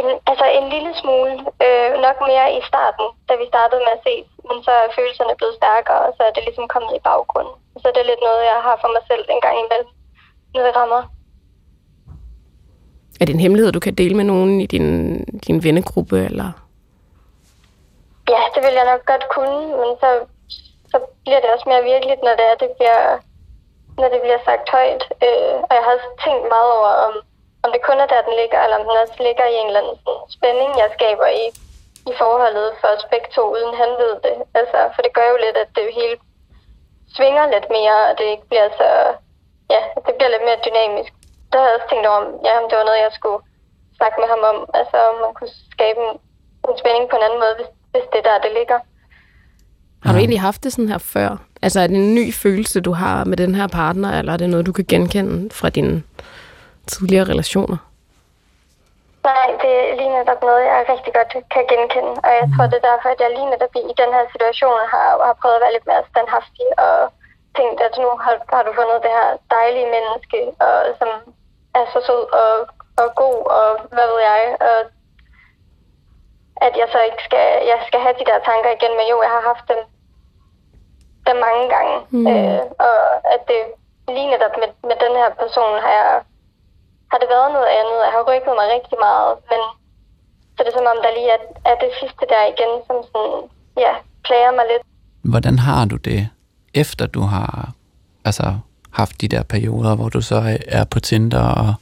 En, 0.00 0.08
altså 0.30 0.46
en 0.58 0.66
lille 0.74 0.92
smule, 1.02 1.32
øh, 1.66 1.90
nok 2.06 2.18
mere 2.30 2.46
i 2.58 2.60
starten, 2.70 3.06
da 3.28 3.32
vi 3.40 3.46
startede 3.52 3.80
med 3.86 3.92
at 3.98 4.02
se, 4.08 4.14
men 4.48 4.56
så 4.66 4.72
er 4.82 4.86
følelserne 4.98 5.34
blevet 5.38 5.54
stærkere, 5.60 6.00
og 6.06 6.10
så 6.16 6.22
er 6.28 6.32
det 6.34 6.42
ligesom 6.48 6.66
kommet 6.74 6.92
i 6.98 7.02
baggrunden. 7.08 7.56
Så 7.82 7.86
det 7.92 8.00
er 8.02 8.10
lidt 8.10 8.22
noget, 8.28 8.42
jeg 8.52 8.60
har 8.66 8.76
for 8.82 8.90
mig 8.96 9.02
selv 9.10 9.24
en 9.34 9.42
gang 9.46 9.56
imellem, 9.64 9.90
når 10.54 10.62
det 10.66 10.72
rammer. 10.80 11.02
Er 13.20 13.24
det 13.24 13.34
en 13.34 13.44
hemmelighed, 13.46 13.72
du 13.72 13.80
kan 13.86 13.94
dele 14.00 14.14
med 14.20 14.26
nogen 14.32 14.60
i 14.64 14.66
din, 14.74 14.88
din 15.46 15.58
vennegruppe, 15.64 16.16
eller? 16.28 16.48
Ja, 18.34 18.42
det 18.54 18.60
vil 18.64 18.78
jeg 18.78 18.86
nok 18.92 19.02
godt 19.12 19.24
kunne, 19.36 19.62
men 19.82 19.90
så, 20.02 20.10
så 20.92 20.96
bliver 21.24 21.40
det 21.40 21.50
også 21.54 21.66
mere 21.72 21.90
virkeligt, 21.94 22.22
når 22.26 22.34
det, 22.40 22.46
er, 22.50 22.56
det, 22.64 22.70
bliver, 22.78 23.02
når 24.00 24.08
det 24.12 24.20
bliver 24.24 24.40
sagt 24.48 24.66
højt. 24.76 25.02
Øh, 25.26 25.56
og 25.68 25.72
jeg 25.76 25.82
har 25.84 25.92
også 25.96 26.10
tænkt 26.24 26.44
meget 26.54 26.70
over, 26.78 26.92
om, 27.06 27.14
om 27.64 27.68
det 27.74 27.82
kun 27.88 27.98
er 28.04 28.08
der, 28.12 28.26
den 28.28 28.36
ligger, 28.40 28.58
eller 28.60 28.78
om 28.78 28.86
den 28.88 29.02
også 29.04 29.18
ligger 29.28 29.46
i 29.48 29.56
en 29.60 29.68
eller 29.68 29.82
anden 29.82 29.98
spænding, 30.36 30.70
jeg 30.82 30.88
skaber 30.96 31.28
i, 31.42 31.44
i 32.10 32.12
forholdet 32.20 32.68
for 32.80 32.88
os 32.94 33.04
begge 33.12 33.28
to, 33.36 33.42
uden 33.56 33.72
han 33.82 33.90
ved 34.02 34.14
det. 34.26 34.36
Altså, 34.60 34.78
for 34.94 35.00
det 35.04 35.12
gør 35.16 35.26
jo 35.32 35.38
lidt, 35.44 35.58
at 35.64 35.70
det 35.78 35.96
hele 36.00 36.16
svinger 37.16 37.44
lidt 37.54 37.68
mere, 37.76 37.98
og 38.08 38.14
det 38.18 38.26
ikke 38.34 38.46
bliver 38.50 38.68
så... 38.80 38.88
Ja, 39.74 39.80
det 40.06 40.12
bliver 40.16 40.32
lidt 40.32 40.46
mere 40.48 40.64
dynamisk. 40.68 41.12
Der 41.56 41.62
har 41.62 41.70
jeg 41.70 41.78
også 41.78 41.90
tænkt 41.92 42.06
over, 42.10 42.20
om, 42.22 42.28
ja, 42.46 42.52
om 42.60 42.66
det 42.70 42.76
var 42.80 42.86
noget, 42.88 43.04
jeg 43.06 43.12
skulle 43.18 43.40
snakke 43.98 44.16
med 44.22 44.28
ham 44.32 44.42
om. 44.50 44.58
Altså, 44.80 44.96
om 45.10 45.16
man 45.24 45.32
kunne 45.38 45.54
skabe 45.74 46.00
en, 46.06 46.12
en 46.68 46.76
spænding 46.80 47.04
på 47.08 47.16
en 47.16 47.26
anden 47.26 47.40
måde, 47.44 47.54
hvis, 47.58 47.70
hvis 47.92 48.06
det 48.12 48.18
er 48.20 48.26
der, 48.28 48.44
det 48.46 48.52
ligger. 48.60 48.78
Har 50.04 50.12
du 50.12 50.18
egentlig 50.18 50.46
haft 50.48 50.60
det 50.64 50.72
sådan 50.72 50.92
her 50.94 51.02
før? 51.14 51.28
Altså, 51.64 51.78
er 51.80 51.86
det 51.86 51.96
en 51.96 52.14
ny 52.20 52.26
følelse, 52.44 52.86
du 52.88 52.92
har 53.02 53.16
med 53.30 53.36
den 53.42 53.52
her 53.58 53.68
partner, 53.80 54.10
eller 54.18 54.32
er 54.32 54.40
det 54.42 54.50
noget, 54.50 54.68
du 54.70 54.74
kan 54.78 54.86
genkende 54.92 55.36
fra 55.58 55.68
dine 55.76 55.94
tidligere 56.92 57.30
relationer? 57.32 57.78
Nej, 59.30 59.48
det 59.62 59.72
er 59.80 59.96
lige 59.98 60.16
netop 60.18 60.40
noget, 60.48 60.62
jeg 60.70 60.78
rigtig 60.94 61.12
godt 61.18 61.30
kan 61.54 61.64
genkende. 61.72 62.12
Og 62.26 62.32
jeg 62.40 62.46
tror, 62.52 62.64
det 62.70 62.78
er 62.78 62.88
derfor, 62.90 63.08
at 63.14 63.20
jeg 63.24 63.30
lige 63.36 63.52
netop 63.54 63.74
i 63.92 63.94
den 64.02 64.10
her 64.16 64.24
situation 64.34 64.80
har, 64.92 65.08
har 65.28 65.36
prøvet 65.40 65.56
at 65.58 65.64
være 65.64 65.74
lidt 65.76 65.86
mere 65.90 66.04
standhaftig 66.12 66.68
og 66.86 66.96
tænkt, 67.58 67.78
at 67.86 67.94
nu 68.02 68.08
har, 68.24 68.34
har 68.56 68.62
du 68.66 68.72
fundet 68.80 69.04
det 69.06 69.12
her 69.18 69.28
dejlige 69.56 69.88
menneske, 69.96 70.38
og, 70.66 70.76
som 71.00 71.10
er 71.76 71.84
så 71.92 71.98
sød 72.08 72.22
og, 72.42 72.52
og 73.02 73.08
god, 73.22 73.38
og 73.60 73.68
hvad 73.94 74.06
ved 74.12 74.20
jeg. 74.30 74.42
Og 74.68 74.78
at 76.66 76.74
jeg 76.80 76.88
så 76.94 77.00
ikke 77.08 77.22
skal, 77.28 77.46
jeg 77.72 77.78
skal 77.86 78.00
have 78.04 78.18
de 78.20 78.28
der 78.30 78.38
tanker 78.48 78.70
igen, 78.76 78.92
men 78.98 79.06
jo, 79.12 79.16
jeg 79.26 79.32
har 79.36 79.44
haft 79.50 79.64
dem, 79.72 79.80
dem 81.28 81.36
mange 81.46 81.64
gange. 81.74 81.94
Mm. 82.14 82.26
Øh, 82.30 82.62
og 82.86 82.96
at 83.34 83.42
det 83.50 83.60
lige 84.14 84.32
netop 84.34 84.54
med, 84.62 84.70
med 84.88 84.96
den 85.04 85.14
her 85.20 85.30
person 85.42 85.74
har 85.84 85.92
jeg 86.00 86.12
har 87.10 87.18
det 87.22 87.28
været 87.36 87.50
noget 87.56 87.70
andet. 87.80 87.98
Jeg 88.06 88.12
har 88.16 88.22
rykket 88.30 88.52
mig 88.58 88.66
rigtig 88.76 88.98
meget, 89.06 89.32
men 89.50 89.60
så 90.54 90.58
det 90.64 90.70
er 90.70 90.78
som 90.78 90.90
om, 90.92 90.98
der 91.04 91.10
lige 91.18 91.30
er, 91.36 91.42
er 91.70 91.76
det 91.84 91.90
sidste 92.00 92.24
der 92.32 92.42
igen, 92.52 92.72
som 92.86 92.96
sådan, 93.12 93.38
ja, 93.84 93.92
plager 94.26 94.52
mig 94.58 94.66
lidt. 94.72 94.82
Hvordan 95.32 95.56
har 95.58 95.82
du 95.92 95.96
det, 95.96 96.20
efter 96.74 97.06
du 97.06 97.20
har 97.20 97.72
altså, 98.24 98.46
haft 99.00 99.20
de 99.20 99.28
der 99.34 99.42
perioder, 99.42 99.92
hvor 99.98 100.08
du 100.08 100.20
så 100.30 100.38
er 100.78 100.84
på 100.92 100.98
Tinder 101.00 101.44
og, 101.62 101.74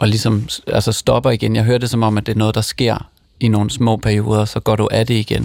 og 0.00 0.06
ligesom 0.14 0.34
altså 0.66 0.92
stopper 1.02 1.30
igen? 1.30 1.56
Jeg 1.56 1.64
hører 1.68 1.78
det 1.84 1.90
som 1.94 2.02
om, 2.08 2.18
at 2.18 2.24
det 2.26 2.32
er 2.34 2.38
noget, 2.44 2.54
der 2.60 2.66
sker 2.74 2.96
i 3.40 3.48
nogle 3.48 3.70
små 3.78 3.92
perioder, 4.06 4.44
så 4.44 4.58
går 4.66 4.76
du 4.76 4.86
af 4.98 5.04
det 5.06 5.14
igen. 5.26 5.44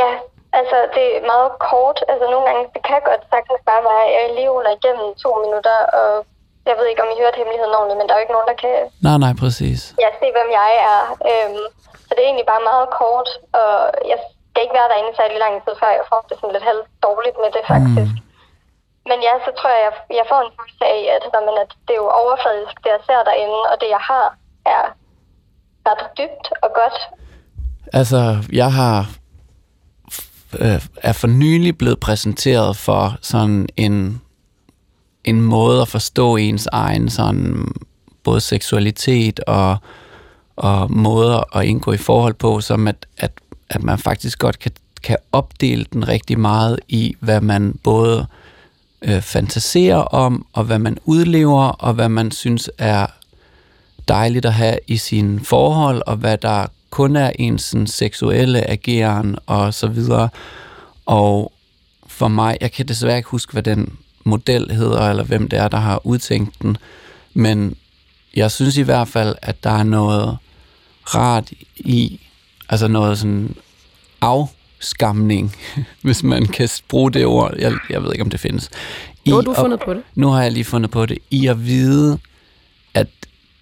Ja, 0.00 0.10
altså 0.58 0.76
det 0.96 1.06
er 1.16 1.22
meget 1.32 1.50
kort. 1.70 1.98
Altså 2.12 2.24
nogle 2.32 2.44
gange, 2.48 2.62
det 2.74 2.82
kan 2.88 3.00
godt 3.10 3.22
sagtens 3.32 3.60
bare 3.70 3.82
være, 3.90 4.02
at 4.08 4.12
jeg 4.16 4.24
lige 4.38 4.50
ruller 4.54 4.72
igennem 4.78 5.08
to 5.24 5.30
minutter, 5.44 5.78
og 6.00 6.10
jeg 6.68 6.74
ved 6.78 6.86
ikke, 6.88 7.02
om 7.04 7.10
I 7.14 7.20
hørte 7.22 7.38
hemmeligheden 7.40 7.74
ordentligt, 7.78 7.98
men 7.98 8.06
der 8.06 8.12
er 8.14 8.18
jo 8.20 8.24
ikke 8.26 8.36
nogen, 8.36 8.50
der 8.52 8.58
kan 8.64 8.76
Nej, 9.06 9.16
nej, 9.24 9.32
præcis. 9.42 9.80
ja, 10.02 10.08
se, 10.20 10.26
hvem 10.36 10.50
jeg 10.60 10.70
er. 10.92 11.00
Øhm, 11.30 11.62
så 12.06 12.10
det 12.14 12.20
er 12.22 12.28
egentlig 12.30 12.50
bare 12.54 12.68
meget 12.70 12.88
kort, 13.00 13.28
og 13.60 13.72
jeg 14.12 14.18
skal 14.58 14.66
ikke 14.68 14.80
være 14.80 14.92
derinde 14.92 15.18
særlig 15.20 15.38
lang 15.44 15.54
tid, 15.64 15.74
før 15.82 15.90
jeg 15.98 16.06
får 16.10 16.22
det 16.28 16.36
sådan 16.36 16.54
lidt 16.56 16.68
halvt 16.70 16.88
dårligt 17.06 17.38
med 17.42 17.50
det, 17.56 17.64
faktisk. 17.72 18.12
Mm. 18.16 19.08
Men 19.10 19.18
ja, 19.26 19.34
så 19.46 19.50
tror 19.58 19.70
jeg, 19.76 19.82
jeg, 19.88 19.94
jeg 20.20 20.26
får 20.30 20.40
en 20.42 20.54
følelse 20.56 20.84
af, 20.96 21.00
at, 21.16 21.22
jamen, 21.34 21.56
at 21.64 21.70
det 21.86 21.92
er 21.94 22.02
jo 22.04 22.10
overfladisk, 22.22 22.74
det 22.84 22.90
jeg 22.96 23.02
ser 23.08 23.20
derinde, 23.28 23.60
og 23.70 23.76
det 23.82 23.88
jeg 23.96 24.02
har, 24.10 24.26
er 24.74 24.84
ret 25.88 26.04
dybt 26.18 26.46
og 26.64 26.70
godt. 26.80 26.96
Altså, 27.98 28.20
jeg 28.60 28.70
har 28.80 28.98
øh, 30.62 30.80
er 31.08 31.14
for 31.20 31.30
nylig 31.42 31.72
blevet 31.78 32.00
præsenteret 32.06 32.72
for 32.76 33.04
sådan 33.30 33.68
en, 33.76 34.22
en 35.24 35.40
måde 35.40 35.78
at 35.82 35.92
forstå 35.96 36.36
ens 36.36 36.66
egen 36.72 37.10
sådan 37.18 37.46
både 38.24 38.40
seksualitet 38.40 39.40
og, 39.40 39.76
og 40.56 40.90
måder 40.90 41.56
at 41.56 41.64
indgå 41.64 41.92
i 41.92 42.04
forhold 42.08 42.34
på, 42.34 42.60
som 42.60 42.88
at, 42.88 43.06
at, 43.18 43.32
at 43.70 43.82
man 43.82 43.98
faktisk 43.98 44.38
godt 44.38 44.58
kan, 44.58 44.72
kan 45.02 45.16
opdele 45.32 45.86
den 45.92 46.08
rigtig 46.08 46.38
meget 46.40 46.80
i, 46.88 47.16
hvad 47.20 47.40
man 47.40 47.78
både 47.82 48.26
øh, 49.02 49.22
fantaserer 49.22 49.96
om, 49.96 50.46
og 50.52 50.64
hvad 50.64 50.78
man 50.78 50.98
udlever, 51.04 51.64
og 51.64 51.94
hvad 51.94 52.08
man 52.08 52.30
synes 52.30 52.70
er 52.78 53.06
dejligt 54.08 54.46
at 54.46 54.54
have 54.54 54.78
i 54.86 54.96
sine 54.96 55.44
forhold, 55.44 56.02
og 56.06 56.16
hvad 56.16 56.38
der 56.38 56.66
kun 56.90 57.16
er 57.16 57.32
ens 57.38 57.62
sådan, 57.62 57.86
seksuelle 57.86 58.70
ageren 58.70 59.36
og 59.46 59.74
så 59.74 59.86
videre. 59.86 60.28
Og 61.06 61.52
for 62.06 62.28
mig, 62.28 62.58
jeg 62.60 62.72
kan 62.72 62.88
desværre 62.88 63.16
ikke 63.16 63.28
huske, 63.28 63.52
hvad 63.52 63.62
den 63.62 63.98
model 64.24 64.72
hedder, 64.72 65.10
eller 65.10 65.24
hvem 65.24 65.48
det 65.48 65.58
er, 65.58 65.68
der 65.68 65.78
har 65.78 66.06
udtænkt 66.06 66.62
den, 66.62 66.76
men 67.34 67.76
jeg 68.36 68.50
synes 68.50 68.76
i 68.76 68.82
hvert 68.82 69.08
fald, 69.08 69.34
at 69.42 69.64
der 69.64 69.70
er 69.70 69.82
noget 69.82 70.36
rart 71.14 71.50
i, 71.76 72.20
altså 72.68 72.88
noget 72.88 73.18
sådan 73.18 73.54
afskamning, 74.20 75.56
hvis 76.02 76.22
man 76.22 76.46
kan 76.46 76.68
bruge 76.88 77.12
det 77.12 77.26
ord. 77.26 77.54
Jeg, 77.58 77.72
jeg 77.90 78.02
ved 78.02 78.12
ikke, 78.12 78.24
om 78.24 78.30
det 78.30 78.40
findes. 78.40 78.70
Nu 79.26 79.34
har 79.34 79.42
du 79.42 79.54
fundet 79.54 79.80
på 79.84 79.94
det. 79.94 80.02
Nu 80.14 80.28
har 80.28 80.42
jeg 80.42 80.52
lige 80.52 80.64
fundet 80.64 80.90
på 80.90 81.06
det. 81.06 81.18
I 81.30 81.46
at 81.46 81.66
vide, 81.66 82.18
at 82.94 83.06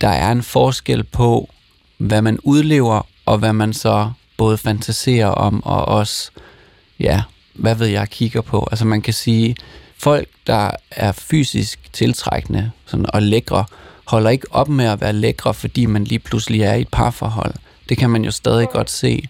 der 0.00 0.08
er 0.08 0.32
en 0.32 0.42
forskel 0.42 1.04
på, 1.04 1.50
hvad 1.98 2.22
man 2.22 2.38
udlever, 2.42 3.06
og 3.26 3.38
hvad 3.38 3.52
man 3.52 3.72
så 3.72 4.10
både 4.36 4.58
fantaserer 4.58 5.28
om, 5.28 5.62
og 5.64 5.84
også, 5.84 6.30
ja, 7.00 7.22
hvad 7.54 7.74
ved 7.74 7.86
jeg, 7.86 8.08
kigger 8.08 8.40
på. 8.40 8.68
Altså 8.70 8.84
man 8.84 9.02
kan 9.02 9.14
sige, 9.14 9.56
folk, 9.98 10.28
der 10.46 10.70
er 10.90 11.12
fysisk 11.12 11.92
tiltrækkende 11.92 12.70
sådan, 12.86 13.06
og 13.08 13.22
lækre, 13.22 13.64
holder 14.04 14.30
ikke 14.30 14.46
op 14.50 14.68
med 14.68 14.84
at 14.84 15.00
være 15.00 15.12
lækre, 15.12 15.54
fordi 15.54 15.86
man 15.86 16.04
lige 16.04 16.18
pludselig 16.18 16.62
er 16.62 16.74
i 16.74 16.80
et 16.80 16.88
parforhold. 16.88 17.54
Det 17.88 17.98
kan 17.98 18.10
man 18.10 18.24
jo 18.24 18.30
stadig 18.30 18.68
godt 18.68 18.90
se. 18.90 19.28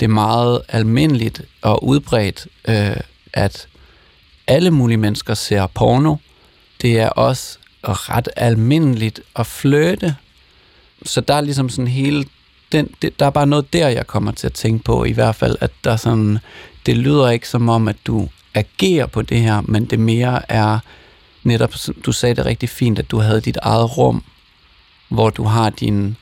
Det 0.00 0.04
er 0.04 0.10
meget 0.10 0.62
almindeligt 0.68 1.42
og 1.62 1.84
udbredt, 1.84 2.46
øh, 2.68 2.96
at 3.32 3.68
alle 4.46 4.70
mulige 4.70 4.96
mennesker 4.96 5.34
ser 5.34 5.66
porno. 5.66 6.16
Det 6.82 7.00
er 7.00 7.08
også 7.08 7.58
ret 7.82 8.28
almindeligt 8.36 9.20
at 9.36 9.46
flirte. 9.46 10.16
Så 11.02 11.20
der 11.20 11.34
er 11.34 11.40
ligesom 11.40 11.68
sådan 11.68 11.88
hele... 11.88 12.24
Den, 12.72 12.94
det, 13.02 13.20
der 13.20 13.26
er 13.26 13.30
bare 13.30 13.46
noget 13.46 13.72
der, 13.72 13.88
jeg 13.88 14.06
kommer 14.06 14.32
til 14.32 14.46
at 14.46 14.52
tænke 14.52 14.84
på, 14.84 15.04
i 15.04 15.12
hvert 15.12 15.34
fald, 15.34 15.56
at 15.60 15.70
der 15.84 15.96
sådan... 15.96 16.38
Det 16.86 16.96
lyder 16.96 17.30
ikke 17.30 17.48
som 17.48 17.68
om, 17.68 17.88
at 17.88 17.96
du 18.06 18.28
agerer 18.54 19.06
på 19.06 19.22
det 19.22 19.40
her, 19.40 19.60
men 19.60 19.84
det 19.84 19.98
mere 19.98 20.52
er 20.52 20.78
netop, 21.42 21.74
du 22.06 22.12
sagde 22.12 22.34
det 22.34 22.46
rigtig 22.46 22.68
fint, 22.68 22.98
at 22.98 23.10
du 23.10 23.18
havde 23.18 23.40
dit 23.40 23.56
eget 23.62 23.98
rum, 23.98 24.24
hvor 25.08 25.30
du 25.30 25.44
har 25.44 25.70
din, 25.70 26.16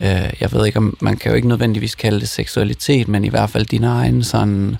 øh, 0.00 0.30
jeg 0.40 0.52
ved 0.52 0.66
ikke 0.66 0.78
om, 0.78 0.96
man 1.00 1.16
kan 1.16 1.30
jo 1.30 1.36
ikke 1.36 1.48
nødvendigvis 1.48 1.94
kalde 1.94 2.20
det 2.20 2.28
seksualitet, 2.28 3.08
men 3.08 3.24
i 3.24 3.28
hvert 3.28 3.50
fald 3.50 3.66
din 3.66 3.84
egen 3.84 4.24
sådan, 4.24 4.76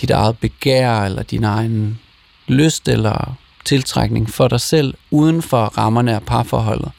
dit 0.00 0.10
eget 0.10 0.38
begær, 0.38 1.00
eller 1.00 1.22
din 1.22 1.44
egen 1.44 1.98
lyst, 2.46 2.88
eller 2.88 3.36
tiltrækning 3.64 4.30
for 4.30 4.48
dig 4.48 4.60
selv, 4.60 4.94
uden 5.10 5.42
for 5.42 5.64
rammerne 5.64 6.14
af 6.14 6.22
parforholdet. 6.22 6.90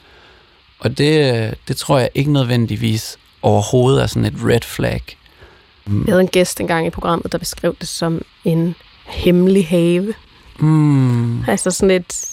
Og 0.78 0.98
det, 0.98 1.54
det 1.68 1.76
tror 1.76 1.98
jeg 1.98 2.08
ikke 2.14 2.32
nødvendigvis 2.32 3.18
overhovedet 3.42 4.02
er 4.02 4.06
sådan 4.06 4.24
et 4.24 4.34
red 4.44 4.60
flag. 4.60 5.02
Jeg 5.86 5.94
havde 6.08 6.20
en 6.20 6.28
gæst 6.28 6.60
engang 6.60 6.86
i 6.86 6.90
programmet, 6.90 7.32
der 7.32 7.38
beskrev 7.38 7.76
det 7.80 7.88
som 7.88 8.22
en 8.44 8.74
hemmelig 9.06 9.66
have. 9.66 10.14
Mm. 10.58 11.44
Altså 11.44 11.70
sådan 11.70 11.90
et... 11.90 12.31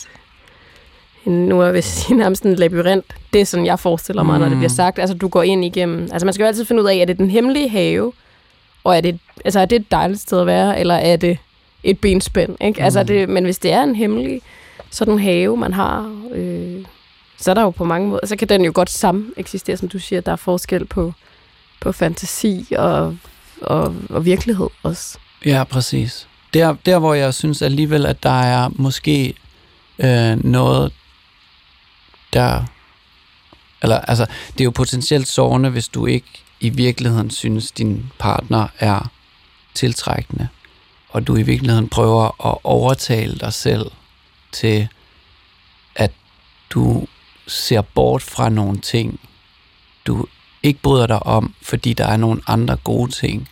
Nu 1.26 1.60
er 1.60 1.64
jeg 1.64 1.74
ved 1.74 1.78
at 1.78 1.84
sige 1.84 2.18
nærmest 2.18 2.44
en 2.44 2.56
labyrint. 2.56 3.06
Det 3.34 3.42
er 3.42 3.46
sådan, 3.46 3.66
jeg 3.66 3.80
forestiller 3.80 4.24
mig, 4.24 4.36
mm. 4.36 4.42
når 4.42 4.50
det 4.50 4.58
bliver 4.58 4.70
sagt. 4.70 5.00
Altså, 5.00 5.16
du 5.16 5.28
går 5.28 5.44
ind 5.44 5.66
igennem... 5.66 6.02
Altså, 6.02 6.26
man 6.26 6.34
skal 6.34 6.44
jo 6.44 6.48
altid 6.48 6.66
finde 6.66 6.82
ud 6.82 6.88
af, 6.88 6.96
er 6.96 7.06
det 7.06 7.18
den 7.18 7.30
hemmelige 7.30 7.70
have, 7.70 8.14
og 8.84 8.98
er 8.98 9.02
det, 9.02 9.20
altså, 9.46 9.60
er 9.60 9.66
det 9.66 9.76
et 9.76 9.92
dejligt 9.92 10.22
sted 10.22 10.40
at 10.40 10.48
være, 10.48 10.80
eller 10.80 10.96
er 10.96 11.16
det 11.16 11.38
et 11.84 12.00
benspænd, 12.00 12.56
ikke? 12.62 12.80
Mm. 12.80 12.84
Altså, 12.84 13.04
det, 13.04 13.30
men 13.30 13.44
hvis 13.44 13.58
det 13.58 13.72
er 13.72 13.84
en 13.84 13.96
hemmelig 13.96 14.42
sådan 14.90 15.20
have, 15.20 15.58
man 15.58 15.74
har, 15.74 16.22
øh, 16.32 16.86
så 17.38 17.50
er 17.52 17.54
der 17.54 17.62
jo 17.62 17.70
på 17.70 17.84
mange 17.84 18.08
måder... 18.08 18.28
Så 18.28 18.36
kan 18.36 18.50
den 18.50 18.66
jo 18.66 18.72
godt 18.76 18.90
sammen 18.90 19.34
eksistere, 19.38 19.78
som 19.78 19.90
du 19.90 20.00
siger. 20.00 20.22
Der 20.22 20.32
er 20.32 20.36
forskel 20.36 20.86
på, 20.86 21.14
på 21.82 21.92
fantasi 21.92 22.66
og, 22.78 23.18
og, 23.62 23.96
og 24.10 24.26
virkelighed 24.26 24.68
også. 24.84 25.18
Ja, 25.46 25.64
præcis. 25.64 26.28
Der, 26.54 26.76
der, 26.86 27.00
hvor 27.00 27.14
jeg 27.14 27.34
synes 27.34 27.62
alligevel, 27.62 28.06
at 28.06 28.24
der 28.24 28.42
er 28.42 28.70
måske 28.76 29.34
øh, 30.00 30.46
noget, 30.46 30.94
der... 32.34 32.64
Eller, 33.82 34.00
altså, 34.00 34.26
det 34.54 34.62
er 34.62 34.66
jo 34.66 34.72
potentielt 34.72 35.28
sårende, 35.28 35.70
hvis 35.70 35.88
du 35.88 36.06
ikke 36.06 36.44
i 36.60 36.70
virkeligheden 36.70 37.32
synes, 37.32 37.72
din 37.72 38.12
partner 38.20 38.68
er 38.80 39.12
tiltrækkende, 39.74 40.48
og 41.10 41.28
du 41.28 41.36
i 41.36 41.42
virkeligheden 41.42 41.90
prøver 41.90 42.48
at 42.48 42.58
overtale 42.64 43.36
dig 43.36 43.54
selv 43.54 43.92
til, 44.52 44.88
at 45.96 46.12
du 46.70 47.06
ser 47.48 47.82
bort 47.82 48.22
fra 48.22 48.50
nogle 48.50 48.78
ting, 48.80 49.20
du 50.08 50.26
ikke 50.64 50.80
bryder 50.82 51.08
dig 51.08 51.24
om, 51.24 51.54
fordi 51.62 51.94
der 51.94 52.06
er 52.06 52.18
nogle 52.18 52.42
andre 52.48 52.78
gode 52.84 53.12
ting. 53.12 53.50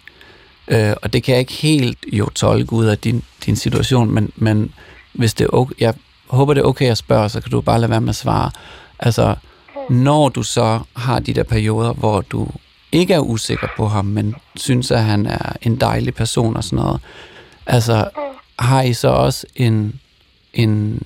Øh, 0.68 0.94
og 1.02 1.14
det 1.14 1.24
kan 1.24 1.34
jeg 1.34 1.40
ikke 1.40 1.54
helt 1.54 1.98
jo 2.14 2.30
tolke 2.30 2.74
ud 2.74 2.86
af 2.86 2.98
din, 2.98 3.24
din 3.46 3.56
situation, 3.56 4.12
men, 4.12 4.32
men 4.36 4.74
hvis 5.14 5.34
det 5.34 5.46
er 5.46 5.50
okay, 5.54 5.76
jeg 5.80 5.94
håber 6.30 6.54
det 6.54 6.62
er 6.62 6.66
okay 6.66 6.92
at 6.92 6.98
spørge, 6.98 7.30
så 7.30 7.42
kan 7.42 7.52
du 7.52 7.62
bare 7.62 7.80
lade 7.80 7.92
være 7.92 8.02
med 8.02 8.10
at 8.10 8.16
svare. 8.16 8.52
Altså, 9.00 9.36
når 9.90 10.30
du 10.30 10.44
så 10.44 10.80
har 10.96 11.20
de 11.20 11.34
der 11.34 11.44
perioder, 11.44 11.94
hvor 11.94 12.22
du 12.22 12.48
ikke 12.92 13.14
er 13.14 13.20
usikker 13.20 13.68
på 13.78 13.88
ham, 13.88 14.06
men 14.06 14.36
synes, 14.56 14.92
at 14.92 15.04
han 15.04 15.26
er 15.26 15.54
en 15.62 15.80
dejlig 15.82 16.16
person 16.16 16.58
og 16.58 16.64
sådan 16.64 16.84
noget, 16.86 17.02
altså, 17.66 18.10
har 18.60 18.82
I 18.82 18.94
så 18.94 19.10
også 19.10 19.48
en, 19.56 20.00
en 20.54 21.02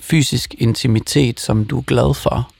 fysisk 0.00 0.54
intimitet, 0.58 1.40
som 1.40 1.64
du 1.64 1.78
er 1.78 1.82
glad 1.82 2.14
for? 2.14 2.50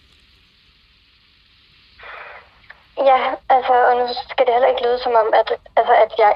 Ja, 2.99 3.21
altså, 3.49 3.75
og 3.88 3.94
nu 4.01 4.07
skal 4.31 4.47
det 4.47 4.55
heller 4.55 4.68
ikke 4.68 4.83
lyde 4.87 4.99
som 5.03 5.12
om, 5.12 5.29
at, 5.40 5.49
altså, 5.77 5.92
at, 6.05 6.12
jeg, 6.18 6.33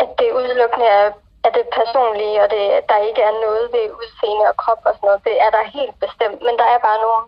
at 0.00 0.08
det 0.18 0.28
udelukkende 0.38 0.86
er, 0.86 1.10
er 1.46 1.50
det 1.58 1.66
personlige, 1.78 2.38
og 2.44 2.48
det, 2.54 2.64
der 2.90 3.06
ikke 3.08 3.22
er 3.30 3.34
noget 3.46 3.64
ved 3.74 3.84
udseende 4.00 4.44
og 4.50 4.56
krop 4.62 4.82
og 4.88 4.92
sådan 4.94 5.06
noget. 5.08 5.26
Det 5.28 5.36
er 5.44 5.50
der 5.56 5.74
helt 5.76 5.96
bestemt, 6.04 6.40
men 6.46 6.54
der 6.60 6.66
er 6.74 6.80
bare 6.86 6.98
nogle 7.06 7.22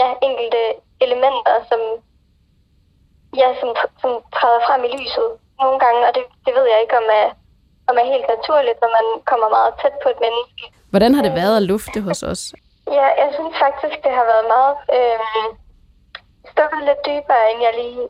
ja, 0.00 0.08
enkelte 0.28 0.62
elementer, 1.04 1.56
som, 1.70 1.80
ja, 3.40 3.48
som, 3.60 3.70
som 4.02 4.10
træder 4.36 4.60
frem 4.66 4.80
i 4.88 4.90
lyset 4.96 5.28
nogle 5.62 5.78
gange, 5.84 6.00
og 6.08 6.12
det, 6.16 6.24
det 6.46 6.52
ved 6.58 6.66
jeg 6.72 6.80
ikke, 6.80 6.96
om 7.02 7.08
er, 7.20 7.28
om 7.88 7.94
er 8.02 8.06
helt 8.14 8.28
naturligt, 8.36 8.78
når 8.80 8.90
man 8.98 9.06
kommer 9.30 9.48
meget 9.56 9.72
tæt 9.80 9.96
på 10.02 10.08
et 10.14 10.20
menneske. 10.26 10.62
Hvordan 10.92 11.12
har 11.14 11.22
det 11.26 11.34
været 11.40 11.56
at 11.56 11.66
lufte 11.72 11.98
hos 12.08 12.22
os? 12.32 12.42
Ja, 12.98 13.06
jeg 13.22 13.30
synes 13.36 13.54
faktisk, 13.64 13.96
det 14.04 14.12
har 14.18 14.26
været 14.32 14.46
meget 14.56 14.76
øh, 14.96 15.46
stukket 16.52 16.80
lidt 16.88 17.00
dybere, 17.08 17.44
end 17.50 17.58
jeg 17.66 17.74
lige 17.82 18.04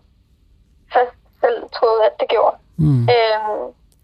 først 0.95 1.17
selv 1.43 1.59
troede, 1.77 2.01
at 2.09 2.15
det 2.21 2.29
gjorde. 2.35 2.57
Mm. 2.77 3.03
Øh, 3.15 3.41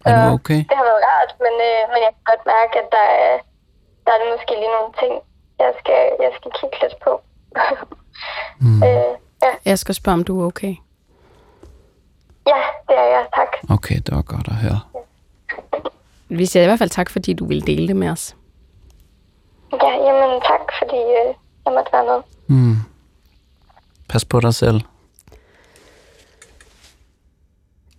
Er 0.06 0.14
du 0.28 0.34
okay? 0.38 0.60
Det 0.70 0.76
har 0.80 0.86
været 0.90 1.02
rart, 1.10 1.30
men, 1.44 1.54
øh, 1.68 1.80
men 1.92 1.98
jeg 2.06 2.12
kan 2.14 2.24
godt 2.32 2.44
mærke, 2.54 2.74
at 2.82 2.88
der 2.96 3.06
er, 3.24 3.32
der 4.06 4.12
er 4.16 4.20
måske 4.32 4.52
lige 4.62 4.72
nogle 4.78 4.92
ting, 5.02 5.12
jeg 5.62 5.72
skal, 5.80 6.02
jeg 6.24 6.30
skal 6.38 6.50
kigge 6.58 6.76
lidt 6.82 6.96
på. 7.06 7.12
Mm. 8.60 8.82
øh, 8.82 9.12
ja. 9.42 9.52
Jeg 9.64 9.78
skal 9.78 9.94
spørge, 9.94 10.14
om 10.14 10.24
du 10.24 10.40
er 10.42 10.46
okay. 10.46 10.74
ja, 12.46 12.60
det 12.88 12.96
er 12.98 13.08
jeg. 13.16 13.26
Tak. 13.34 13.48
Okay, 13.70 13.94
det 14.06 14.14
var 14.16 14.22
godt 14.22 14.48
at 14.48 14.54
høre. 14.54 14.80
Vi 16.28 16.46
siger 16.46 16.62
i 16.62 16.66
hvert 16.66 16.78
fald 16.78 16.90
tak, 16.90 17.10
fordi 17.10 17.32
du 17.32 17.46
ville 17.46 17.62
dele 17.66 17.88
det 17.88 17.96
med 17.96 18.08
os. 18.10 18.36
Ja, 19.72 19.90
jamen 19.90 20.40
tak, 20.40 20.60
fordi 20.78 20.96
øh, 20.96 21.34
jeg 21.64 21.72
måtte 21.72 21.92
være 21.92 22.04
med. 22.06 22.22
Mm. 22.46 22.76
Pas 24.08 24.24
på 24.24 24.40
dig 24.40 24.54
selv. 24.54 24.80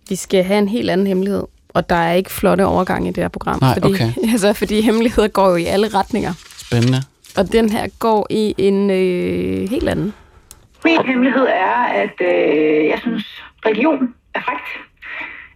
Vi 0.08 0.16
skal 0.16 0.44
have 0.44 0.58
en 0.58 0.68
helt 0.68 0.90
anden 0.90 1.06
hemmelighed, 1.06 1.46
og 1.78 1.90
der 1.90 1.96
er 1.96 2.12
ikke 2.12 2.30
flotte 2.30 2.64
overgange 2.66 3.08
i 3.08 3.12
det 3.12 3.22
her 3.24 3.28
program. 3.28 3.58
Nej, 3.60 3.74
fordi, 3.74 3.94
okay. 3.94 4.10
altså, 4.32 4.52
fordi 4.52 4.80
hemmeligheder 4.80 5.28
går 5.28 5.48
jo 5.48 5.56
i 5.56 5.64
alle 5.64 5.88
retninger. 5.88 6.32
Spændende. 6.66 7.00
Og 7.36 7.52
den 7.52 7.70
her 7.70 7.88
går 7.98 8.26
i 8.30 8.54
en 8.58 8.90
øh, 8.90 9.70
helt 9.70 9.88
anden. 9.88 10.14
Min 10.84 11.06
hemmelighed 11.06 11.46
er, 11.46 11.76
at 12.02 12.16
øh, 12.20 12.86
jeg 12.86 12.98
synes, 13.00 13.24
religion 13.66 14.14
er 14.34 14.40
frækt. 14.40 14.68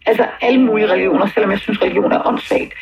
Altså 0.06 0.26
alle 0.40 0.60
mulige 0.60 0.88
religioner, 0.92 1.26
selvom 1.26 1.50
jeg 1.50 1.58
synes, 1.58 1.82
religion 1.82 2.12
er 2.12 2.26
åndssvagt. 2.26 2.72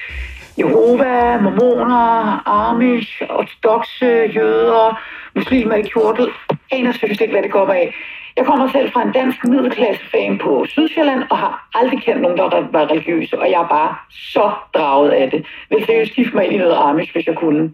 Jehova, 0.59 1.41
mormoner, 1.41 2.43
amish, 2.49 3.23
ortodoxe, 3.31 4.07
jøder, 4.37 5.01
muslimer 5.35 5.75
i 5.75 5.83
kjortel. 5.83 6.29
Aner 6.73 6.93
seriøst 6.93 7.21
ikke, 7.21 7.33
hvad 7.33 7.43
det 7.43 7.53
kommer 7.53 7.75
af. 7.75 7.95
Jeg 8.37 8.45
kommer 8.47 8.73
selv 8.73 8.93
fra 8.93 9.03
en 9.03 9.13
dansk 9.13 9.39
middelklassefam 9.45 10.39
på 10.45 10.65
Sydsjælland 10.69 11.23
og 11.31 11.39
har 11.39 11.69
aldrig 11.75 12.03
kendt 12.03 12.23
nogen, 12.23 12.39
der 12.39 12.45
var 12.73 12.91
religiøse, 12.91 13.39
og 13.39 13.51
jeg 13.51 13.61
er 13.63 13.69
bare 13.69 13.95
så 14.11 14.53
draget 14.75 15.11
af 15.11 15.31
det. 15.31 15.47
Vil 15.71 15.85
seriøst 15.87 16.13
gifte 16.13 16.35
mig 16.37 16.45
ind 16.45 16.55
i 16.55 16.59
noget 16.59 16.77
amish, 16.77 17.13
hvis 17.13 17.27
jeg 17.27 17.37
kunne. 17.37 17.71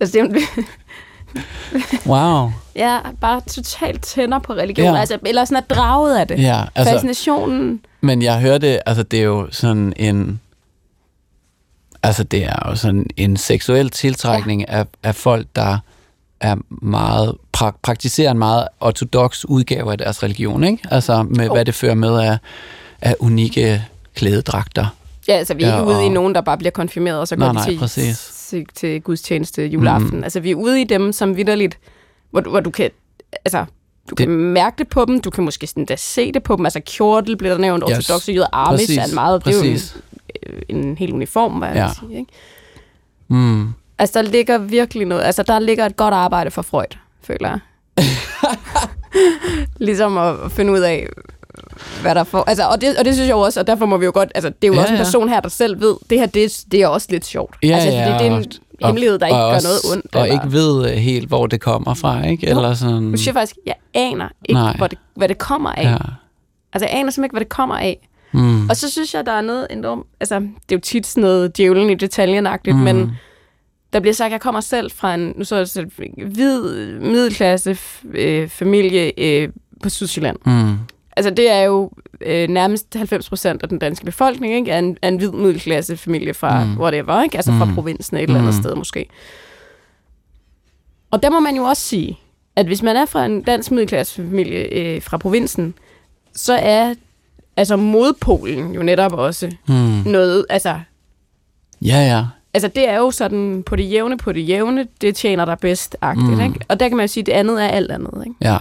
Altså, 0.00 0.18
det 0.18 0.20
er 0.20 0.64
Wow. 2.06 2.50
jeg 2.74 2.94
er 3.04 3.12
bare 3.20 3.40
totalt 3.40 4.02
tænder 4.02 4.38
på 4.38 4.52
religion. 4.52 4.86
Ja. 4.86 4.92
Ja. 4.92 5.00
Altså, 5.00 5.18
eller 5.26 5.44
sådan 5.44 5.64
er 5.68 5.74
draget 5.74 6.18
af 6.18 6.28
det. 6.28 6.42
Ja, 6.42 6.62
altså- 6.74 6.92
Fascinationen. 6.92 7.84
Men 8.00 8.22
jeg 8.22 8.40
hørte, 8.40 8.88
altså 8.88 9.02
det 9.02 9.18
er 9.18 9.24
jo 9.24 9.48
sådan 9.50 9.92
en... 9.96 10.40
Altså 12.02 12.24
det 12.24 12.44
er 12.44 12.68
jo 12.68 12.74
sådan 12.76 13.06
en 13.16 13.36
seksuel 13.36 13.90
tiltrækning 13.90 14.60
ja. 14.68 14.78
af, 14.78 14.86
af 15.02 15.14
folk, 15.14 15.46
der 15.56 15.78
er 16.40 16.56
meget, 16.68 17.34
pra- 17.56 17.78
praktiserer 17.82 18.30
en 18.30 18.38
meget 18.38 18.68
ortodox 18.80 19.44
udgave 19.44 19.92
af 19.92 19.98
deres 19.98 20.22
religion, 20.22 20.64
ikke? 20.64 20.78
Altså 20.90 21.22
med, 21.22 21.48
hvad 21.50 21.64
det 21.64 21.74
fører 21.74 21.94
med 21.94 22.18
af, 22.20 22.38
af 23.00 23.16
unikke 23.18 23.84
klædedragter. 24.14 24.86
Ja, 25.28 25.32
altså, 25.32 25.54
vi 25.54 25.62
er 25.62 25.68
Ja, 25.68 25.74
ikke 25.80 25.86
ude 25.92 26.02
i 26.02 26.06
og- 26.06 26.12
nogen, 26.12 26.34
der 26.34 26.40
bare 26.40 26.58
bliver 26.58 26.70
konfirmeret, 26.70 27.18
og 27.20 27.28
så 27.28 27.36
går 27.36 27.44
Nej, 27.44 27.52
nej, 27.52 27.64
til, 27.64 27.78
præcis. 27.78 28.46
til, 28.48 28.66
til 28.74 29.00
gudstjeneste 29.00 29.66
juleaften. 29.66 30.16
Mm. 30.18 30.24
Altså, 30.24 30.40
vi 30.40 30.50
er 30.50 30.54
ude 30.54 30.80
i 30.80 30.84
dem, 30.84 31.12
som 31.12 31.36
vidderligt, 31.36 31.78
hvor, 32.30 32.40
du- 32.40 32.50
hvor 32.50 32.60
du 32.60 32.70
kan, 32.70 32.90
altså, 33.44 33.58
du 34.10 34.10
Det- 34.10 34.18
kan 34.18 34.28
mærke 34.30 34.74
det 34.78 34.88
på 34.88 35.04
dem, 35.04 35.20
du 35.20 35.30
kan 35.30 35.44
måske 35.44 35.66
sådan 35.66 35.84
da 35.84 35.96
se 35.96 36.32
det 36.32 36.42
på 36.42 36.56
dem. 36.56 36.66
Altså, 36.66 36.80
kjortel 36.86 37.36
bliver 37.36 37.54
der 37.54 37.60
nævnt, 37.60 37.84
Yes, 37.90 37.96
ortodoxe 37.98 38.32
jøder, 38.32 38.46
præcis, 38.68 38.96
er 38.98 39.04
en 39.04 39.14
meget, 39.14 39.44
det 39.44 39.50
er 39.50 39.56
jo 39.56 39.60
præcis. 39.72 39.96
en, 40.68 40.76
en 40.76 40.96
helt 40.96 41.12
uniform, 41.12 41.52
hvad 41.52 41.68
jeg 41.68 41.76
Ja. 41.76 41.84
vil 41.86 41.94
sige, 42.00 42.18
ikke? 42.18 42.32
Mm. 43.28 43.68
Altså, 43.98 44.22
der 44.22 44.28
ligger 44.28 44.58
virkelig 44.58 45.06
noget, 45.06 45.22
altså, 45.22 45.42
der 45.42 45.58
ligger 45.58 45.86
et 45.86 45.96
godt 45.96 46.14
arbejde 46.14 46.50
for 46.50 46.62
Freud, 46.62 46.96
føler 47.24 47.48
jeg. 47.48 47.58
ligesom 49.80 50.18
at 50.18 50.52
finde 50.52 50.72
ud 50.72 50.78
af, 50.78 51.08
hvad 52.02 52.14
der 52.14 52.24
får... 52.24 52.44
Altså, 52.46 52.64
og, 52.68 52.80
det, 52.80 52.96
og 52.98 53.04
det 53.04 53.14
synes 53.14 53.28
jeg 53.28 53.36
også, 53.36 53.60
og 53.60 53.66
derfor 53.66 53.86
må 53.86 53.96
vi 53.96 54.04
jo 54.04 54.10
godt... 54.14 54.32
Altså, 54.34 54.48
det 54.48 54.64
er 54.64 54.68
jo 54.68 54.74
Ja, 54.74 54.80
også 54.80 54.92
en 54.94 54.98
person 54.98 55.28
her, 55.28 55.40
der 55.40 55.48
selv 55.48 55.80
ved, 55.80 55.96
det 56.10 56.18
her, 56.18 56.26
det, 56.26 56.64
det 56.72 56.82
er 56.82 56.86
også 56.88 57.06
lidt 57.10 57.24
sjovt. 57.26 57.56
Ja, 57.62 57.68
altså, 57.74 57.88
ja, 57.90 58.10
det, 58.12 58.20
det 58.20 58.26
er 58.26 58.30
og- 58.32 58.38
en 58.38 58.44
hemmelighed, 58.86 59.18
der 59.18 59.26
ikke 59.26 59.36
gør 59.38 59.44
også- 59.44 59.68
noget 59.68 59.96
ondt. 59.96 60.16
Og 60.16 60.22
eller- 60.22 60.34
ikke 60.42 60.52
ved 60.52 60.90
øh, 60.90 60.96
helt, 60.96 61.28
hvor 61.28 61.46
det 61.46 61.60
kommer 61.60 61.94
fra, 61.94 62.26
ikke? 62.26 62.50
Jo. 62.50 62.56
Eller 62.56 62.74
sådan... 62.74 63.02
Nu 63.02 63.16
siger 63.16 63.30
jeg 63.30 63.34
faktisk, 63.34 63.56
jeg 63.66 63.74
aner 63.94 64.28
ikke, 64.48 64.60
Nej. 64.60 64.76
hvor 64.76 64.86
det, 64.86 64.98
hvad 65.14 65.28
det 65.28 65.38
kommer 65.38 65.70
af. 65.72 65.84
Ja. 65.84 65.96
Altså, 66.72 66.86
jeg 66.86 66.90
aner 66.98 67.10
simpelthen 67.10 67.24
ikke, 67.24 67.32
hvad 67.32 67.40
det 67.40 67.48
kommer 67.48 67.74
af. 67.76 68.08
Mm. 68.32 68.68
Og 68.68 68.76
så 68.76 68.90
synes 68.90 69.14
jeg, 69.14 69.26
der 69.26 69.32
er 69.32 69.40
noget 69.40 69.66
enormt... 69.70 70.06
Altså, 70.20 70.34
det 70.40 70.48
er 70.72 70.76
jo 70.76 70.80
tit 70.80 71.06
sådan 71.06 71.20
noget 71.22 71.56
djævlen 71.56 71.90
i 71.90 71.94
detaljenagtigt, 71.94 72.76
mm. 72.76 72.82
men 72.82 73.12
der 73.94 74.00
bliver 74.00 74.14
sagt, 74.14 74.26
at 74.26 74.32
jeg 74.32 74.40
kommer 74.40 74.60
selv 74.60 74.90
fra 74.90 75.14
en 75.14 75.32
nu 75.36 75.44
så 75.44 75.56
jeg 75.56 75.68
selv, 75.68 75.90
hvid 76.26 76.62
middelklasse 77.00 77.76
øh, 78.10 78.48
familie 78.48 79.12
øh, 79.20 79.48
på 79.82 79.88
Sydsjælland. 79.88 80.36
Mm. 80.46 80.74
Altså, 81.16 81.30
det 81.30 81.50
er 81.50 81.60
jo 81.62 81.90
øh, 82.20 82.48
nærmest 82.48 82.94
90 82.94 83.28
procent 83.28 83.62
af 83.62 83.68
den 83.68 83.78
danske 83.78 84.04
befolkning, 84.04 84.54
ikke? 84.54 84.70
Er 84.70 84.78
en, 84.78 84.96
er 85.02 85.08
en 85.08 85.16
hvid 85.16 85.30
middelklasse 85.32 85.96
familie 85.96 86.34
fra 86.34 86.64
mm. 86.64 86.80
whatever, 86.80 87.22
ikke? 87.22 87.36
Altså 87.36 87.52
fra 87.52 87.64
Mm. 87.64 87.74
provinsen 87.74 88.16
et 88.16 88.22
eller 88.22 88.38
andet 88.38 88.54
Mm. 88.54 88.62
sted 88.62 88.74
måske. 88.74 89.06
Og 91.10 91.22
der 91.22 91.30
må 91.30 91.40
man 91.40 91.56
jo 91.56 91.62
også 91.62 91.82
sige, 91.82 92.18
at 92.56 92.66
hvis 92.66 92.82
man 92.82 92.96
er 92.96 93.06
fra 93.06 93.24
en 93.26 93.42
dansk 93.42 93.70
middelklasse 93.70 94.14
familie 94.14 94.58
øh, 94.72 95.02
fra 95.02 95.16
provinsen, 95.16 95.74
så 96.34 96.54
er 96.54 96.94
altså 97.56 97.76
modpolen 97.76 98.74
jo 98.74 98.82
netop 98.82 99.12
også 99.12 99.50
Mm. 99.68 99.74
noget, 100.12 100.46
altså, 100.50 100.80
Ja, 101.82 101.98
ja. 101.98 102.24
Altså 102.54 102.68
det 102.68 102.88
er 102.88 102.96
jo 102.96 103.10
sådan 103.10 103.62
på 103.66 103.76
det 103.76 103.90
jævne, 103.90 104.18
på 104.18 104.32
det 104.32 104.48
jævne, 104.48 104.86
det 105.00 105.16
tjener 105.16 105.44
dig 105.44 105.58
bedst 105.58 105.96
agtigt, 106.00 106.28
Mm. 106.28 106.40
ikke? 106.40 106.60
Og 106.68 106.80
der 106.80 106.88
kan 106.88 106.96
man 106.96 107.04
jo 107.04 107.08
sige, 107.08 107.22
at 107.22 107.26
det 107.26 107.32
andet 107.32 107.62
er 107.64 107.68
alt 107.68 107.90
andet, 107.90 108.22
ikke? 108.26 108.36
Ja. 108.40 108.58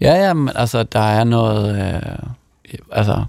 Ja, 0.00 0.14
ja, 0.26 0.34
men 0.34 0.50
altså, 0.54 0.82
der 0.82 1.00
er 1.00 1.24
noget... 1.24 1.94
Øh, 1.94 2.18
altså, 2.92 3.24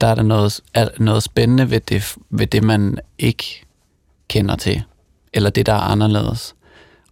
der 0.00 0.06
er 0.06 0.14
der 0.14 0.22
noget, 0.22 0.60
noget 0.98 1.22
spændende 1.22 1.70
ved 1.70 1.80
det, 1.80 2.16
ved 2.30 2.46
det, 2.46 2.64
man 2.64 2.98
ikke 3.18 3.64
kender 4.28 4.56
til. 4.56 4.82
Eller 5.32 5.50
det, 5.50 5.66
der 5.66 5.72
er 5.72 5.80
anderledes. 5.80 6.54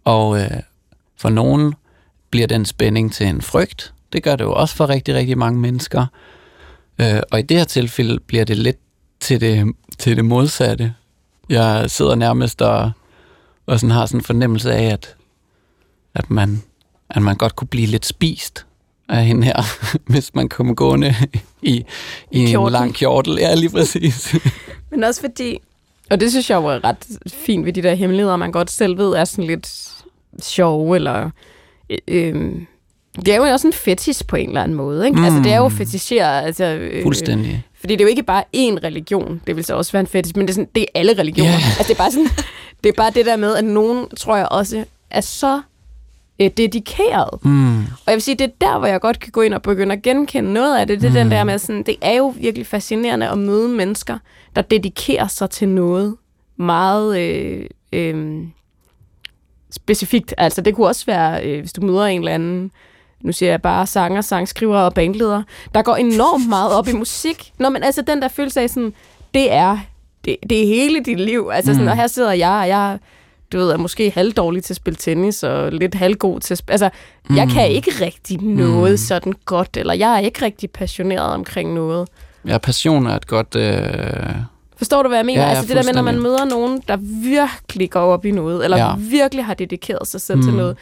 Og 0.03 0.39
øh, 0.41 0.49
for 1.17 1.29
nogen 1.29 1.73
bliver 2.29 2.47
den 2.47 2.65
spænding 2.65 3.13
til 3.13 3.27
en 3.27 3.41
frygt. 3.41 3.93
Det 4.13 4.23
gør 4.23 4.35
det 4.35 4.43
jo 4.43 4.53
også 4.53 4.75
for 4.75 4.89
rigtig, 4.89 5.15
rigtig 5.15 5.37
mange 5.37 5.59
mennesker. 5.59 6.05
Øh, 7.01 7.19
og 7.31 7.39
i 7.39 7.41
det 7.41 7.57
her 7.57 7.63
tilfælde 7.63 8.19
bliver 8.19 8.45
det 8.45 8.57
lidt 8.57 8.77
til 9.19 9.41
det, 9.41 9.75
til 9.97 10.17
det 10.17 10.25
modsatte. 10.25 10.93
Jeg 11.49 11.91
sidder 11.91 12.15
nærmest 12.15 12.61
og, 12.61 12.91
og 13.65 13.79
sådan 13.79 13.91
har 13.91 14.05
sådan 14.05 14.19
en 14.19 14.23
fornemmelse 14.23 14.73
af, 14.73 14.83
at, 14.93 15.15
at, 16.15 16.31
man, 16.31 16.61
at 17.09 17.21
man 17.21 17.35
godt 17.35 17.55
kunne 17.55 17.67
blive 17.67 17.87
lidt 17.87 18.05
spist 18.05 18.65
af 19.09 19.25
hende 19.25 19.43
her, 19.43 19.61
hvis 20.11 20.35
man 20.35 20.49
kom 20.49 20.75
gående 20.75 21.15
i, 21.61 21.85
i 22.31 22.39
en 22.39 22.47
Kjortel. 22.47 22.71
lang 22.71 22.95
kjortel. 22.95 23.37
Ja, 23.39 23.55
lige 23.55 23.69
præcis. 23.69 24.35
Men 24.91 25.03
også 25.03 25.21
fordi, 25.21 25.59
og 26.09 26.19
det 26.19 26.31
synes 26.31 26.49
jeg 26.49 26.55
jo 26.55 26.65
er 26.65 26.83
ret 26.83 27.05
fint 27.27 27.65
ved 27.65 27.73
de 27.73 27.81
der 27.81 27.93
hemmeligheder, 27.95 28.35
man 28.35 28.51
godt 28.51 28.71
selv 28.71 28.97
ved 28.97 29.13
er 29.13 29.25
sådan 29.25 29.45
lidt 29.45 29.89
sjove, 30.41 30.95
eller... 30.95 31.29
Øh, 31.89 31.97
øh, 32.07 32.51
det 33.15 33.27
er 33.27 33.37
jo 33.37 33.43
også 33.43 33.67
en 33.67 33.73
fetish 33.73 34.25
på 34.25 34.35
en 34.35 34.47
eller 34.47 34.63
anden 34.63 34.77
måde, 34.77 35.05
ikke? 35.05 35.17
Mm. 35.17 35.25
Altså, 35.25 35.39
det 35.39 35.51
er 35.51 35.57
jo 35.57 35.69
fetischeret, 35.69 36.45
altså... 36.45 36.65
Øh, 36.65 37.03
Fuldstændig. 37.03 37.63
Fordi 37.87 37.95
det 37.95 38.01
er 38.01 38.05
jo 38.05 38.09
ikke 38.09 38.23
bare 38.23 38.43
én 38.55 38.83
religion, 38.83 39.41
det 39.47 39.55
vil 39.55 39.63
så 39.63 39.75
også 39.75 39.91
være 39.91 39.99
en 39.99 40.07
fetish, 40.07 40.37
men 40.37 40.47
det 40.47 40.49
er, 40.49 40.53
sådan, 40.53 40.69
det 40.75 40.81
er 40.81 40.99
alle 40.99 41.13
religioner. 41.19 41.51
Ja. 41.51 41.55
Altså, 41.55 41.83
det 41.83 41.91
er 41.91 41.97
bare 41.97 42.11
sådan, 42.11 42.29
det 42.83 42.89
er 42.89 42.93
bare 42.93 43.11
det 43.11 43.25
der 43.25 43.35
med, 43.35 43.55
at 43.55 43.63
nogen, 43.63 44.09
tror 44.17 44.37
jeg 44.37 44.47
også, 44.51 44.85
er 45.09 45.21
så 45.21 45.61
øh, 46.39 46.51
dedikeret. 46.57 47.45
Mm. 47.45 47.79
Og 47.79 48.07
jeg 48.07 48.13
vil 48.13 48.21
sige, 48.21 48.35
det 48.35 48.45
er 48.45 48.51
der, 48.61 48.79
hvor 48.79 48.87
jeg 48.87 49.01
godt 49.01 49.19
kan 49.19 49.31
gå 49.31 49.41
ind 49.41 49.53
og 49.53 49.61
begynde 49.61 49.93
at 49.93 50.01
genkende 50.01 50.53
noget 50.53 50.77
af 50.77 50.87
det. 50.87 51.01
Det 51.01 51.07
er 51.07 51.11
mm. 51.11 51.15
den 51.15 51.31
der 51.31 51.43
med, 51.43 51.59
sådan, 51.59 51.83
det 51.83 51.95
er 52.01 52.17
jo 52.17 52.33
virkelig 52.37 52.67
fascinerende 52.67 53.29
at 53.29 53.37
møde 53.37 53.69
mennesker, 53.69 54.17
der 54.55 54.61
dedikerer 54.61 55.27
sig 55.27 55.49
til 55.49 55.69
noget 55.69 56.15
meget 56.57 57.19
øh, 57.19 57.65
øh, 57.93 58.43
specifikt. 59.71 60.33
Altså 60.37 60.61
det 60.61 60.75
kunne 60.75 60.87
også 60.87 61.05
være, 61.05 61.45
øh, 61.45 61.59
hvis 61.59 61.73
du 61.73 61.81
møder 61.81 62.05
en 62.05 62.19
eller 62.19 62.33
anden, 62.33 62.71
nu 63.21 63.31
siger 63.31 63.49
jeg 63.49 63.61
bare 63.61 63.87
sanger, 63.87 64.21
sangskriver 64.21 64.77
og 64.77 64.93
bandleder, 64.93 65.43
der 65.73 65.81
går 65.81 65.95
enormt 65.95 66.49
meget 66.49 66.71
op 66.73 66.87
i 66.87 66.93
musik. 66.93 67.51
Nå, 67.59 67.69
men 67.69 67.83
altså 67.83 68.01
den 68.01 68.21
der 68.21 68.27
følelse 68.27 68.61
af 68.61 68.69
sådan, 68.69 68.93
det 69.33 69.51
er, 69.53 69.77
det, 70.25 70.35
det 70.49 70.63
er 70.63 70.67
hele 70.67 70.99
dit 71.03 71.19
liv. 71.19 71.49
Altså 71.53 71.71
sådan, 71.73 71.85
Mm. 71.85 71.91
og 71.91 71.95
her 71.95 72.07
sidder 72.07 72.31
jeg, 72.31 72.51
og 72.51 72.67
jeg 72.67 72.97
du 73.51 73.57
ved, 73.57 73.69
er 73.71 73.77
måske 73.77 74.11
halvdårlig 74.11 74.63
til 74.63 74.73
at 74.73 74.77
spille 74.77 74.97
tennis, 74.97 75.43
og 75.43 75.71
lidt 75.71 75.95
halvgod 75.95 76.39
til 76.39 76.53
at 76.53 76.57
spille... 76.57 76.73
Altså, 76.73 76.89
mm. 77.29 77.35
jeg 77.35 77.49
kan 77.49 77.69
ikke 77.69 77.91
rigtig 78.01 78.37
noget 78.41 78.91
mm. 78.91 78.97
sådan 78.97 79.33
godt, 79.45 79.77
eller 79.77 79.93
jeg 79.93 80.13
er 80.15 80.19
ikke 80.19 80.45
rigtig 80.45 80.71
passioneret 80.71 81.33
omkring 81.33 81.73
noget. 81.73 82.07
Ja, 82.47 82.57
passion 82.57 83.07
er 83.07 83.15
et 83.15 83.27
godt... 83.27 83.55
Øh... 83.55 84.35
Forstår 84.77 85.03
du, 85.03 85.07
hvad 85.09 85.17
jeg 85.17 85.25
mener? 85.25 85.41
Ja, 85.41 85.47
ja, 85.47 85.53
altså 85.55 85.67
det 85.67 85.75
der 85.75 85.83
med, 85.83 85.93
når 85.93 86.01
man 86.01 86.21
møder 86.21 86.45
nogen, 86.45 86.81
der 86.87 86.97
virkelig 87.23 87.89
går 87.91 87.99
op 88.13 88.25
i 88.25 88.31
noget, 88.31 88.63
eller 88.63 88.77
Ja. 88.77 88.93
virkelig 88.97 89.45
har 89.45 89.53
dedikeret 89.53 90.07
sig 90.07 90.21
selv 90.21 90.37
mm. 90.37 90.43
til 90.43 90.53
noget, 90.53 90.77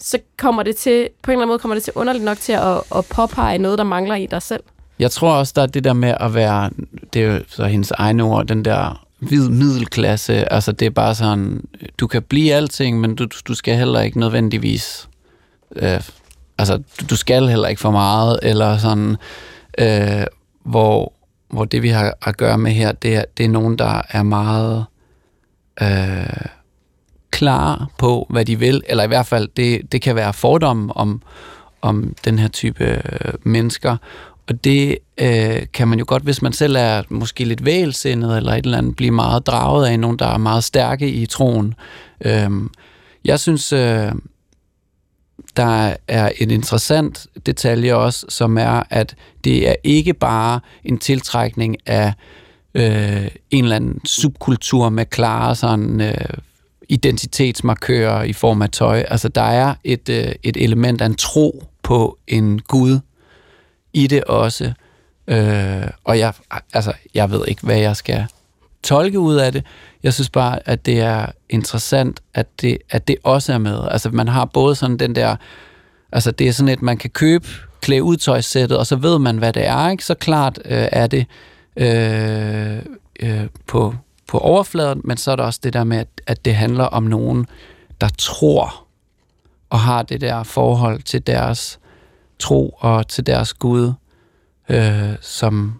så 0.00 0.18
kommer 0.38 0.62
det 0.62 0.76
til, 0.76 1.08
på 1.22 1.30
en 1.30 1.32
eller 1.32 1.42
anden 1.42 1.48
måde 1.48 1.58
kommer 1.58 1.74
det 1.74 1.84
til 1.84 1.92
underligt 1.96 2.24
nok 2.24 2.38
til 2.38 2.52
at, 2.52 2.82
at 2.96 3.04
påpege 3.10 3.58
noget, 3.58 3.78
der 3.78 3.84
mangler 3.84 4.14
i 4.14 4.26
dig 4.26 4.42
selv. 4.42 4.62
Jeg 4.98 5.10
tror 5.10 5.32
også, 5.32 5.52
der 5.56 5.62
er 5.62 5.66
det 5.66 5.84
der 5.84 5.92
med 5.92 6.14
at 6.20 6.34
være, 6.34 6.70
det 7.12 7.22
er 7.22 7.26
jo 7.26 7.40
så 7.48 7.64
hendes 7.64 7.90
egne 7.90 8.22
ord, 8.22 8.46
den 8.46 8.64
der 8.64 9.06
hvid 9.18 9.48
middelklasse, 9.48 10.52
altså 10.52 10.72
det 10.72 10.86
er 10.86 10.90
bare 10.90 11.14
sådan, 11.14 11.64
du 11.98 12.06
kan 12.06 12.22
blive 12.22 12.54
alting, 12.54 13.00
men 13.00 13.14
du, 13.14 13.26
du 13.48 13.54
skal 13.54 13.76
heller 13.76 14.00
ikke 14.00 14.20
nødvendigvis, 14.20 15.08
øh, 15.76 16.00
altså 16.58 16.82
du, 17.10 17.16
skal 17.16 17.48
heller 17.48 17.68
ikke 17.68 17.80
for 17.80 17.90
meget, 17.90 18.38
eller 18.42 18.78
sådan, 18.78 19.16
øh, 19.78 20.26
hvor, 20.62 21.12
hvor 21.48 21.64
det 21.64 21.82
vi 21.82 21.88
har 21.88 22.14
at 22.22 22.36
gøre 22.36 22.58
med 22.58 22.72
her, 22.72 22.92
det 22.92 23.16
er, 23.16 23.24
det 23.36 23.44
er 23.44 23.48
nogen, 23.48 23.78
der 23.78 24.02
er 24.10 24.22
meget 24.22 24.84
øh, 25.82 26.46
klar 27.40 27.88
på, 27.98 28.26
hvad 28.30 28.44
de 28.44 28.58
vil, 28.58 28.82
eller 28.86 29.04
i 29.04 29.06
hvert 29.06 29.26
fald, 29.26 29.48
det, 29.56 29.92
det 29.92 30.02
kan 30.02 30.14
være 30.16 30.32
fordomme 30.32 30.96
om, 30.96 31.22
om 31.82 32.14
den 32.24 32.38
her 32.38 32.48
type 32.48 32.84
øh, 32.84 33.34
mennesker, 33.42 33.96
og 34.48 34.64
det 34.64 34.98
øh, 35.18 35.62
kan 35.72 35.88
man 35.88 35.98
jo 35.98 36.04
godt, 36.08 36.22
hvis 36.22 36.42
man 36.42 36.52
selv 36.52 36.76
er 36.78 37.02
måske 37.08 37.44
lidt 37.44 37.64
vælsindet 37.64 38.36
eller 38.36 38.52
et 38.52 38.64
eller 38.64 38.78
andet, 38.78 38.96
blive 38.96 39.10
meget 39.10 39.46
draget 39.46 39.86
af 39.86 40.00
nogen, 40.00 40.18
der 40.18 40.26
er 40.26 40.38
meget 40.38 40.64
stærke 40.64 41.08
i 41.10 41.26
troen. 41.26 41.74
Øhm, 42.24 42.70
jeg 43.24 43.40
synes, 43.40 43.72
øh, 43.72 44.12
der 45.56 45.96
er 46.08 46.30
en 46.38 46.50
interessant 46.50 47.26
detalje 47.46 47.94
også, 47.94 48.26
som 48.28 48.58
er, 48.58 48.82
at 48.90 49.14
det 49.44 49.68
er 49.68 49.74
ikke 49.84 50.14
bare 50.14 50.60
en 50.84 50.98
tiltrækning 50.98 51.76
af 51.86 52.12
øh, 52.74 53.28
en 53.50 53.64
eller 53.64 53.76
anden 53.76 54.06
subkultur 54.06 54.88
med 54.88 55.06
klare 55.06 55.54
sådan, 55.54 56.00
øh, 56.00 56.14
identitetsmarkører 56.90 58.22
i 58.22 58.32
form 58.32 58.62
af 58.62 58.70
tøj. 58.70 59.04
Altså, 59.08 59.28
der 59.28 59.42
er 59.42 59.74
et, 59.84 60.08
øh, 60.08 60.32
et 60.42 60.56
element 60.56 61.00
af 61.00 61.06
en 61.06 61.14
tro 61.14 61.64
på 61.82 62.18
en 62.28 62.60
Gud 62.60 62.98
i 63.92 64.06
det 64.06 64.24
også. 64.24 64.72
Øh, 65.26 65.86
og 66.04 66.18
jeg, 66.18 66.32
altså, 66.72 66.92
jeg 67.14 67.30
ved 67.30 67.44
ikke, 67.48 67.62
hvad 67.62 67.78
jeg 67.78 67.96
skal 67.96 68.26
tolke 68.82 69.18
ud 69.18 69.34
af 69.34 69.52
det. 69.52 69.64
Jeg 70.02 70.14
synes 70.14 70.30
bare, 70.30 70.68
at 70.68 70.86
det 70.86 71.00
er 71.00 71.26
interessant, 71.50 72.20
at 72.34 72.46
det, 72.60 72.78
at 72.90 73.08
det 73.08 73.16
også 73.24 73.52
er 73.52 73.58
med. 73.58 73.88
Altså, 73.90 74.10
man 74.10 74.28
har 74.28 74.44
både 74.44 74.74
sådan 74.74 74.96
den 74.96 75.14
der... 75.14 75.36
Altså, 76.12 76.30
det 76.30 76.48
er 76.48 76.52
sådan 76.52 76.68
et, 76.68 76.82
man 76.82 76.96
kan 76.96 77.10
købe 77.10 77.48
klæde 77.80 78.02
udtøjssættet, 78.02 78.78
og 78.78 78.86
så 78.86 78.96
ved 78.96 79.18
man, 79.18 79.38
hvad 79.38 79.52
det 79.52 79.66
er, 79.66 79.90
ikke? 79.90 80.04
Så 80.04 80.14
klart 80.14 80.58
øh, 80.64 80.88
er 80.92 81.06
det 81.06 81.26
øh, 81.76 82.78
øh, 83.20 83.46
på, 83.66 83.94
på 84.30 84.38
overfladen, 84.38 85.00
men 85.04 85.16
så 85.16 85.32
er 85.32 85.36
der 85.36 85.44
også 85.44 85.60
det 85.62 85.72
der 85.72 85.84
med, 85.84 85.96
at, 85.98 86.08
at 86.26 86.44
det 86.44 86.54
handler 86.54 86.84
om 86.84 87.02
nogen, 87.02 87.46
der 88.00 88.08
tror 88.18 88.86
og 89.70 89.80
har 89.80 90.02
det 90.02 90.20
der 90.20 90.42
forhold 90.42 91.02
til 91.02 91.26
deres 91.26 91.78
tro 92.38 92.76
og 92.78 93.08
til 93.08 93.26
deres 93.26 93.54
Gud, 93.54 93.92
øh, 94.68 95.10
som, 95.20 95.74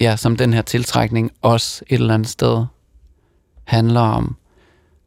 ja, 0.00 0.16
som 0.16 0.36
den 0.36 0.52
her 0.52 0.62
tiltrækning 0.62 1.30
også 1.42 1.84
et 1.88 2.00
eller 2.00 2.14
andet 2.14 2.28
sted 2.28 2.64
handler 3.64 4.00
om. 4.00 4.36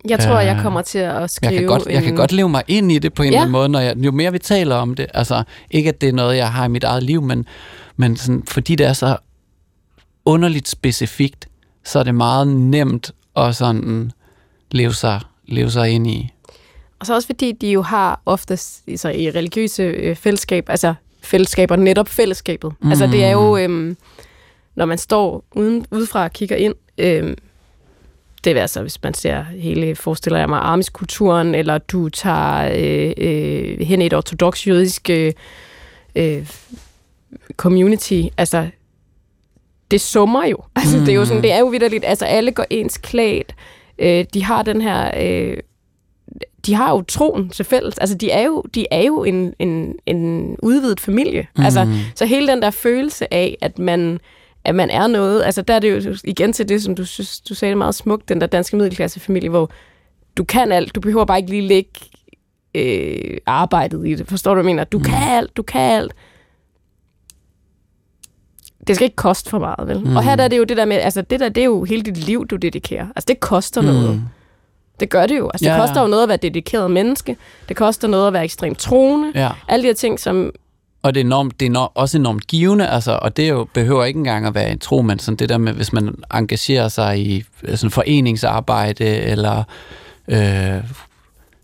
Jeg 0.10 0.20
tror, 0.20 0.40
Øh, 0.40 0.46
jeg 0.46 0.60
kommer 0.62 0.82
til 0.82 1.00
at 1.00 1.30
skrive 1.32 1.52
Jeg 1.52 1.60
kan, 1.60 1.68
godt, 1.68 1.86
jeg 1.86 2.04
kan 2.04 2.14
en... 2.14 2.18
godt 2.18 2.32
leve 2.32 2.50
mig 2.50 2.64
ind 2.68 2.92
i 2.92 3.00
det 3.00 3.14
på 3.14 3.24
en 3.24 3.26
Ja. 3.26 3.30
eller 3.30 3.42
anden 3.42 3.52
måde, 3.52 3.70
når 3.70 3.80
jeg, 3.80 3.98
jo 3.98 4.12
mere 4.12 4.32
vi 4.32 4.40
taler 4.40 4.76
om 4.76 4.96
det. 4.96 5.08
Altså, 5.14 5.44
ikke 5.72 5.90
at 5.90 6.02
det 6.02 6.10
er 6.10 6.14
noget, 6.14 6.38
jeg 6.38 6.52
har 6.52 6.66
i 6.66 6.68
mit 6.68 6.84
eget 6.84 7.04
liv, 7.04 7.22
men, 7.22 7.46
men 7.98 8.18
sådan, 8.18 8.44
fordi 8.48 8.76
det 8.76 8.86
er 8.86 8.94
så 8.94 9.18
underligt 10.26 10.68
specifikt, 10.68 11.48
så 11.84 12.00
er 12.00 12.04
det 12.04 12.16
meget 12.16 12.48
nemt 12.48 13.12
at 13.36 13.56
sådan 13.56 14.12
leve 14.72 14.94
sig, 14.94 15.22
leve 15.46 15.72
sig 15.72 15.90
ind 15.90 16.08
i. 16.08 16.30
Og 17.00 17.06
så 17.06 17.16
også 17.16 17.26
fordi 17.26 17.52
de 17.52 17.72
jo 17.72 17.82
har 17.82 18.22
oftest 18.26 18.84
altså 18.88 19.10
i 19.10 19.32
religiøse 19.32 19.84
øh, 19.84 20.16
fællesskab, 20.16 20.70
altså 20.70 20.94
fællesskaber, 21.22 21.76
netop 21.76 22.08
fællesskabet. 22.08 22.74
Mm. 22.82 22.90
Altså 22.90 23.08
det 23.08 23.24
er 23.24 23.32
jo, 23.32 23.58
øhm, 23.58 23.98
når 24.76 24.86
man 24.86 24.98
står 24.98 25.44
uden, 25.56 25.86
udefra 25.92 26.24
og 26.24 26.34
kigger 26.34 26.56
ind, 26.56 26.76
øhm, 26.98 27.36
det 28.44 28.58
er 28.58 28.62
altså, 28.62 28.82
hvis 28.82 29.04
man 29.04 29.14
ser 29.14 29.44
hele, 29.44 29.96
forestiller 29.96 30.40
jeg 30.40 30.50
mig, 30.50 30.60
armiskulturen, 30.60 31.56
eller 31.56 31.78
du 31.78 32.10
tager 32.10 32.72
øh, 32.76 33.14
øh, 33.18 33.80
hen 33.80 34.02
i 34.02 34.06
et 34.06 34.14
ortodox 34.14 34.68
jødisk 34.68 35.10
øh, 35.10 35.34
øh, 36.16 36.48
community, 37.58 38.22
altså 38.38 38.70
det 39.94 40.02
summer 40.02 40.46
jo. 40.46 40.58
Altså, 40.76 40.98
mm. 40.98 41.06
det 41.06 41.12
er 41.12 41.16
jo 41.16 41.26
sådan, 41.26 41.44
det 41.44 41.52
er 41.52 41.60
jo 41.60 41.66
vidderligt, 41.66 42.06
altså 42.06 42.26
alle 42.26 42.52
går 42.52 42.66
ens 42.70 42.98
klædt, 42.98 43.56
Øh, 44.00 44.26
de 44.34 44.44
har 44.44 44.64
den 44.64 44.82
her... 44.82 45.12
Øh, 45.18 45.58
de 46.66 46.74
har 46.74 46.92
jo 46.92 47.02
troen 47.02 47.50
til 47.50 47.66
fælles. 47.66 47.98
Altså, 47.98 48.16
de 48.16 48.32
er 48.32 48.42
jo, 48.42 48.64
de 48.76 48.86
er 48.92 49.02
jo 49.02 49.24
en, 49.24 49.54
en, 49.60 49.96
en 50.06 50.56
udvidet 50.64 51.00
familie. 51.00 51.48
Mm. 51.58 51.64
Altså, 51.64 51.88
så 52.16 52.26
hele 52.26 52.48
den 52.48 52.62
der 52.62 52.72
følelse 52.72 53.34
af, 53.34 53.58
at 53.62 53.80
man, 53.80 54.20
at 54.64 54.76
man 54.76 54.90
er 54.90 55.08
noget, 55.08 55.44
altså 55.44 55.62
der 55.62 55.74
er 55.74 55.80
det 55.80 56.06
jo 56.06 56.16
igen 56.24 56.54
til 56.54 56.70
det, 56.70 56.84
som 56.84 56.96
du 56.96 57.06
synes, 57.06 57.42
du 57.42 57.54
sagde 57.56 57.76
meget 57.76 57.96
smukt, 57.96 58.30
den 58.30 58.42
der 58.42 58.48
danske 58.48 58.76
middelklassefamilie, 58.76 59.50
hvor 59.50 59.72
du 60.38 60.44
kan 60.44 60.72
alt, 60.72 60.96
du 60.96 61.00
behøver 61.00 61.26
bare 61.26 61.38
ikke 61.38 61.50
lige 61.50 61.68
lægge 61.68 61.92
øh, 62.76 63.38
arbejdet 63.46 64.08
i 64.08 64.16
det. 64.16 64.28
Forstår 64.28 64.52
du, 64.52 64.62
hvad 64.62 64.70
jeg 64.70 64.76
mener? 64.76 64.84
Du 64.84 64.98
mm. 64.98 65.04
kan 65.04 65.38
alt, 65.38 65.58
du 65.58 65.64
kan 65.64 65.82
alt. 65.82 66.14
Det 68.88 68.96
skal 68.96 69.06
ikke 69.06 69.16
koste 69.16 69.50
for 69.50 69.60
meget, 69.60 69.88
vel? 69.88 70.00
Mm. 70.00 70.16
Og 70.16 70.24
her 70.24 70.36
der 70.36 70.44
er 70.44 70.48
det 70.48 70.58
jo 70.58 70.64
det 70.64 70.78
der 70.78 70.86
med, 70.86 70.98
altså 70.98 71.22
det 71.22 71.40
der, 71.40 71.50
det 71.50 71.62
er 71.62 71.66
jo 71.66 71.84
hele 71.84 72.02
dit 72.02 72.18
liv, 72.18 72.48
du 72.48 72.56
dedikerer. 72.56 73.06
Altså 73.16 73.26
det 73.28 73.40
koster 73.40 73.82
mm. 73.82 73.88
noget. 73.88 74.22
Det 75.00 75.10
gør 75.10 75.26
det 75.26 75.38
jo. 75.38 75.50
Altså, 75.54 75.66
det 75.66 75.72
Ja, 75.72 75.78
koster 75.80 75.96
ja. 76.00 76.02
jo 76.02 76.08
noget 76.08 76.24
at 76.24 76.30
være 76.30 76.38
dedikeret 76.38 76.92
menneske. 76.92 77.38
Det 77.70 77.78
koster 77.78 78.08
noget 78.08 78.28
at 78.28 78.34
være 78.34 78.44
ekstremt 78.44 78.78
troende. 78.78 79.32
Ja. 79.36 79.50
Alle 79.68 79.84
de 79.84 79.88
her 79.88 79.94
ting, 79.96 80.20
som... 80.20 80.52
Og 81.04 81.14
det 81.16 81.22
er, 81.22 81.26
enormt, 81.26 81.60
det 81.60 81.66
er 81.66 81.70
enormt, 81.70 81.92
også 81.96 82.18
enormt 82.18 82.48
givende, 82.48 82.88
altså, 82.88 83.20
og 83.22 83.38
det 83.38 83.50
jo, 83.50 83.68
behøver 83.74 84.04
ikke 84.06 84.18
engang 84.18 84.46
at 84.46 84.56
være 84.56 84.72
en 84.72 84.80
tro, 84.80 85.02
men 85.02 85.20
sådan 85.20 85.36
det 85.38 85.50
der 85.50 85.58
med, 85.58 85.74
hvis 85.74 85.94
man 85.94 86.16
engagerer 86.34 86.88
sig 86.88 87.20
i 87.20 87.44
øh, 87.64 87.78
sådan 87.78 87.92
foreningsarbejde, 87.92 89.06
eller 89.06 89.64
øh, 90.28 90.38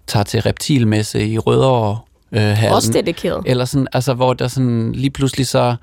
tager 0.08 0.24
til 0.24 0.42
reptilmesse 0.42 1.28
i 1.28 1.38
Rødovre 1.38 1.98
øh, 2.32 2.58
Også 2.72 2.92
dedikeret. 2.92 3.44
eller 3.46 3.66
sådan, 3.66 3.88
altså, 3.94 4.14
hvor 4.14 4.34
der 4.34 4.48
sådan 4.48 4.92
lige 4.92 5.10
pludselig 5.12 5.48
så, 5.48 5.76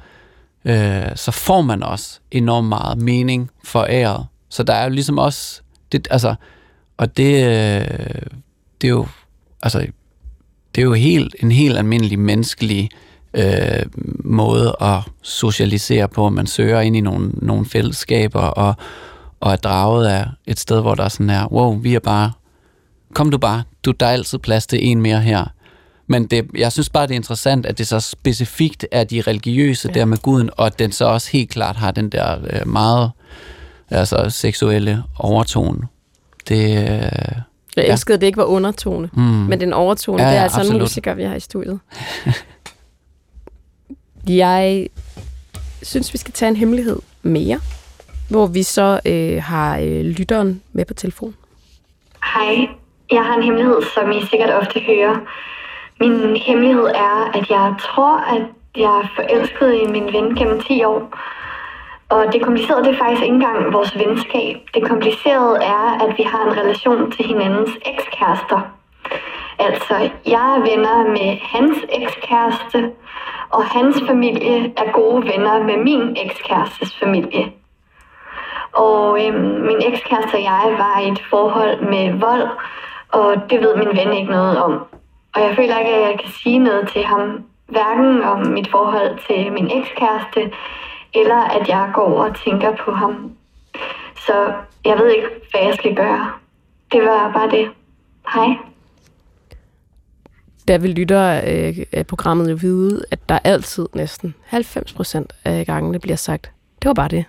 øh, 0.67 1.17
så 1.17 1.31
får 1.31 1.63
man 1.63 1.83
også 1.83 2.21
enormt 2.31 2.69
meget 2.69 2.99
mening 2.99 3.51
for 3.65 3.87
æret. 3.91 4.27
Så 4.49 4.63
der 4.63 4.75
er 4.75 4.85
jo 4.85 4.91
ligesom 4.91 5.19
også, 5.19 5.61
det, 5.93 6.09
altså, 6.11 6.35
og 6.97 7.17
det, 7.17 7.35
øh, 7.35 8.23
det 8.81 8.87
er 8.87 8.89
jo, 8.89 9.07
altså, 9.63 9.79
det 10.75 10.81
er 10.81 10.87
jo 10.87 10.93
helt, 10.93 11.37
en 11.43 11.53
helt 11.53 11.79
almindelig 11.79 12.19
menneskelig 12.19 12.91
øh, 13.35 13.87
måde 14.25 14.77
at 14.81 14.99
socialisere 15.23 16.09
på. 16.09 16.29
Man 16.29 16.47
søger 16.47 16.81
ind 16.81 16.97
i 16.97 17.01
nogle, 17.01 17.31
nogle 17.33 17.67
fællesskaber 17.67 18.41
og, 18.41 18.75
og 19.41 19.53
er 19.53 19.57
draget 19.57 20.07
af 20.07 20.27
et 20.47 20.61
sted, 20.61 20.81
hvor 20.81 20.95
der 20.95 21.05
er 21.05 21.09
sådan 21.09 21.31
her, 21.31 21.53
wow, 21.53 21.79
vi 21.79 21.95
er 21.95 22.01
bare, 22.01 22.33
kom 23.15 23.31
du 23.31 23.39
bare, 23.39 23.63
du, 23.85 23.91
der 23.91 24.07
er 24.07 24.11
altid 24.11 24.39
plads 24.39 24.67
til 24.67 24.87
en 24.87 25.01
mere 25.01 25.21
her. 25.21 25.45
Men 26.07 26.27
det, 26.27 26.47
jeg 26.59 26.73
synes 26.73 26.89
bare, 26.91 27.07
det 27.07 27.11
er 27.13 27.17
interessant, 27.17 27.67
at 27.67 27.79
det 27.79 27.87
så 27.87 28.01
specifikt 28.01 28.87
er 28.93 29.05
de 29.05 29.21
religiøse 29.21 29.89
ja. 29.89 29.99
der 30.01 30.05
med 30.05 30.19
guden, 30.19 30.51
og 30.57 30.67
at 30.67 30.79
den 30.79 30.93
så 30.93 31.05
også 31.05 31.31
helt 31.33 31.51
klart 31.51 31.77
har 31.77 31.91
den 31.91 32.11
der 32.11 32.39
øh, 32.51 32.69
meget 32.69 33.11
altså, 33.91 34.31
seksuelle 34.31 35.03
overtone. 35.19 35.81
Det, 36.49 36.65
øh, 36.65 36.77
Jeg 37.77 37.85
Ja. 37.85 37.93
elskede, 37.93 38.15
at 38.15 38.21
det 38.21 38.27
ikke 38.27 38.37
var 38.37 38.45
undertone, 38.45 39.11
mm, 39.13 39.23
men 39.23 39.61
den 39.61 39.73
overtone, 39.73 40.23
Ja, 40.23 40.29
det 40.29 40.35
er 40.35 40.39
ja, 40.39 40.43
altså 40.43 40.57
en 40.57 40.61
absolut. 40.61 40.81
musiker, 40.83 41.15
vi 41.15 41.23
har 41.23 41.35
i 41.35 41.41
studiet. 41.41 41.79
jeg 44.29 44.89
synes, 45.83 46.13
vi 46.13 46.19
skal 46.19 46.33
tage 46.33 46.49
en 46.49 46.57
hemmelighed 46.57 46.99
mere, 47.23 47.61
hvor 48.31 48.47
vi 48.47 48.63
så 48.63 49.01
øh, 49.05 49.43
har 49.43 49.79
øh, 49.79 50.01
lytteren 50.01 50.63
med 50.73 50.85
på 50.85 50.95
telefon. 50.95 51.35
Hej, 52.35 52.67
jeg 53.13 53.25
har 53.25 53.37
en 53.37 53.43
hemmelighed, 53.43 53.77
som 53.95 54.11
I 54.11 54.21
sikkert 54.31 54.51
ofte 54.51 54.81
hører. 54.81 55.17
Min 56.01 56.37
hemmelighed 56.37 56.87
er, 56.87 57.31
at 57.35 57.51
jeg 57.51 57.75
tror, 57.81 58.17
at 58.35 58.43
jeg 58.77 58.99
er 59.03 59.09
forelsket 59.15 59.75
i 59.83 59.87
min 59.87 60.13
ven 60.13 60.35
gennem 60.35 60.61
10 60.61 60.85
år. 60.85 61.11
Og 62.09 62.33
det 62.33 62.43
komplicerede 62.43 62.85
det 62.85 62.95
er 62.95 62.99
faktisk 62.99 63.23
ikke 63.23 63.35
engang 63.35 63.73
vores 63.73 63.99
venskab. 63.99 64.57
Det 64.75 64.89
komplicerede 64.89 65.59
er, 65.63 65.85
at 66.05 66.19
vi 66.19 66.23
har 66.23 66.43
en 66.45 66.59
relation 66.59 67.11
til 67.11 67.27
hinandens 67.27 67.71
ekskærester. 67.87 68.61
Altså, 69.59 70.11
jeg 70.27 70.57
er 70.57 70.61
venner 70.71 71.11
med 71.11 71.39
hans 71.41 71.77
ekskæreste, 71.93 72.93
og 73.51 73.65
hans 73.65 73.97
familie 74.09 74.73
er 74.77 74.93
gode 74.93 75.25
venner 75.25 75.63
med 75.63 75.77
min 75.77 76.17
ekskærestes 76.25 76.97
familie. 76.97 77.53
Og 78.73 79.27
øhm, 79.27 79.61
min 79.69 79.93
ekskæreste 79.93 80.35
og 80.35 80.43
jeg 80.43 80.75
var 80.79 81.01
i 81.01 81.09
et 81.09 81.23
forhold 81.31 81.81
med 81.81 82.19
vold, 82.21 82.49
og 83.09 83.51
det 83.51 83.61
ved 83.61 83.77
min 83.77 83.97
ven 83.97 84.13
ikke 84.13 84.31
noget 84.31 84.59
om. 84.59 84.87
Og 85.37 85.43
jeg 85.43 85.57
føler 85.57 85.79
ikke, 85.79 85.91
at 85.91 86.09
jeg 86.11 86.19
kan 86.23 86.33
sige 86.43 86.59
noget 86.59 86.89
til 86.93 87.05
ham, 87.05 87.45
hverken 87.67 88.23
om 88.23 88.39
mit 88.47 88.69
forhold 88.71 89.19
til 89.27 89.53
min 89.53 89.67
ekskæreste, 89.79 90.41
eller 91.15 91.41
at 91.57 91.69
jeg 91.69 91.91
går 91.95 92.25
og 92.25 92.37
tænker 92.45 92.77
på 92.85 92.91
ham. 92.93 93.33
Så 94.27 94.53
jeg 94.85 94.99
ved 94.99 95.11
ikke, 95.11 95.29
hvad 95.51 95.61
jeg 95.63 95.75
skal 95.75 95.95
gøre. 95.97 96.33
Det 96.93 97.03
var 97.03 97.33
bare 97.33 97.51
det. 97.51 97.69
Hej. 98.35 98.49
Der 100.69 100.79
vil 100.79 100.91
lyttere 100.91 101.41
øh, 101.53 101.79
af 101.93 102.07
programmet 102.07 102.51
jo 102.51 102.57
vide, 102.61 103.05
at 103.11 103.29
der 103.29 103.39
altid 103.45 103.87
næsten 103.95 104.35
90 104.45 104.93
procent 104.93 105.33
af 105.45 105.67
gangene 105.67 105.99
bliver 105.99 106.17
sagt, 106.17 106.51
det 106.83 106.89
var 106.89 106.95
bare 106.95 107.09
det. 107.09 107.25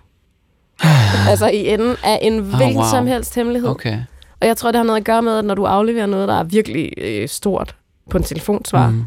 altså 1.32 1.48
i 1.48 1.68
enden 1.68 1.96
af 2.04 2.20
en 2.22 2.40
hvilken 2.40 2.78
wow. 2.78 2.86
som 2.92 3.08
helst 3.08 3.36
hemmelighed. 3.36 3.70
okay. 3.70 4.00
Og 4.42 4.48
jeg 4.48 4.58
tror, 4.58 4.72
det 4.72 4.78
har 4.78 4.86
noget 4.86 5.00
at 5.00 5.06
gøre 5.06 5.22
med, 5.22 5.38
at 5.38 5.46
når 5.46 5.56
du 5.56 5.66
afleverer 5.66 6.06
noget, 6.06 6.28
der 6.28 6.40
er 6.40 6.44
virkelig 6.44 6.94
øh, 6.98 7.28
stort 7.28 7.76
på 8.10 8.18
en 8.18 8.24
telefonsvar, 8.24 8.90
mm. 8.90 9.04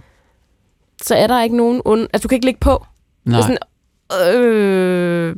så 1.02 1.14
er 1.14 1.26
der 1.26 1.42
ikke 1.42 1.56
nogen 1.56 1.82
ond... 1.84 2.08
Altså, 2.12 2.22
du 2.22 2.28
kan 2.28 2.36
ikke 2.36 2.46
lægge 2.46 2.60
på. 2.60 2.86
Det 3.24 3.32
Nej. 3.32 3.38
er 3.38 3.42
sådan, 3.42 4.36
øh, 4.36 5.36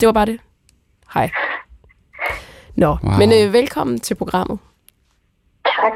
det 0.00 0.06
var 0.06 0.12
bare 0.12 0.26
det. 0.26 0.40
Hej. 1.14 1.30
Nå, 2.76 2.96
wow. 3.02 3.18
Men 3.18 3.32
øh, 3.32 3.52
velkommen 3.52 4.00
til 4.00 4.14
programmet. 4.14 4.58
Tak. 5.64 5.92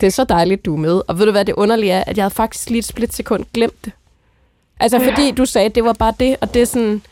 Det 0.00 0.06
er 0.06 0.10
så 0.10 0.24
dejligt, 0.24 0.64
du 0.64 0.74
er 0.74 0.78
med. 0.78 1.02
Og 1.08 1.18
ved 1.18 1.26
du 1.26 1.32
hvad 1.32 1.44
det 1.44 1.54
underlige 1.54 1.92
er? 1.92 2.04
At 2.06 2.16
jeg 2.16 2.24
havde 2.24 2.34
faktisk 2.34 2.70
lige 2.70 2.78
et 2.78 2.84
splitsekund 2.84 3.44
glemt 3.54 3.84
det. 3.84 3.92
Altså, 4.80 5.00
fordi 5.00 5.30
du 5.30 5.46
sagde, 5.46 5.66
at 5.66 5.74
det 5.74 5.84
var 5.84 5.92
bare 5.92 6.14
det, 6.20 6.36
og 6.40 6.54
det 6.54 6.62
er 6.62 6.66
sådan... 6.66 7.02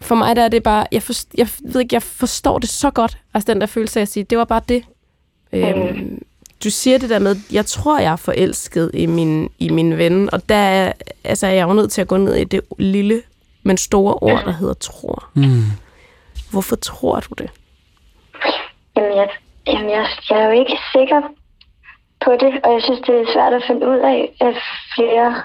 For 0.00 0.14
mig 0.14 0.36
der 0.36 0.42
er 0.42 0.48
det 0.48 0.62
bare... 0.62 0.86
Jeg, 0.92 1.02
forst, 1.02 1.28
jeg 1.38 1.48
ved 1.60 1.80
ikke, 1.80 1.94
jeg 1.94 2.02
forstår 2.02 2.58
det 2.58 2.68
så 2.68 2.90
godt. 2.90 3.18
Altså, 3.34 3.52
den 3.52 3.60
der 3.60 3.66
følelse 3.66 4.00
af 4.00 4.02
at 4.02 4.08
sige, 4.08 4.24
det 4.24 4.38
var 4.38 4.44
bare 4.44 4.62
det. 4.68 4.84
Øhm, 5.52 6.22
du 6.64 6.70
siger 6.70 6.98
det 6.98 7.10
der 7.10 7.18
med, 7.18 7.36
jeg 7.52 7.66
tror, 7.66 7.98
jeg 7.98 8.12
er 8.12 8.16
forelsket 8.16 8.90
i 8.94 9.06
min, 9.06 9.50
i 9.58 9.68
min 9.68 9.98
ven, 9.98 10.34
og 10.34 10.48
der 10.48 10.54
er, 10.54 10.92
altså, 11.24 11.46
er 11.46 11.50
jeg 11.50 11.68
jo 11.68 11.72
nødt 11.72 11.92
til 11.92 12.00
at 12.00 12.08
gå 12.08 12.16
ned 12.16 12.34
i 12.34 12.44
det 12.44 12.60
lille, 12.78 13.22
men 13.62 13.76
store 13.76 14.14
ord, 14.14 14.44
der 14.44 14.52
hedder 14.52 14.74
tror. 14.74 15.28
Mm. 15.34 15.62
Hvorfor 16.50 16.76
tror 16.76 17.20
du 17.20 17.34
det? 17.38 17.50
Jamen, 18.96 19.16
jeg, 19.16 19.28
jamen 19.66 19.90
jeg, 19.90 20.06
jeg 20.30 20.38
er 20.38 20.44
jo 20.44 20.60
ikke 20.60 20.78
sikker 20.92 21.20
på 22.24 22.30
det, 22.32 22.52
og 22.64 22.72
jeg 22.72 22.82
synes, 22.82 23.00
det 23.06 23.14
er 23.14 23.32
svært 23.34 23.52
at 23.52 23.62
finde 23.66 23.88
ud 23.88 23.98
af 23.98 24.18
af 24.40 24.54
flere 24.94 25.42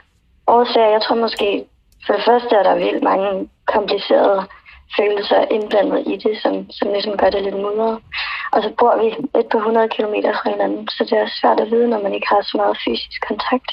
årsager. 0.47 0.91
Jeg 0.91 1.01
tror 1.01 1.15
måske, 1.15 1.63
for 2.05 2.13
det 2.13 2.23
første 2.25 2.55
er 2.55 2.63
der 2.63 2.75
vildt 2.75 3.03
mange 3.03 3.49
komplicerede 3.65 4.41
følelser 4.97 5.41
indblandet 5.55 6.01
i 6.13 6.15
det, 6.25 6.35
som, 6.43 6.71
som 6.71 6.87
ligesom 6.95 7.17
gør 7.17 7.29
det 7.29 7.43
lidt 7.43 7.55
mudret. 7.55 7.97
Og 8.53 8.63
så 8.63 8.69
bor 8.79 8.93
vi 9.01 9.07
et 9.39 9.47
par 9.51 9.63
hundrede 9.67 9.89
kilometer 9.89 10.31
fra 10.33 10.49
hinanden, 10.49 10.87
så 10.87 11.03
det 11.09 11.17
er 11.17 11.27
svært 11.41 11.59
at 11.59 11.71
vide, 11.71 11.87
når 11.89 12.01
man 12.01 12.13
ikke 12.13 12.27
har 12.27 12.41
så 12.41 12.57
meget 12.57 12.77
fysisk 12.85 13.19
kontakt. 13.27 13.71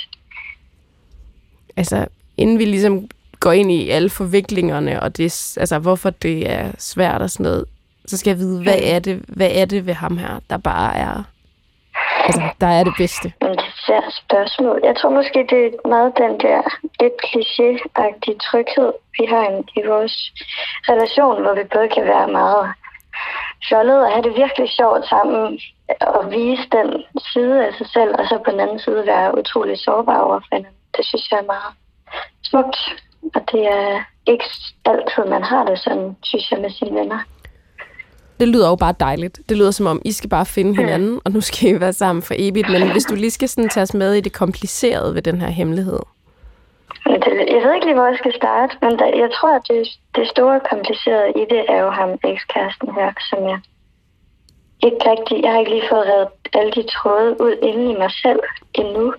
altså, 1.76 2.06
inden 2.36 2.58
vi 2.58 2.64
ligesom 2.64 3.08
går 3.40 3.52
ind 3.52 3.72
i 3.72 3.90
alle 3.90 4.10
forviklingerne, 4.10 5.02
og 5.02 5.16
det, 5.16 5.56
altså, 5.62 5.78
hvorfor 5.78 6.10
det 6.10 6.50
er 6.50 6.72
svært 6.78 7.22
og 7.22 7.30
sådan 7.30 7.44
noget, 7.44 7.64
så 8.06 8.16
skal 8.16 8.30
jeg 8.30 8.38
vide, 8.38 8.62
hvad 8.62 8.78
er 8.82 8.98
det, 8.98 9.22
hvad 9.28 9.50
er 9.54 9.64
det 9.64 9.86
ved 9.86 9.94
ham 9.94 10.16
her, 10.16 10.40
der 10.50 10.56
bare 10.56 10.96
er, 10.96 11.22
altså, 12.24 12.42
der 12.60 12.66
er 12.66 12.84
det 12.84 12.94
bedste. 12.98 13.32
Men 13.40 13.50
det 13.50 13.58
er 13.58 13.62
et 13.62 13.74
svært 13.86 14.12
spørgsmål. 14.24 14.80
Jeg 14.84 14.96
tror 14.96 15.10
måske, 15.10 15.38
det 15.50 15.60
er 15.66 15.88
meget 15.88 16.12
den 16.16 16.40
der 16.40 16.62
lidt 17.02 17.18
kliché-agtige 17.28 18.38
tryghed, 18.48 18.90
vi 19.18 19.24
har 19.32 19.44
i- 19.56 19.80
i 19.80 19.82
vores 19.92 20.14
relation, 20.92 21.42
hvor 21.42 21.54
vi 21.58 21.64
både 21.74 21.88
kan 21.96 22.04
være 22.04 22.28
meget 22.40 22.62
fjollet 23.68 23.98
og 24.04 24.10
have 24.12 24.22
det 24.26 24.34
virkelig 24.42 24.68
sjovt 24.78 25.04
sammen 25.12 25.60
og 26.00 26.22
vise 26.30 26.66
den 26.76 26.88
side 27.32 27.66
af 27.66 27.72
sig 27.78 27.88
selv, 27.96 28.12
og 28.18 28.24
så 28.28 28.34
på 28.44 28.50
den 28.50 28.60
anden 28.60 28.78
side 28.78 29.02
være 29.06 29.38
utrolig 29.38 29.78
sårbar 29.78 30.20
over 30.26 30.38
for 30.40 30.56
hinanden. 30.56 30.78
Det 30.96 31.04
synes 31.06 31.30
jeg 31.30 31.38
er 31.38 31.48
meget 31.54 31.72
smukt, 32.50 32.76
og 33.34 33.40
det 33.52 33.62
er 33.78 34.02
ikke 34.26 34.44
altid, 34.84 35.24
man 35.34 35.42
har 35.42 35.64
det 35.64 35.78
sådan, 35.78 36.16
synes 36.22 36.50
jeg, 36.50 36.60
med 36.60 36.70
sine 36.70 37.00
venner. 37.00 37.18
Det 38.40 38.48
lyder 38.48 38.68
jo 38.68 38.76
bare 38.76 38.94
dejligt. 39.00 39.40
Det 39.48 39.56
lyder 39.56 39.70
som 39.70 39.86
om, 39.86 40.02
I 40.04 40.12
skal 40.12 40.30
bare 40.30 40.46
finde 40.46 40.76
hinanden, 40.76 41.20
og 41.24 41.32
nu 41.32 41.40
skal 41.40 41.68
I 41.68 41.80
være 41.80 41.92
sammen 41.92 42.22
for 42.22 42.34
evigt. 42.38 42.70
Men 42.70 42.92
hvis 42.92 43.04
du 43.04 43.14
lige 43.14 43.30
skal 43.30 43.48
sådan 43.48 43.68
tages 43.68 43.94
med 43.94 44.14
i 44.14 44.20
det 44.20 44.32
komplicerede 44.32 45.14
ved 45.14 45.22
den 45.22 45.40
her 45.40 45.48
hemmelighed. 45.48 45.98
Det, 47.04 47.32
jeg 47.54 47.62
ved 47.62 47.74
ikke 47.74 47.86
lige, 47.86 47.98
hvor 47.98 48.06
jeg 48.06 48.18
skal 48.18 48.34
starte, 48.34 48.76
men 48.82 48.98
der, 48.98 49.06
jeg 49.06 49.30
tror, 49.32 49.56
at 49.56 49.62
det, 49.68 49.88
det 50.16 50.28
store 50.28 50.60
komplicerede 50.70 51.30
i 51.30 51.44
det 51.50 51.62
er 51.68 51.80
jo 51.84 51.90
ham, 51.90 52.10
ekskæresten 52.24 52.94
her, 52.94 53.12
som 53.30 53.48
jeg 53.48 53.58
ikke 54.82 55.10
rigtig, 55.10 55.42
jeg 55.42 55.52
har 55.52 55.58
ikke 55.58 55.70
lige 55.70 55.90
fået 55.90 56.06
reddet 56.06 56.28
alle 56.52 56.72
de 56.72 56.84
tråde 56.96 57.30
ud 57.44 57.54
inde 57.62 57.84
i 57.92 57.98
mig 57.98 58.10
selv 58.22 58.40
endnu. 58.74 59.14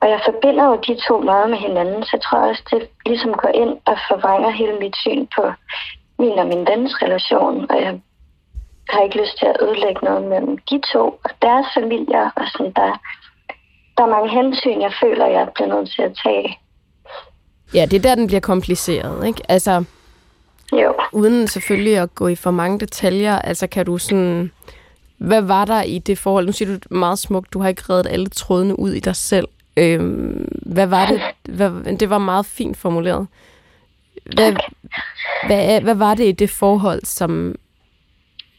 Og 0.00 0.08
jeg 0.08 0.20
forbinder 0.24 0.64
jo 0.64 0.76
de 0.86 0.94
to 1.08 1.20
meget 1.20 1.50
med 1.50 1.58
hinanden, 1.58 2.02
så 2.02 2.10
jeg 2.12 2.22
tror 2.22 2.38
også, 2.38 2.62
det 2.70 2.88
ligesom 3.06 3.32
går 3.32 3.48
ind 3.48 3.72
og 3.86 3.96
forvrænger 4.08 4.50
hele 4.50 4.78
mit 4.78 4.96
syn 4.96 5.26
på 5.36 5.52
min 6.18 6.38
og 6.38 6.46
min 6.46 6.66
vens 6.66 7.02
relation. 7.02 7.70
Og 7.70 7.76
jeg 7.82 8.00
har 8.90 9.02
ikke 9.02 9.20
lyst 9.20 9.38
til 9.38 9.46
at 9.46 9.56
ødelægge 9.62 10.04
noget 10.04 10.24
mellem 10.24 10.58
de 10.58 10.80
to 10.92 11.04
og 11.24 11.30
deres 11.42 11.66
familier. 11.74 12.30
Og 12.36 12.44
sådan, 12.52 12.72
der, 12.72 12.90
der 13.96 14.02
er 14.04 14.14
mange 14.16 14.30
hensyn, 14.30 14.80
jeg 14.80 14.92
føler, 15.02 15.26
jeg 15.26 15.48
bliver 15.54 15.68
nødt 15.74 15.90
til 15.90 16.02
at 16.02 16.16
tage. 16.24 16.58
Ja, 17.74 17.86
det 17.90 17.96
er 17.96 18.00
der, 18.00 18.14
den 18.14 18.26
bliver 18.26 18.40
kompliceret, 18.40 19.26
ikke? 19.26 19.42
Altså, 19.48 19.84
Jo. 20.72 20.94
uden 21.12 21.48
selvfølgelig 21.48 21.98
at 21.98 22.14
gå 22.14 22.28
i 22.28 22.34
for 22.34 22.50
mange 22.50 22.80
detaljer, 22.80 23.38
altså 23.38 23.66
kan 23.66 23.86
du 23.86 23.98
sådan... 23.98 24.52
Hvad 25.18 25.40
var 25.42 25.64
der 25.64 25.82
i 25.82 25.98
det 25.98 26.18
forhold? 26.18 26.46
Nu 26.46 26.52
siger 26.52 26.78
du 26.78 26.94
meget 26.94 27.18
smukt, 27.18 27.52
du 27.52 27.60
har 27.60 27.68
ikke 27.68 27.82
reddet 27.90 28.12
alle 28.12 28.26
trådene 28.28 28.78
ud 28.78 28.92
i 28.92 29.00
dig 29.00 29.16
selv. 29.16 29.48
Øhm, 29.76 30.48
hvad 30.66 30.86
var 30.86 31.06
det? 31.06 31.20
Hvad, 31.42 31.96
det 31.96 32.10
var 32.10 32.18
meget 32.18 32.46
fint 32.46 32.76
formuleret. 32.76 33.26
Hvad, 34.34 34.52
hvad, 35.46 35.80
hvad 35.80 35.94
var 35.94 36.14
det 36.14 36.24
i 36.24 36.32
det 36.32 36.50
forhold, 36.50 37.00
som, 37.04 37.54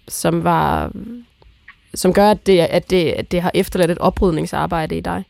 som 0.07 0.43
var 0.43 0.91
som 1.95 2.13
gør, 2.13 2.31
at 2.31 2.47
det, 2.47 2.59
at, 2.59 2.89
det, 2.89 3.11
at 3.11 3.31
det 3.31 3.41
har 3.41 3.51
efterladt 3.53 3.91
et 3.91 3.97
oprydningsarbejde 3.97 4.97
i 4.97 5.01
dig? 5.01 5.23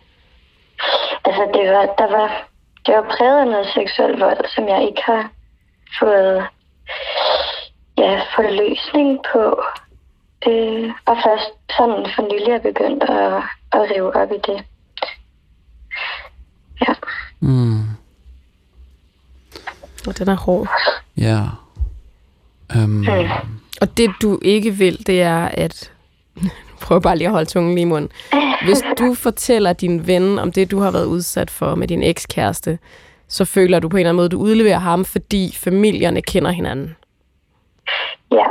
Altså, 1.26 1.42
det 1.54 1.70
var, 1.72 1.86
der 1.98 2.18
var, 2.18 2.49
det 2.90 2.98
var 2.98 3.16
præget 3.18 3.40
af 3.40 3.48
noget 3.48 3.68
seksuel 3.74 4.20
vold, 4.20 4.46
som 4.56 4.68
jeg 4.68 4.88
ikke 4.88 5.02
har 5.06 5.32
fået, 6.00 6.48
ja, 7.98 8.22
fået 8.36 8.54
løsning 8.62 9.20
på. 9.34 9.62
Øh, 10.48 10.90
og 11.06 11.18
først 11.26 11.50
sådan 11.78 12.06
for 12.16 12.22
nylig 12.32 12.54
er 12.54 12.60
begyndt 12.60 13.04
at, 13.04 13.44
at 13.72 13.82
rive 13.92 14.16
op 14.16 14.32
i 14.32 14.40
det. 14.48 14.64
Ja. 16.82 16.94
Mm. 17.40 17.80
Og 20.08 20.18
den 20.18 20.28
er 20.30 20.36
hård. 20.36 20.68
Ja. 21.18 21.40
Um, 22.76 23.06
Og 23.82 23.98
det, 23.98 24.12
du 24.22 24.40
ikke 24.42 24.72
vil, 24.72 25.08
det 25.08 25.22
er, 25.22 25.46
at... 25.46 25.92
Prøv 26.82 27.02
bare 27.02 27.18
lige 27.18 27.28
at 27.28 27.32
holde 27.32 27.50
tungen 27.50 27.76
lige 27.76 27.82
i 27.82 27.86
munden. 27.86 28.12
Hvis 28.66 28.84
du 29.00 29.14
fortæller 29.14 29.74
din 29.74 30.08
ven 30.08 30.40
om 30.40 30.52
det, 30.52 30.72
du 30.72 30.80
har 30.80 30.92
været 30.92 31.06
udsat 31.06 31.50
for 31.50 31.76
med 31.76 31.88
din 31.88 32.04
ekskæreste, 32.04 32.80
så 33.28 33.46
føler 33.46 33.80
du 33.80 33.90
på 33.90 33.98
en 33.98 34.00
eller 34.00 34.10
anden 34.10 34.16
måde, 34.16 34.26
at 34.26 34.32
du 34.32 34.40
udleverer 34.40 34.78
ham, 34.78 35.06
fordi 35.06 35.56
familierne 35.56 36.22
kender 36.22 36.52
hinanden. 36.52 36.96
Ja. 38.32 38.50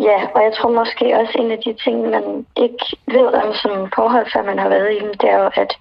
Ja, 0.00 0.18
og 0.34 0.42
jeg 0.42 0.52
tror 0.56 0.70
måske 0.72 1.16
også 1.20 1.32
en 1.38 1.50
af 1.50 1.58
de 1.66 1.72
ting, 1.84 2.10
man 2.10 2.46
ikke 2.56 2.84
ved 3.06 3.26
om 3.42 3.54
som 3.54 3.72
forhold, 3.94 4.26
før 4.32 4.42
man 4.42 4.58
har 4.58 4.68
været 4.68 4.92
i 4.92 5.00
dem, 5.04 5.14
det 5.20 5.30
er 5.30 5.38
jo, 5.38 5.50
at, 5.62 5.72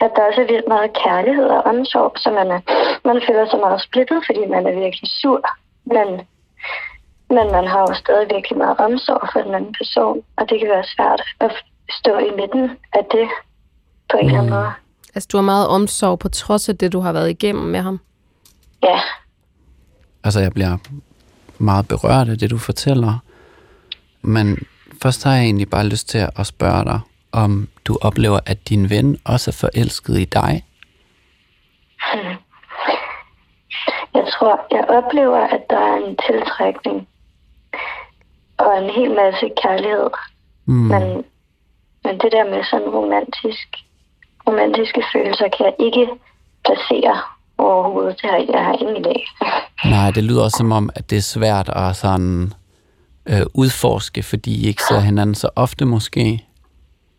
at 0.00 0.10
der 0.16 0.22
også 0.28 0.40
er 0.40 0.46
vildt 0.46 0.68
meget 0.68 0.90
kærlighed 1.04 1.48
og 1.56 1.62
omsorg, 1.72 2.12
så 2.16 2.30
man, 2.30 2.48
er, 2.50 2.60
man 3.04 3.22
føler 3.26 3.46
sig 3.46 3.58
meget 3.58 3.80
splittet, 3.80 4.22
fordi 4.26 4.46
man 4.46 4.66
er 4.66 4.80
virkelig 4.82 5.10
sur. 5.20 5.40
Men, 5.84 6.08
men 7.36 7.46
man 7.56 7.66
har 7.66 7.80
jo 7.80 7.94
stadig 7.94 8.26
virkelig 8.34 8.58
meget 8.58 8.76
omsorg 8.78 9.28
for 9.32 9.40
den 9.40 9.54
anden 9.54 9.74
person, 9.80 10.22
og 10.36 10.50
det 10.50 10.58
kan 10.60 10.68
være 10.68 10.92
svært 10.96 11.22
at 11.40 11.52
stå 11.90 12.18
i 12.18 12.30
midten 12.36 12.70
af 12.92 13.04
det 13.10 13.28
på 14.10 14.16
en 14.16 14.26
eller 14.26 14.38
anden 14.38 14.54
måde. 14.54 14.72
Altså, 15.14 15.28
du 15.32 15.36
har 15.36 15.42
meget 15.42 15.68
omsorg 15.68 16.18
på 16.18 16.28
trods 16.28 16.68
af 16.68 16.78
det, 16.78 16.92
du 16.92 17.00
har 17.00 17.12
været 17.12 17.30
igennem 17.30 17.64
med 17.64 17.80
ham. 17.80 18.00
Ja, 18.82 19.00
altså, 20.24 20.40
jeg 20.40 20.52
bliver 20.52 20.76
meget 21.58 21.88
berørt 21.88 22.28
af 22.28 22.38
det, 22.38 22.50
du 22.50 22.58
fortæller. 22.58 23.18
Men 24.22 24.58
først 25.02 25.24
har 25.24 25.32
jeg 25.32 25.44
egentlig 25.44 25.70
bare 25.70 25.86
lyst 25.86 26.08
til 26.08 26.28
at 26.36 26.46
spørge 26.46 26.84
dig, 26.84 27.00
om 27.32 27.68
du 27.84 27.98
oplever, 28.00 28.40
at 28.46 28.68
din 28.68 28.90
ven 28.90 29.18
også 29.24 29.50
er 29.50 29.52
forelsket 29.60 30.18
i 30.18 30.24
dig. 30.24 30.64
Jeg 34.14 34.26
tror, 34.32 34.66
jeg 34.70 34.84
oplever, 34.88 35.38
at 35.38 35.62
der 35.70 35.78
er 35.78 35.96
en 35.96 36.16
tiltrækning 36.26 37.08
og 38.58 38.84
en 38.84 38.90
hel 38.90 39.10
masse 39.14 39.50
kærlighed. 39.62 40.10
Mm. 40.66 40.74
Men, 40.74 41.24
men 42.06 42.14
det 42.22 42.30
der 42.32 42.44
med 42.52 42.64
sådan 42.70 42.88
romantisk, 42.98 43.68
romantiske 44.48 45.02
følelser 45.12 45.48
kan 45.56 45.66
jeg 45.66 45.74
ikke 45.86 46.06
placere 46.64 47.16
overhovedet. 47.58 48.22
Det 48.22 48.30
har 48.30 48.38
jeg 48.52 48.64
har 48.64 48.76
ingen 48.82 48.96
idé. 49.04 49.14
Nej, 49.94 50.10
det 50.10 50.24
lyder 50.24 50.42
også 50.42 50.56
som 50.56 50.72
om, 50.72 50.90
at 50.94 51.10
det 51.10 51.18
er 51.18 51.22
svært 51.36 51.68
at 51.68 51.96
sådan 51.96 52.52
øh, 53.26 53.42
udforske, 53.54 54.22
fordi 54.22 54.64
I 54.64 54.68
ikke 54.68 54.82
ser 54.82 55.00
hinanden 55.00 55.34
så 55.34 55.48
ofte 55.56 55.84
måske. 55.84 56.44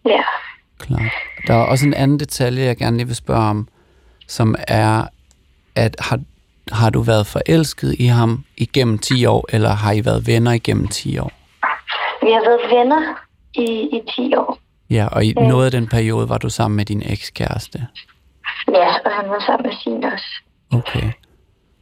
Ja, 0.05 0.23
Klart. 0.79 1.11
Der 1.47 1.53
er 1.53 1.63
også 1.63 1.85
en 1.85 1.93
anden 1.93 2.19
detalje, 2.19 2.63
jeg 2.63 2.77
gerne 2.77 2.97
lige 2.97 3.07
vil 3.07 3.15
spørge 3.15 3.49
om, 3.49 3.67
som 4.27 4.55
er, 4.67 5.03
at 5.75 5.95
har, 5.99 6.19
har 6.71 6.89
du 6.89 7.01
været 7.01 7.27
forelsket 7.27 7.95
i 7.99 8.05
ham 8.05 8.43
igennem 8.57 8.97
10 8.97 9.25
år, 9.25 9.45
eller 9.49 9.69
har 9.69 9.91
I 9.91 10.05
været 10.05 10.27
venner 10.27 10.51
igennem 10.51 10.87
10 10.87 11.17
år? 11.17 11.31
vi 12.21 12.31
har 12.31 12.43
været 12.49 12.71
venner 12.77 13.01
i, 13.53 13.67
i 13.97 14.01
10 14.15 14.35
år. 14.35 14.57
Ja, 14.89 15.07
og 15.11 15.25
i 15.25 15.33
noget 15.33 15.65
af 15.65 15.71
den 15.71 15.87
periode 15.87 16.29
var 16.29 16.37
du 16.37 16.49
sammen 16.49 16.75
med 16.77 16.85
din 16.85 17.03
ekskæreste. 17.05 17.87
Ja, 18.67 18.87
og 19.05 19.11
han 19.11 19.29
var 19.29 19.43
sammen 19.45 19.67
med 19.69 19.75
sin 19.83 20.03
også. 20.03 20.41
Okay. 20.73 21.11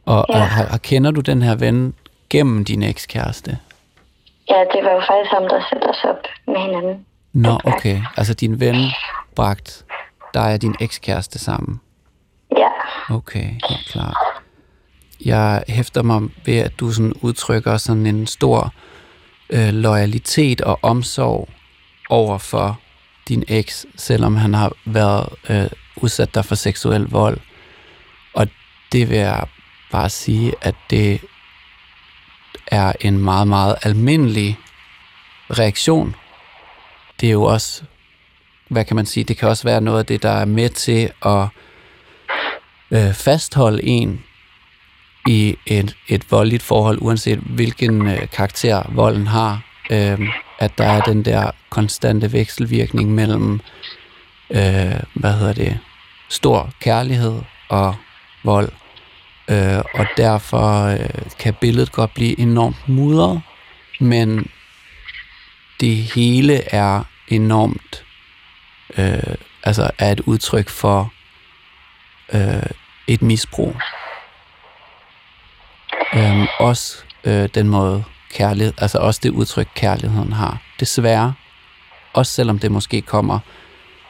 Og, 0.06 0.26
Ja. 0.28 0.34
og, 0.34 0.46
har- 0.46 0.68
og 0.72 0.82
kender 0.82 1.10
du 1.10 1.20
den 1.20 1.42
her 1.42 1.54
ven 1.54 1.94
gennem 2.30 2.64
din 2.64 2.82
ekskæreste? 2.82 3.58
Ja, 4.50 4.54
det 4.74 4.84
var 4.84 4.90
jo 4.90 5.00
faktisk 5.00 5.30
ham, 5.32 5.42
der 5.42 5.60
satte 5.70 5.84
os 5.90 6.04
op 6.04 6.16
med 6.46 6.60
hinanden. 6.60 7.06
Nå, 7.32 7.60
okay. 7.64 8.00
Altså 8.16 8.34
din 8.34 8.60
ven 8.60 8.76
bragt 9.36 9.84
dig 10.34 10.52
og 10.54 10.62
din 10.62 10.74
ekskæreste 10.80 11.38
sammen. 11.38 11.80
Ja, 12.56 12.68
Okay, 13.10 13.44
helt 13.68 13.88
klart. 13.92 14.16
Jeg 15.24 15.62
hæfter 15.68 16.02
mig 16.02 16.22
ved, 16.46 16.58
at 16.58 16.72
du 16.80 16.90
sådan 16.92 17.12
udtrykker 17.22 17.76
sådan 17.76 18.06
en 18.06 18.26
stor 18.26 18.72
øh, 19.50 19.68
loyalitet 19.68 20.60
og 20.60 20.78
omsorg 20.82 21.48
over 22.10 22.38
for 22.38 22.78
din 23.28 23.44
eks, 23.48 23.86
selvom 23.96 24.36
han 24.36 24.54
har 24.54 24.72
været 24.84 25.28
øh, 25.50 25.66
udsat 25.96 26.34
dig 26.34 26.44
for 26.44 26.54
seksuel 26.54 27.02
vold. 27.02 27.38
Og 28.34 28.48
det 28.92 29.10
vil 29.10 29.18
jeg 29.18 29.46
bare 29.90 30.08
sige, 30.08 30.54
at 30.62 30.74
det 30.90 31.20
er 32.66 32.92
en 33.00 33.18
meget, 33.18 33.48
meget 33.48 33.76
almindelig 33.82 34.58
reaktion. 35.50 36.14
Det 37.20 37.26
er 37.26 37.32
jo 37.32 37.42
også, 37.42 37.82
hvad 38.68 38.84
kan 38.84 38.96
man 38.96 39.06
sige, 39.06 39.24
det 39.24 39.36
kan 39.36 39.48
også 39.48 39.64
være 39.64 39.80
noget 39.80 39.98
af 39.98 40.06
det, 40.06 40.22
der 40.22 40.30
er 40.30 40.44
med 40.44 40.68
til 40.68 41.10
at 41.24 41.48
øh, 42.90 43.14
fastholde 43.14 43.84
en 43.84 44.24
i 45.26 45.56
et, 45.66 45.96
et 46.08 46.32
voldeligt 46.32 46.62
forhold, 46.62 46.98
uanset 47.00 47.38
hvilken 47.38 48.08
øh, 48.08 48.28
karakter 48.30 48.82
volden 48.94 49.26
har. 49.26 49.60
Øh, 49.90 50.20
at 50.58 50.78
der 50.78 50.84
er 50.84 51.00
den 51.00 51.24
der 51.24 51.50
konstante 51.70 52.32
vekselvirkning 52.32 53.14
mellem, 53.14 53.60
øh, 54.50 55.00
hvad 55.14 55.32
hedder 55.32 55.52
det, 55.52 55.78
stor 56.28 56.70
kærlighed 56.80 57.42
og 57.68 57.96
vold. 58.44 58.72
Øh, 59.50 59.82
og 59.94 60.06
derfor 60.16 60.84
øh, 60.86 61.30
kan 61.38 61.54
billedet 61.54 61.92
godt 61.92 62.14
blive 62.14 62.40
enormt 62.40 62.88
mudret, 62.88 63.42
men 64.00 64.50
det 65.80 65.96
hele 65.96 66.74
er 66.74 67.04
enormt, 67.28 68.04
øh, 68.98 69.34
altså 69.62 69.90
er 69.98 70.12
et 70.12 70.20
udtryk 70.20 70.68
for 70.68 71.12
øh, 72.32 72.70
et 73.06 73.22
misbrug. 73.22 73.76
Øh, 76.14 76.46
også 76.58 77.04
øh, 77.24 77.48
den 77.54 77.68
måde 77.68 78.04
kærlighed, 78.32 78.72
altså 78.78 78.98
også 78.98 79.20
det 79.22 79.30
udtryk 79.30 79.68
kærligheden 79.74 80.32
har. 80.32 80.62
Desværre, 80.80 81.34
også 82.12 82.32
selvom 82.32 82.58
det 82.58 82.70
måske 82.70 83.02
kommer 83.02 83.38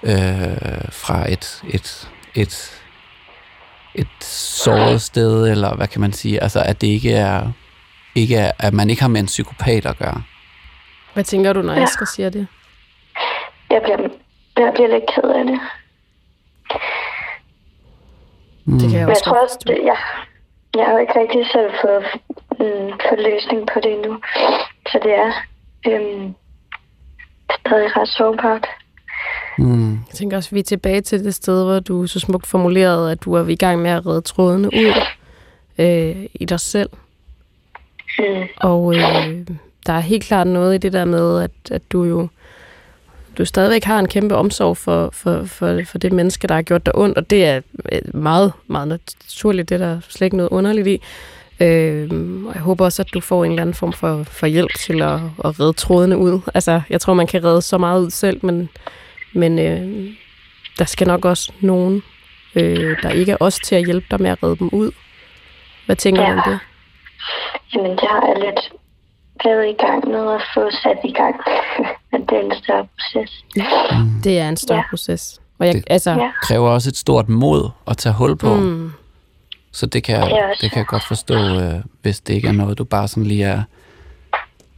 øh, 0.03 0.91
fra 0.91 1.33
et, 1.33 1.63
et, 1.69 2.11
et, 2.35 2.83
et 3.95 4.09
såret 4.25 5.03
sted, 5.03 5.49
eller 5.51 5.75
hvad 5.77 5.89
kan 5.89 6.01
man 6.01 6.13
sige, 6.13 6.43
altså 6.43 6.63
at 6.63 6.81
det 6.81 6.87
ikke 6.87 7.13
er, 7.13 7.51
ikke 8.15 8.37
er, 8.37 8.53
at 8.59 8.75
man 8.75 8.91
ikke 8.91 9.03
har 9.03 9.09
med 9.09 9.21
en 9.21 9.27
psykopat 9.27 9.87
at 9.87 9.99
gøre. 9.99 10.23
Hvad 11.15 11.25
tænker 11.25 11.53
du, 11.53 11.63
når 11.63 11.75
Ja. 11.75 11.83
Asger 11.83 12.07
siger 12.07 12.31
det? 12.31 12.47
jeg 13.71 13.81
bliver, 13.83 14.09
jeg 14.57 14.73
bliver 14.75 14.89
lidt 14.89 15.05
ked 15.15 15.31
af 15.31 15.45
det. 15.45 15.61
Mm. 18.65 18.79
Det 18.79 18.91
kan 18.91 18.99
jeg 18.99 19.01
Men 19.01 19.01
jeg 19.01 19.09
også 19.09 19.25
tror 19.25 19.43
også, 19.43 19.59
det, 19.67 19.79
jeg, 19.85 19.97
jeg 20.77 20.85
har 20.87 20.99
ikke 20.99 21.21
rigtig 21.21 21.47
selv 21.53 21.71
fået, 21.83 22.05
mm, 22.61 22.93
fået 23.09 23.21
løsning 23.31 23.69
på 23.73 23.81
det 23.83 23.93
endnu. 23.93 24.19
Så 24.87 25.01
det 25.03 25.15
er 25.15 25.33
øhm, 25.87 26.35
stadig 27.61 27.97
ret 27.97 28.09
sårbart. 28.09 28.67
Mm. 29.59 29.93
Jeg 29.93 30.15
tænker 30.15 30.37
også, 30.37 30.49
at 30.49 30.55
vi 30.55 30.59
er 30.59 30.65
tilbage 30.65 31.01
til 31.01 31.25
det 31.25 31.35
sted, 31.35 31.65
hvor 31.65 31.81
du 31.81 32.07
så 32.07 32.21
smukt 32.21 32.47
formulerede, 32.47 33.13
at 33.13 33.25
du 33.25 33.35
er 33.35 33.49
i 33.49 33.57
gang 33.57 33.83
med 33.83 33.91
at 33.91 34.07
redde 34.07 34.21
trådene 34.21 34.69
ud 34.69 34.95
øh, 35.79 36.27
i 36.35 36.45
dig 36.45 36.61
selv. 36.61 36.91
Mm. 38.19 38.43
Og 38.57 38.95
øh, 38.95 39.47
der 39.87 39.93
er 39.93 40.01
helt 40.01 40.25
klart 40.25 40.47
noget 40.47 40.75
i 40.75 40.79
det 40.79 40.93
der 40.93 41.05
med, 41.05 41.43
at, 41.43 41.51
at 41.71 41.83
du 41.93 42.05
jo 42.05 42.29
du 43.39 43.45
stadigvæk 43.45 43.85
har 43.85 43.99
en 43.99 44.09
kæmpe 44.09 44.37
omsorg 44.37 44.77
for, 44.77 45.11
for, 45.13 45.45
for, 45.45 45.81
for 45.87 45.99
det 45.99 46.13
menneske, 46.13 46.49
der 46.49 46.55
har 46.55 46.63
gjort 46.63 46.87
dig 46.87 46.99
ondt, 46.99 47.19
og 47.19 47.31
det 47.31 47.45
er 47.45 47.61
øh, 47.93 48.15
meget, 48.15 48.53
meget 48.67 48.89
naturligt, 48.89 49.69
det 49.69 49.75
er 49.75 49.87
der 49.87 50.01
slet 50.09 50.27
ikke 50.27 50.37
noget 50.37 50.51
underligt 50.51 50.87
i. 50.87 51.03
Øh, 51.61 52.11
og 52.47 52.55
jeg 52.55 52.63
håber 52.63 52.85
også, 52.85 53.03
at 53.03 53.15
du 53.15 53.21
får 53.21 53.45
en 53.45 53.51
eller 53.51 53.63
anden 53.63 53.75
form 53.75 53.93
for, 53.93 54.23
for 54.23 54.47
hjælp 54.47 54.75
til 54.79 55.03
at, 55.03 55.15
at 55.45 55.61
redde 55.61 55.73
trådene 55.73 56.19
ud. 56.19 56.41
Altså, 56.55 56.81
jeg 56.91 57.01
tror, 57.01 57.15
man 57.15 57.27
kan 57.27 57.45
redde 57.45 57.63
så 57.63 57.79
meget 57.79 58.01
ud 58.03 58.11
selv, 58.11 58.41
men, 58.43 58.69
men 59.35 59.59
øh, 59.59 60.11
der 60.79 60.85
skal 60.85 61.07
nok 61.07 61.25
også 61.25 61.53
nogen, 61.61 62.03
øh, 62.55 62.97
der 63.03 63.11
ikke 63.11 63.33
er 63.33 63.37
os 63.41 63.55
til 63.65 63.75
at 63.75 63.85
hjælpe 63.85 64.07
dig 64.11 64.21
med 64.23 64.31
at 64.31 64.43
redde 64.43 64.57
dem 64.57 64.69
ud. 64.73 64.91
Hvad 65.87 65.97
tænker 65.97 66.23
Ja. 66.23 66.29
du 66.29 66.33
om 66.37 66.43
det? 66.47 66.59
Jamen, 67.75 67.91
det 67.91 68.01
har 68.11 68.27
jeg 68.27 68.37
lidt 68.47 68.73
været 69.45 69.69
i 69.69 69.77
gang 69.87 70.09
med 70.09 70.35
at 70.35 70.43
få 70.55 70.71
sat 70.83 70.99
i 71.05 71.13
gang. 71.13 71.37
Men 72.13 72.21
det 72.27 72.37
er 72.39 72.41
en 72.41 72.55
større 72.65 72.87
proces. 72.95 73.45
Det 74.25 74.39
er 74.39 74.49
en 74.49 74.57
større 74.57 74.79
Ja. 74.79 74.85
proces. 74.91 75.41
Og 75.59 75.67
jeg, 75.67 75.75
Det- 75.75 75.85
altså, 75.91 76.11
Ja. 76.11 76.31
kræver 76.43 76.71
også 76.71 76.89
et 76.91 76.97
stort 76.97 77.29
mod 77.29 77.69
at 77.87 77.97
tage 77.97 78.13
hul 78.15 78.37
på. 78.37 78.55
mm, 78.55 78.93
Så 79.77 79.87
det 79.87 80.03
kan, 80.03 80.17
også- 80.23 80.59
det 80.61 80.71
kan 80.71 80.79
jeg 80.79 80.87
godt 80.87 81.05
forstå, 81.09 81.35
øh, 81.61 81.75
hvis 82.03 82.21
det 82.21 82.35
ikke 82.35 82.49
er 82.49 82.53
noget, 82.53 82.79
du 82.79 82.85
bare 82.85 83.09
sådan 83.09 83.25
lige 83.25 83.45
er, 83.45 83.63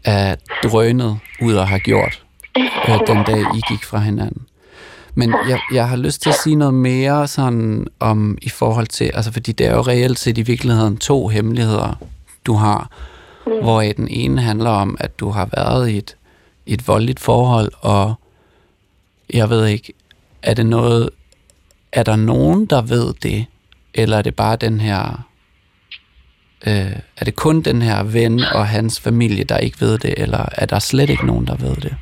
er 0.04 0.34
drønet 0.62 1.18
ud 1.42 1.54
og 1.54 1.68
har 1.68 1.78
gjort 1.78 2.22
øh, 2.58 3.00
den 3.08 3.24
dag, 3.24 3.40
I 3.40 3.60
gik 3.68 3.84
fra 3.84 3.98
hinanden. 3.98 4.42
Men 5.14 5.34
jeg, 5.48 5.60
jeg 5.72 5.88
har 5.88 5.96
lyst 5.96 6.22
til 6.22 6.28
at 6.30 6.36
sige 6.44 6.56
noget 6.56 6.74
mere 6.74 7.28
sådan 7.28 7.86
om 8.00 8.38
i 8.42 8.48
forhold 8.48 8.86
til, 8.86 9.04
altså 9.14 9.32
fordi 9.32 9.52
det 9.52 9.66
er 9.66 9.74
jo 9.74 9.80
reelt 9.80 10.18
set 10.18 10.38
i 10.38 10.42
virkeligheden 10.42 10.96
to 10.96 11.28
hemmeligheder, 11.28 11.98
du 12.44 12.52
har, 12.54 12.90
mm. 13.46 13.52
hvor 13.62 13.80
den 13.82 14.08
ene 14.08 14.42
handler 14.42 14.70
om, 14.70 14.96
at 15.00 15.20
du 15.20 15.30
har 15.30 15.48
været 15.56 15.90
i 15.90 15.96
et, 15.98 16.16
i 16.66 16.72
et 16.74 16.88
voldeligt 16.88 17.20
forhold, 17.20 17.72
og 17.80 18.14
jeg 19.34 19.50
ved 19.50 19.66
ikke, 19.66 19.92
er 20.42 20.54
det 20.54 20.66
noget, 20.66 21.10
er 21.92 22.02
der 22.02 22.16
nogen, 22.16 22.66
der 22.66 22.82
ved 22.82 23.14
det, 23.22 23.46
eller 23.94 24.16
er 24.18 24.22
det 24.22 24.36
bare 24.36 24.56
den 24.56 24.80
her, 24.80 25.26
øh, 26.66 26.92
er 27.16 27.24
det 27.24 27.36
kun 27.36 27.60
den 27.62 27.82
her 27.82 28.02
ven 28.02 28.40
og 28.54 28.66
hans 28.66 29.00
familie, 29.00 29.44
der 29.44 29.58
ikke 29.58 29.80
ved 29.80 29.98
det, 29.98 30.14
eller 30.16 30.44
er 30.52 30.66
der 30.66 30.78
slet 30.78 31.10
ikke 31.10 31.26
nogen, 31.26 31.46
der 31.46 31.56
ved 31.56 31.76
det? 31.76 31.94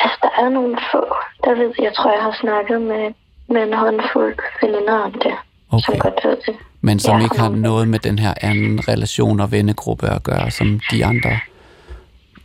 Altså, 0.00 0.18
der 0.22 0.44
er 0.44 0.48
nogle 0.48 0.78
få, 0.92 1.04
der 1.44 1.54
ved, 1.54 1.72
jeg 1.82 1.92
tror, 1.96 2.12
jeg 2.14 2.22
har 2.22 2.36
snakket 2.40 2.80
med, 2.82 3.12
med 3.48 3.62
en 3.62 3.72
håndfuld 3.72 4.36
veninder 4.62 4.92
om 4.98 5.12
det, 5.12 5.34
okay. 5.70 5.82
som 5.84 5.98
godt 5.98 6.14
ved 6.24 6.36
det. 6.46 6.56
Men 6.80 6.98
som 6.98 7.18
Ja. 7.18 7.24
ikke 7.24 7.38
har 7.40 7.48
noget 7.48 7.88
med 7.88 7.98
den 7.98 8.18
her 8.18 8.34
anden 8.40 8.88
relation 8.88 9.40
og 9.40 9.52
vennegruppe 9.52 10.08
at 10.08 10.22
gøre, 10.22 10.50
som 10.50 10.80
de 10.90 11.04
andre, 11.04 11.38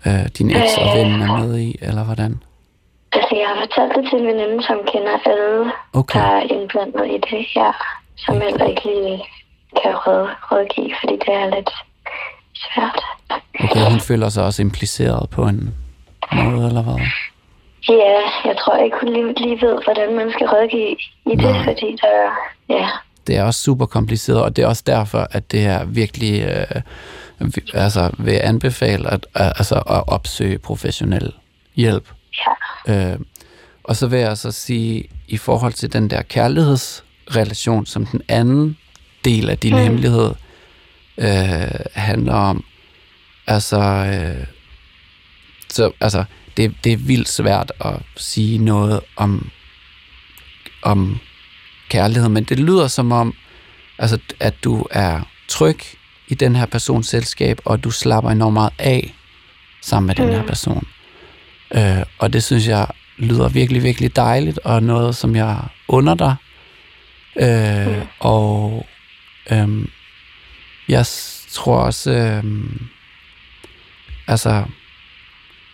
øh, 0.08 0.26
din 0.38 0.50
eks 0.52 0.78
og 0.78 0.98
ven 0.98 1.22
er 1.22 1.38
med 1.38 1.60
i, 1.60 1.76
eller 1.82 2.04
hvordan? 2.04 2.44
Altså, 3.14 3.36
jeg 3.36 3.48
har 3.48 3.66
fortalt 3.66 3.92
det 3.96 4.10
til 4.10 4.20
en 4.20 4.28
veninde, 4.28 4.64
som 4.64 4.78
kender 4.94 5.18
alle, 5.26 5.72
Okay. 5.94 6.20
der 6.20 6.26
er 6.26 6.42
indblandet 6.42 7.06
i 7.08 7.18
det 7.32 7.46
her, 7.56 7.72
som 8.26 8.42
heller 8.42 8.66
ikke 8.66 8.82
lige 8.86 9.24
kan 9.82 9.96
råd, 9.96 10.28
rådgive, 10.52 10.92
fordi 11.02 11.14
det 11.26 11.34
er 11.42 11.56
lidt 11.56 11.70
svært. 12.56 13.00
Okay, 13.64 13.92
hun 13.92 14.00
føler 14.00 14.30
sig 14.30 14.44
også 14.44 14.62
impliceret 14.62 15.30
på 15.30 15.44
en 15.48 15.76
måde, 16.34 16.68
eller 16.68 16.82
hvad? 16.84 17.00
Ja, 17.90 18.20
jeg 18.50 18.56
tror 18.60 18.78
ikke, 18.84 18.98
hun 19.02 19.14
lige, 19.14 19.34
lige 19.46 19.62
ved, 19.62 19.80
hvordan 19.84 20.16
man 20.16 20.32
skal 20.32 20.48
rådgive 20.48 20.92
i 21.26 21.36
det, 21.36 21.38
Nej. 21.56 21.64
fordi 21.64 21.98
der 22.02 22.08
er, 22.08 22.32
ja, 22.70 22.90
Det 23.28 23.38
er 23.38 23.44
også 23.44 23.62
super 23.64 23.86
kompliceret, 23.86 24.42
og 24.44 24.56
det 24.56 24.64
er 24.64 24.68
også 24.68 24.84
derfor, 24.88 25.28
at 25.32 25.52
det 25.52 25.66
er 25.66 25.86
virkelig, 25.86 26.42
øh, 26.44 26.82
altså 27.74 28.10
vil 28.18 28.34
jeg 28.34 28.44
anbefale 28.46 29.10
at, 29.10 29.28
at, 29.36 29.46
altså, 29.58 29.76
at 29.76 30.04
opsøge 30.08 30.58
professionel 30.58 31.34
hjælp. 31.76 32.10
ja, 32.88 33.12
Øh, 33.12 33.20
og 33.84 33.96
så 33.96 34.08
vil 34.08 34.20
jeg 34.20 34.38
så 34.38 34.52
sige, 34.52 35.04
i 35.28 35.38
forhold 35.38 35.74
til 35.74 35.94
den 35.94 36.10
der 36.10 36.22
kærlighedsrelation, 37.28 37.86
som 37.86 38.06
den 38.06 38.22
anden 38.28 38.78
del 39.26 39.50
af 39.50 39.58
din 39.58 39.74
mm. 39.74 39.80
hemmelighed 39.80 40.34
øh, 41.18 41.80
handler 41.94 42.34
om, 42.34 42.64
altså, 43.48 43.80
øh, 43.80 44.46
så, 45.70 45.92
altså 46.00 46.24
det, 46.58 46.76
det 46.84 46.94
er 46.94 46.98
vildt 46.98 47.30
svært 47.30 47.72
at 47.80 47.96
sige 48.18 48.58
noget 48.58 49.00
om, 49.16 49.50
om 50.84 51.20
kærlighed, 51.90 52.30
men 52.30 52.44
det 52.44 52.60
lyder 52.60 52.88
som 52.88 53.12
om, 53.12 53.34
altså, 53.98 54.18
at 54.40 54.54
du 54.64 54.86
er 54.92 55.22
tryg 55.48 55.80
i 56.28 56.36
den 56.36 56.56
her 56.56 56.66
persons 56.66 57.08
selskab, 57.08 57.60
og 57.66 57.84
du 57.84 57.92
slapper 57.92 58.32
enormt 58.32 58.54
meget 58.54 58.74
af 58.80 59.14
sammen 59.82 60.08
med 60.08 60.16
den 60.16 60.30
her 60.30 60.48
person. 60.48 60.88
Øh, 61.76 62.04
og 62.20 62.34
det 62.34 62.44
synes 62.44 62.68
jeg 62.68 62.88
lyder 63.18 63.50
virkelig, 63.50 63.84
virkelig 63.84 64.16
dejligt, 64.16 64.60
og 64.60 64.84
noget, 64.84 65.16
som 65.16 65.36
jeg 65.36 65.58
under 65.88 66.16
dig. 66.16 66.36
Øh, 67.36 68.06
Og 68.20 68.86
øhm, 69.52 69.90
jeg 70.88 71.06
tror 71.52 71.78
også, 71.78 72.12
øhm, 72.12 72.88
altså, 74.28 74.64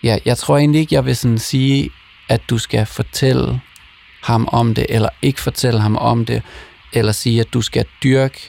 ja, 0.03 0.17
jeg 0.25 0.37
tror 0.37 0.57
egentlig 0.57 0.81
ikke, 0.81 0.95
jeg 0.95 1.05
vil 1.05 1.15
sådan 1.15 1.39
sige, 1.39 1.89
at 2.29 2.41
du 2.49 2.57
skal 2.57 2.85
fortælle 2.85 3.61
ham 4.23 4.47
om 4.51 4.75
det, 4.75 4.85
eller 4.89 5.09
ikke 5.21 5.41
fortælle 5.41 5.79
ham 5.79 5.95
om 5.95 6.25
det, 6.25 6.43
eller 6.93 7.11
sige, 7.11 7.41
at 7.41 7.53
du 7.53 7.61
skal 7.61 7.85
dyrke 8.03 8.39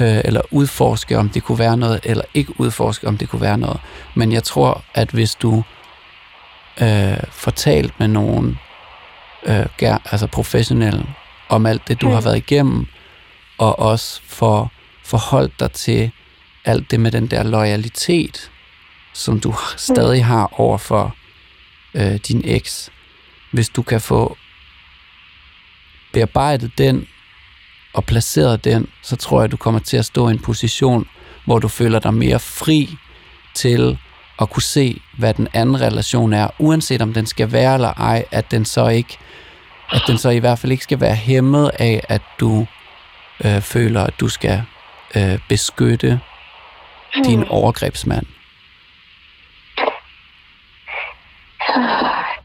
øh, 0.00 0.20
eller 0.24 0.40
udforske, 0.50 1.18
om 1.18 1.28
det 1.28 1.42
kunne 1.42 1.58
være 1.58 1.76
noget, 1.76 2.00
eller 2.04 2.24
ikke 2.34 2.60
udforske, 2.60 3.08
om 3.08 3.18
det 3.18 3.28
kunne 3.28 3.42
være 3.42 3.58
noget. 3.58 3.80
Men 4.14 4.32
jeg 4.32 4.42
tror, 4.42 4.84
at 4.94 5.10
hvis 5.10 5.34
du 5.34 5.64
øh, 6.82 7.16
fortalt 7.30 8.00
med 8.00 8.08
nogen, 8.08 8.58
øh, 9.46 9.66
altså 9.82 10.26
professionelle, 10.26 11.06
om 11.50 11.66
alt 11.66 11.88
det, 11.88 12.00
du 12.00 12.08
har 12.08 12.20
været 12.20 12.36
igennem, 12.36 12.86
og 13.58 13.78
også 13.78 14.20
for 14.24 14.72
forholdt 15.04 15.60
dig 15.60 15.72
til 15.72 16.10
alt 16.64 16.90
det 16.90 17.00
med 17.00 17.10
den 17.10 17.26
der 17.26 17.42
loyalitet, 17.42 18.50
som 19.12 19.40
du 19.40 19.54
stadig 19.76 20.24
har 20.24 20.60
over 20.60 20.78
for 20.78 21.16
øh, 21.94 22.14
din 22.14 22.42
eks. 22.44 22.90
Hvis 23.52 23.68
du 23.68 23.82
kan 23.82 24.00
få 24.00 24.36
bearbejdet 26.12 26.78
den 26.78 27.06
og 27.94 28.04
placeret 28.04 28.64
den, 28.64 28.86
så 29.02 29.16
tror 29.16 29.40
jeg, 29.40 29.50
du 29.50 29.56
kommer 29.56 29.80
til 29.80 29.96
at 29.96 30.04
stå 30.04 30.28
i 30.28 30.30
en 30.30 30.38
position, 30.38 31.06
hvor 31.44 31.58
du 31.58 31.68
føler 31.68 31.98
dig 31.98 32.14
mere 32.14 32.38
fri 32.38 32.96
til 33.54 33.98
at 34.40 34.50
kunne 34.50 34.62
se, 34.62 35.00
hvad 35.18 35.34
den 35.34 35.48
anden 35.52 35.80
relation 35.80 36.32
er, 36.32 36.48
uanset 36.58 37.02
om 37.02 37.14
den 37.14 37.26
skal 37.26 37.52
være 37.52 37.74
eller 37.74 37.92
ej, 37.92 38.24
at 38.30 38.50
den 38.50 38.64
så 38.64 38.88
ikke, 38.88 39.18
at 39.92 40.02
den 40.06 40.18
så 40.18 40.30
i 40.30 40.38
hvert 40.38 40.58
fald 40.58 40.72
ikke 40.72 40.84
skal 40.84 41.00
være 41.00 41.14
hæmmet 41.14 41.70
af, 41.78 42.00
at 42.08 42.22
du 42.40 42.66
øh, 43.44 43.60
føler, 43.60 44.04
at 44.04 44.14
du 44.20 44.28
skal 44.28 44.62
øh, 45.16 45.38
beskytte 45.48 46.20
din 47.24 47.44
overgrebsmand. 47.48 48.26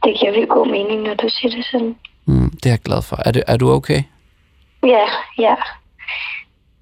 det 0.04 0.20
giver 0.20 0.32
vildt 0.32 0.50
god 0.50 0.68
mening, 0.72 1.02
når 1.02 1.14
du 1.14 1.30
siger 1.30 1.56
det 1.56 1.66
sådan. 1.72 1.96
Mm, 2.26 2.50
det 2.52 2.66
er 2.66 2.70
jeg 2.70 2.80
glad 2.80 3.02
for. 3.02 3.22
Er, 3.26 3.32
det, 3.32 3.44
er 3.48 3.58
du 3.58 3.72
okay? 3.72 4.04
Ja, 4.84 5.06
ja, 5.38 5.56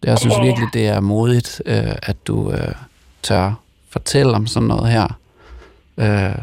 Jeg 0.03 0.17
synes 0.19 0.35
Ja. 0.37 0.43
virkelig, 0.43 0.67
det 0.73 0.87
er 0.87 0.99
modigt, 0.99 1.61
øh, 1.65 1.95
at 2.03 2.27
du 2.27 2.51
øh, 2.51 2.75
tør 3.21 3.53
fortælle 3.89 4.31
om 4.33 4.47
sådan 4.47 4.67
noget 4.67 4.91
her 4.91 5.07
øh, 5.97 6.35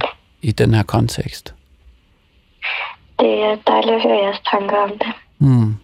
i 0.43 0.53
den 0.53 0.75
her 0.75 0.83
kontekst. 0.83 1.55
Det 3.21 3.43
er 3.43 3.57
dejligt 3.67 3.95
at 3.95 4.03
høre 4.03 4.25
jeres 4.25 4.41
tanker 4.51 4.77
om 4.77 4.91
det. 4.99 5.13
Mm. 5.39 5.77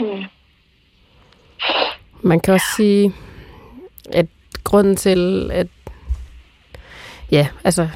Mm. 0.00 0.24
Man 2.22 2.40
kan 2.40 2.54
også 2.54 2.66
sige, 2.76 3.12
at 4.12 4.26
grunden 4.64 4.96
til, 4.96 5.50
at 5.52 5.66
ja, 7.30 7.48
altså, 7.64 7.88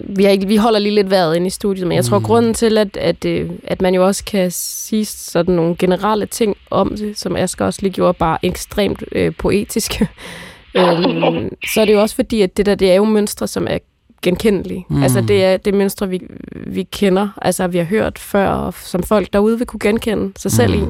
vi, 0.00 0.24
har 0.24 0.30
ikke, 0.30 0.46
vi 0.46 0.56
holder 0.56 0.78
lige 0.78 0.94
lidt 0.94 1.10
vejret 1.10 1.36
ind 1.36 1.46
i 1.46 1.50
studiet, 1.50 1.86
men 1.86 1.96
jeg 1.96 2.04
tror, 2.04 2.22
grunden 2.22 2.54
til, 2.54 2.78
at, 2.78 2.96
at, 2.96 3.24
øh, 3.24 3.50
at 3.64 3.82
man 3.82 3.94
jo 3.94 4.06
også 4.06 4.24
kan 4.24 4.50
sige 4.50 5.04
sådan 5.04 5.54
nogle 5.54 5.76
generelle 5.78 6.26
ting 6.26 6.56
om 6.70 6.96
det, 6.96 7.18
som 7.18 7.36
Asger 7.36 7.64
også 7.64 7.82
lige 7.82 7.92
gjorde, 7.92 8.14
bare 8.14 8.38
ekstremt 8.42 9.04
øh, 9.12 9.32
poetiske, 9.38 10.08
øhm, 10.76 11.56
så 11.74 11.80
er 11.80 11.84
det 11.84 11.92
jo 11.92 12.00
også 12.00 12.14
fordi, 12.14 12.42
at 12.42 12.56
det 12.56 12.66
der, 12.66 12.74
det 12.74 12.90
er 12.90 12.94
jo 12.94 13.04
mønstre, 13.04 13.46
som 13.46 13.66
er 13.70 13.78
genkendelige. 14.24 14.86
Mm. 14.88 15.02
Altså, 15.02 15.20
det 15.20 15.44
er 15.44 15.56
det 15.56 15.74
mønstre, 15.74 16.08
vi, 16.08 16.20
vi 16.52 16.82
kender, 16.82 17.28
altså 17.42 17.66
vi 17.66 17.78
har 17.78 17.84
hørt 17.84 18.18
før, 18.18 18.48
og 18.48 18.74
som 18.74 19.02
folk 19.02 19.32
derude 19.32 19.58
vil 19.58 19.66
kunne 19.66 19.80
genkende 19.80 20.32
sig 20.36 20.52
selv 20.52 20.74
i. 20.74 20.82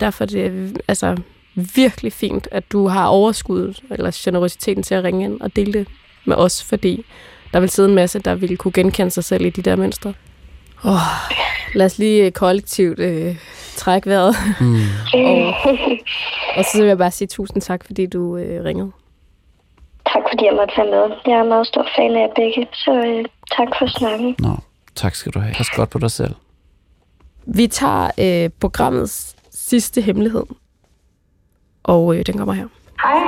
Derfor 0.00 0.24
er 0.24 0.28
det 0.28 0.80
altså, 0.88 1.16
virkelig 1.54 2.12
fint, 2.12 2.48
at 2.50 2.72
du 2.72 2.88
har 2.88 3.06
overskuddet, 3.06 3.82
eller 3.90 4.10
generositeten 4.24 4.82
til 4.82 4.94
at 4.94 5.04
ringe 5.04 5.24
ind 5.24 5.40
og 5.40 5.56
dele 5.56 5.72
det 5.72 5.88
med 6.24 6.36
os, 6.36 6.64
fordi 6.64 7.04
der 7.52 7.60
vil 7.60 7.70
sidde 7.70 7.88
en 7.88 7.94
masse, 7.94 8.18
der 8.18 8.34
vil 8.34 8.56
kunne 8.56 8.72
genkende 8.72 9.10
sig 9.10 9.24
selv 9.24 9.44
i 9.44 9.50
de 9.50 9.62
der 9.62 9.76
mønstre. 9.76 10.14
Oh, 10.84 10.98
lad 11.74 11.86
os 11.86 11.98
lige 11.98 12.24
øh, 12.24 12.32
kollektivt 12.32 12.98
øh, 12.98 13.36
trække 13.76 14.10
vejret. 14.10 14.36
Mm. 14.60 14.74
og, 15.26 15.54
og 16.56 16.64
så 16.72 16.78
vil 16.78 16.86
jeg 16.86 16.98
bare 16.98 17.10
sige 17.10 17.28
tusind 17.28 17.62
tak, 17.62 17.84
fordi 17.84 18.06
du 18.06 18.36
øh, 18.36 18.64
ringede. 18.64 18.90
Tak 20.12 20.22
fordi 20.30 20.44
jeg 20.44 20.54
måtte 20.54 20.74
være 20.76 20.86
med. 20.86 21.16
Jeg 21.26 21.38
er 21.38 21.44
meget 21.44 21.66
stor 21.66 21.86
fan 21.96 22.16
af 22.16 22.20
jer 22.20 22.34
begge, 22.36 22.68
så 22.72 22.92
øh, 23.06 23.24
tak 23.56 23.68
for 23.78 23.86
snakken. 23.86 24.36
Nå, 24.38 24.48
tak 24.94 25.14
skal 25.14 25.32
du 25.32 25.38
have. 25.38 25.54
Pas 25.54 25.70
godt 25.70 25.90
på 25.90 25.98
dig 25.98 26.10
selv. 26.10 26.34
Vi 27.46 27.66
tager 27.66 28.10
øh, 28.20 28.50
programmets 28.60 29.36
sidste 29.50 30.00
hemmelighed, 30.00 30.44
og 31.84 32.16
øh, 32.16 32.26
den 32.26 32.38
kommer 32.38 32.54
her. 32.54 32.66
Hej, 33.02 33.18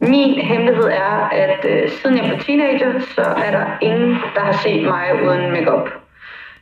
Min 0.00 0.34
hemmelighed 0.46 0.84
er, 0.84 1.28
at 1.44 1.64
øh, 1.64 1.90
siden 1.90 2.16
jeg 2.16 2.24
blev 2.24 2.38
teenager, 2.40 3.00
så 3.14 3.22
er 3.22 3.50
der 3.50 3.66
ingen, 3.80 4.10
der 4.34 4.40
har 4.40 4.56
set 4.62 4.82
mig 4.82 5.04
uden 5.24 5.50
makeup. 5.52 5.88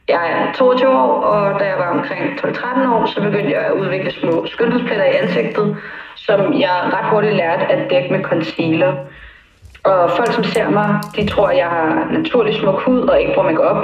Jeg 0.09 0.31
er 0.31 0.53
22 0.53 0.91
år, 0.91 1.13
og 1.23 1.61
da 1.61 1.65
jeg 1.65 1.79
var 1.79 1.99
omkring 1.99 2.41
12-13 2.41 2.89
år, 2.95 3.07
så 3.07 3.21
begyndte 3.21 3.51
jeg 3.53 3.65
at 3.67 3.73
udvikle 3.73 4.13
små 4.13 4.47
skønhedspletter 4.47 5.05
i 5.05 5.17
ansigtet, 5.23 5.77
som 6.17 6.61
jeg 6.61 6.91
ret 6.95 7.11
hurtigt 7.11 7.35
lærte 7.37 7.65
at 7.65 7.91
dække 7.91 8.13
med 8.13 8.23
concealer. 8.23 8.95
Og 9.87 10.11
folk, 10.11 10.33
som 10.33 10.45
ser 10.45 10.69
mig, 10.71 10.89
de 11.17 11.29
tror, 11.29 11.51
jeg 11.51 11.67
har 11.67 12.09
naturlig 12.11 12.55
smuk 12.55 12.81
hud 12.81 13.01
og 13.01 13.21
ikke 13.21 13.35
bruger 13.35 13.51
makeup. 13.51 13.83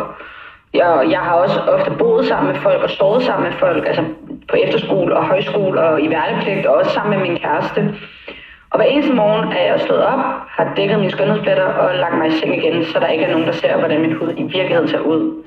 Jeg, 0.75 1.07
jeg 1.11 1.19
har 1.19 1.35
også 1.35 1.61
ofte 1.61 1.91
boet 1.91 2.27
sammen 2.27 2.53
med 2.53 2.61
folk 2.61 2.83
og 2.83 2.91
sovet 2.91 3.23
sammen 3.23 3.49
med 3.49 3.59
folk, 3.59 3.87
altså 3.87 4.05
på 4.51 4.57
efterskole 4.57 5.17
og 5.17 5.25
højskole 5.25 5.81
og 5.81 6.03
i 6.03 6.11
værnepligt, 6.11 6.67
og 6.67 6.75
også 6.75 6.91
sammen 6.91 7.19
med 7.19 7.29
min 7.29 7.39
kæreste. 7.39 7.95
Og 8.71 8.79
hver 8.79 8.87
eneste 8.87 9.13
morgen 9.13 9.53
er 9.53 9.73
jeg 9.73 9.81
stået 9.81 10.05
op, 10.05 10.21
har 10.49 10.73
dækket 10.77 10.99
mine 10.99 11.11
skønhedspletter 11.11 11.65
og 11.65 11.95
lagt 11.95 12.19
mig 12.19 12.29
i 12.29 12.31
seng 12.31 12.57
igen, 12.57 12.85
så 12.85 13.01
der 13.01 13.07
ikke 13.07 13.25
er 13.25 13.31
nogen, 13.31 13.47
der 13.47 13.53
ser, 13.53 13.77
hvordan 13.79 14.01
min 14.01 14.13
hud 14.13 14.33
i 14.37 14.43
virkeligheden 14.43 14.89
ser 14.89 15.01
ud. 15.01 15.45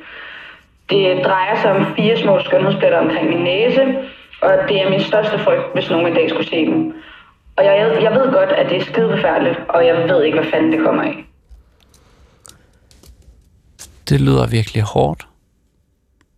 Det 0.90 1.26
drejer 1.26 1.56
sig 1.62 1.72
om 1.72 1.86
fire 1.96 2.18
små 2.18 2.40
skønhedspletter 2.40 3.00
omkring 3.00 3.30
min 3.30 3.44
næse, 3.44 3.96
og 4.42 4.52
det 4.70 4.82
er 4.82 4.90
min 4.90 5.00
største 5.00 5.40
frygt, 5.40 5.74
hvis 5.74 5.90
nogen 5.90 6.08
en 6.08 6.14
dag 6.14 6.30
skulle 6.30 6.50
se 6.50 6.66
dem. 6.66 6.94
Og 7.58 7.66
jeg, 7.66 8.00
jeg 8.02 8.12
ved 8.12 8.32
godt, 8.34 8.50
at 8.50 8.70
det 8.70 8.78
er 8.78 8.86
skide 8.86 9.66
og 9.70 9.86
jeg 9.86 10.10
ved 10.10 10.24
ikke, 10.24 10.40
hvad 10.40 10.52
fanden 10.52 10.72
det 10.72 10.86
kommer 10.86 11.04
af. 11.04 11.26
Det 14.10 14.22
lyder 14.22 14.48
virkelig 14.48 14.84
hårdt, 14.84 15.28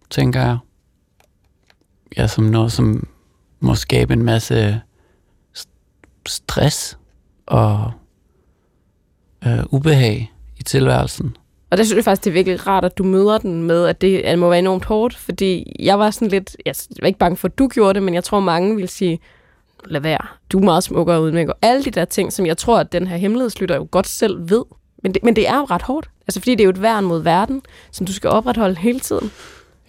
tænker 0.10 0.42
jeg. 0.42 0.58
Ja, 2.18 2.28
som 2.28 2.44
noget, 2.44 2.72
som 2.72 3.08
må 3.60 3.76
skabe 3.76 4.14
en 4.14 4.24
masse 4.24 4.82
stress 6.28 6.98
og 7.46 7.92
øh, 9.46 9.64
ubehag 9.70 10.34
i 10.58 10.64
tilværelsen. 10.64 11.38
Og 11.70 11.78
det 11.78 11.86
synes 11.86 11.96
jeg 11.96 12.04
faktisk, 12.04 12.24
det 12.24 12.30
er 12.30 12.34
virkelig 12.34 12.68
rart, 12.68 12.86
at 12.86 12.98
du 12.98 13.04
møder 13.04 13.38
den 13.38 13.64
med, 13.64 13.86
at 13.86 14.02
det, 14.02 14.18
at 14.18 14.32
det 14.32 14.40
må 14.40 14.50
være 14.50 14.60
enormt 14.60 14.86
hårdt, 14.86 15.16
fordi 15.16 15.76
jeg 15.80 16.00
var 16.00 16.12
sådan 16.12 16.28
lidt, 16.28 16.58
jeg 16.66 16.76
var 17.02 17.08
ikke 17.08 17.20
bange 17.20 17.38
for, 17.38 17.48
at 17.48 17.58
du 17.58 17.68
gjorde 17.68 17.94
det, 17.94 18.04
men 18.04 18.14
jeg 18.14 18.24
tror, 18.24 18.40
mange 18.40 18.76
vil 18.76 18.90
sige, 18.90 19.20
lad 19.90 20.02
være, 20.02 20.28
du 20.52 20.60
er 20.60 20.64
meget 20.64 20.84
smukkere 20.84 21.22
uden 21.22 21.36
makeup. 21.36 21.56
Alle 21.62 21.84
de 21.84 21.92
der 21.92 22.06
ting, 22.06 22.34
som 22.34 22.46
jeg 22.46 22.58
tror, 22.58 22.80
at 22.80 22.92
den 22.92 23.08
her 23.08 23.18
hemmelighedslytter 23.18 23.76
jo 23.76 23.88
godt 23.92 24.08
selv 24.08 24.50
ved. 24.50 24.64
Men 25.04 25.14
det, 25.14 25.24
men 25.24 25.36
det 25.36 25.48
er 25.48 25.58
jo 25.58 25.64
ret 25.64 25.82
hårdt. 25.82 26.10
Altså 26.28 26.40
fordi 26.40 26.52
det 26.52 26.60
er 26.62 26.66
jo 26.66 26.70
et 26.70 26.82
værn 26.82 27.04
mod 27.06 27.24
verden, 27.24 27.62
som 27.92 28.06
du 28.06 28.14
skal 28.14 28.30
opretholde 28.30 28.76
hele 28.78 29.00
tiden. 29.00 29.32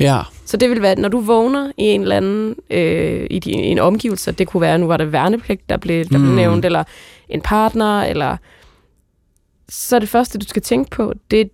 Ja, 0.00 0.20
Så 0.44 0.56
det 0.56 0.70
vil 0.70 0.82
være, 0.82 0.92
at 0.92 0.98
når 0.98 1.08
du 1.08 1.20
vågner 1.20 1.66
i 1.78 1.82
en 1.82 2.02
eller 2.02 2.16
anden 2.16 2.54
øh, 2.70 3.26
i, 3.30 3.38
din, 3.38 3.60
i 3.60 3.66
en 3.68 3.78
omgivelse, 3.78 4.32
det 4.32 4.48
kunne 4.48 4.60
være, 4.60 4.78
nu 4.78 4.86
var 4.86 4.96
det 4.96 5.12
værnepligt, 5.12 5.68
der 5.68 5.76
blev, 5.76 6.04
der 6.04 6.08
blev 6.08 6.20
Mm. 6.20 6.26
nævnt, 6.36 6.64
eller 6.64 6.84
en 7.28 7.40
partner, 7.40 8.02
eller 8.02 8.36
så 9.68 9.96
er 9.96 10.00
det 10.00 10.08
første, 10.08 10.38
du 10.38 10.44
skal 10.48 10.62
tænke 10.62 10.90
på, 10.90 11.14
det, 11.30 11.50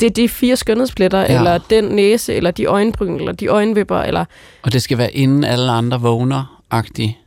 det 0.00 0.06
er 0.06 0.10
de 0.10 0.28
fire 0.28 0.56
skønhedspletter, 0.56 1.20
ja. 1.20 1.38
eller 1.38 1.58
den 1.58 1.84
næse, 1.84 2.34
eller 2.34 2.50
de 2.50 2.64
øjenbryn, 2.64 3.14
eller 3.16 3.32
de 3.32 3.46
øjenvipper, 3.46 3.98
eller 3.98 4.24
og 4.62 4.72
det 4.72 4.82
skal 4.82 4.98
være 4.98 5.12
inden 5.12 5.44
alle 5.44 5.72
andre 5.72 6.00
vågner 6.00 6.55
agtig 6.70 7.18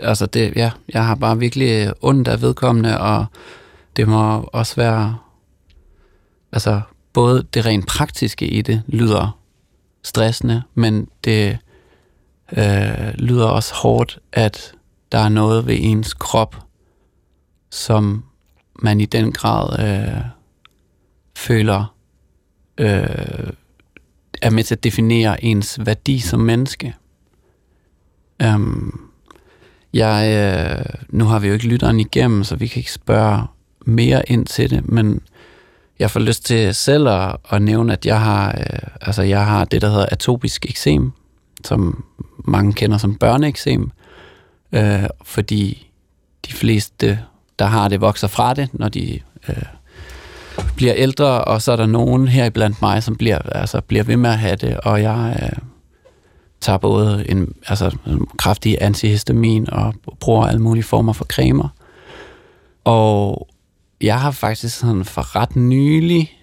Altså 0.00 0.26
det, 0.26 0.52
ja, 0.56 0.70
jeg 0.88 1.06
har 1.06 1.14
bare 1.14 1.38
virkelig 1.38 1.86
øh, 1.86 1.92
ondt 2.00 2.28
af 2.28 2.40
vedkommende, 2.42 3.00
og 3.00 3.26
det 3.96 4.08
må 4.08 4.50
også 4.52 4.76
være, 4.76 5.16
altså 6.52 6.80
både 7.12 7.46
det 7.54 7.66
rent 7.66 7.86
praktiske 7.86 8.46
i 8.46 8.62
det 8.62 8.82
lyder 8.86 9.38
stressende, 10.02 10.62
men 10.74 11.08
det 11.24 11.58
øh, 12.52 13.14
lyder 13.14 13.46
også 13.46 13.74
hårdt, 13.74 14.18
at 14.32 14.74
der 15.12 15.18
er 15.18 15.28
noget 15.28 15.66
ved 15.66 15.76
ens 15.80 16.14
krop, 16.14 16.56
som 17.70 18.24
man 18.82 19.00
i 19.00 19.04
den 19.04 19.32
grad 19.32 19.78
øh, 19.80 20.24
føler 21.36 21.94
øh, 22.78 23.52
er 24.42 24.50
med 24.50 24.64
til 24.64 24.74
at 24.74 24.84
definere 24.84 25.44
ens 25.44 25.86
værdi 25.86 26.18
som 26.18 26.40
menneske. 26.40 26.94
Øhm, 28.42 29.00
jeg, 29.92 30.28
øh, 30.28 30.84
nu 31.08 31.24
har 31.24 31.38
vi 31.38 31.46
jo 31.46 31.52
ikke 31.52 31.66
lytteren 31.66 32.00
igennem, 32.00 32.44
så 32.44 32.56
vi 32.56 32.66
kan 32.66 32.80
ikke 32.80 32.92
spørge 32.92 33.42
mere 33.86 34.30
ind 34.30 34.46
til 34.46 34.70
det, 34.70 34.88
men 34.88 35.20
jeg 35.98 36.10
får 36.10 36.20
lyst 36.20 36.44
til 36.44 36.74
selv 36.74 37.08
at, 37.08 37.36
at 37.50 37.62
nævne, 37.62 37.92
at 37.92 38.06
jeg 38.06 38.20
har, 38.20 38.48
øh, 38.58 38.88
altså 39.00 39.22
jeg 39.22 39.46
har 39.46 39.64
det, 39.64 39.82
der 39.82 39.90
hedder 39.90 40.06
atopisk 40.12 40.66
eksem, 40.66 41.12
som 41.64 42.04
mange 42.44 42.72
kender 42.72 42.98
som 42.98 43.14
børneeksem, 43.14 43.90
øh, 44.72 45.04
fordi 45.24 45.90
de 46.46 46.52
fleste, 46.52 47.20
der 47.58 47.64
har 47.64 47.88
det, 47.88 48.00
vokser 48.00 48.28
fra 48.28 48.54
det, 48.54 48.68
når 48.72 48.88
de 48.88 49.20
øh, 49.48 49.62
bliver 50.76 50.94
ældre, 50.96 51.44
og 51.44 51.62
så 51.62 51.72
er 51.72 51.76
der 51.76 51.86
nogen 51.86 52.28
her 52.28 52.50
blandt 52.50 52.82
mig, 52.82 53.02
som 53.02 53.16
bliver, 53.16 53.38
altså, 53.38 53.80
bliver 53.80 54.04
ved 54.04 54.16
med 54.16 54.30
at 54.30 54.38
have 54.38 54.56
det, 54.56 54.76
og 54.80 55.02
jeg 55.02 55.38
øh, 55.42 55.58
tager 56.64 56.78
både 56.78 57.30
en, 57.30 57.54
altså, 57.66 57.96
kraftig 58.38 58.78
antihistamin 58.80 59.70
og 59.70 59.94
bruger 60.20 60.46
alle 60.46 60.62
mulige 60.62 60.84
former 60.84 61.12
for 61.12 61.24
cremer. 61.24 61.68
Og 62.84 63.48
jeg 64.00 64.20
har 64.20 64.30
faktisk 64.30 64.78
sådan 64.78 65.04
for 65.04 65.36
ret 65.36 65.56
nylig, 65.56 66.38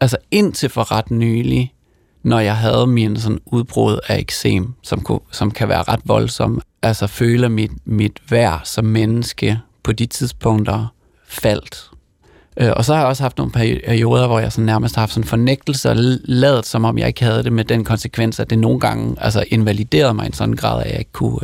altså 0.00 0.16
indtil 0.30 0.68
for 0.68 0.92
ret 0.92 1.10
nylig, 1.10 1.74
når 2.22 2.40
jeg 2.40 2.56
havde 2.56 2.86
min 2.86 3.16
sådan 3.16 3.40
udbrud 3.46 3.98
af 4.08 4.18
eksem, 4.18 4.74
som, 4.82 5.00
kunne, 5.00 5.20
som 5.30 5.50
kan 5.50 5.68
være 5.68 5.82
ret 5.82 6.00
voldsom, 6.04 6.60
altså 6.82 7.06
føler 7.06 7.48
mit, 7.48 7.72
mit 7.84 8.20
værd 8.30 8.60
som 8.64 8.84
menneske 8.84 9.60
på 9.82 9.92
de 9.92 10.06
tidspunkter 10.06 10.86
faldt. 11.28 11.90
Øh, 12.60 12.72
Og 12.76 12.84
så 12.84 12.94
har 12.94 13.00
jeg 13.00 13.08
også 13.08 13.22
haft 13.22 13.38
nogle 13.38 13.52
perioder, 13.52 14.26
hvor 14.26 14.38
jeg 14.38 14.52
sådan 14.52 14.66
nærmest 14.66 14.94
har 14.94 15.02
haft 15.02 15.12
sådan 15.12 15.28
fornægtelse 15.28 15.90
og 15.90 15.96
lavet, 16.24 16.66
som 16.66 16.84
om 16.84 16.98
jeg 16.98 17.08
ikke 17.08 17.24
havde 17.24 17.44
det 17.44 17.52
med 17.52 17.64
den 17.64 17.84
konsekvens, 17.84 18.40
at 18.40 18.50
det 18.50 18.58
nogle 18.58 18.80
gange 18.80 19.16
altså 19.20 19.44
invaliderede 19.48 20.14
mig 20.14 20.24
i 20.24 20.26
en 20.26 20.32
sådan 20.32 20.56
grad, 20.56 20.82
at 20.82 20.90
jeg 20.90 20.98
ikke 20.98 21.12
kunne 21.12 21.40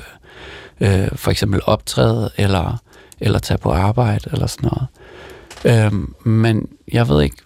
øh, 0.81 1.03
øh 1.03 1.09
for 1.17 1.31
eksempel 1.31 1.61
optræde 1.65 2.31
eller, 2.37 2.83
eller 3.21 3.39
tage 3.39 3.59
på 3.59 3.71
arbejde 3.73 4.31
eller 4.33 4.47
sådan 4.47 4.71
noget. 4.73 4.87
Øh, 5.65 5.93
men 6.33 6.69
jeg 6.93 7.09
ved 7.09 7.23
ikke, 7.23 7.37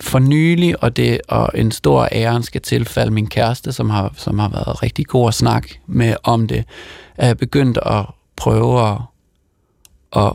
for 0.00 0.18
nylig, 0.18 0.82
og, 0.82 0.96
det, 0.96 1.20
og 1.28 1.50
en 1.54 1.70
stor 1.70 2.08
æren 2.12 2.42
skal 2.42 2.60
tilfalde 2.60 3.10
min 3.10 3.26
kæreste, 3.26 3.72
som 3.72 3.90
har, 3.90 4.14
som 4.16 4.38
har 4.38 4.48
været 4.48 4.82
rigtig 4.82 5.06
god 5.06 5.28
at 5.28 5.34
snakke 5.34 5.80
med 5.86 6.16
om 6.22 6.46
det, 6.46 6.64
er 7.16 7.26
jeg 7.26 7.38
begyndt 7.38 7.78
at 7.86 8.04
prøve 8.36 8.88
at, 8.88 8.98
at 10.16 10.32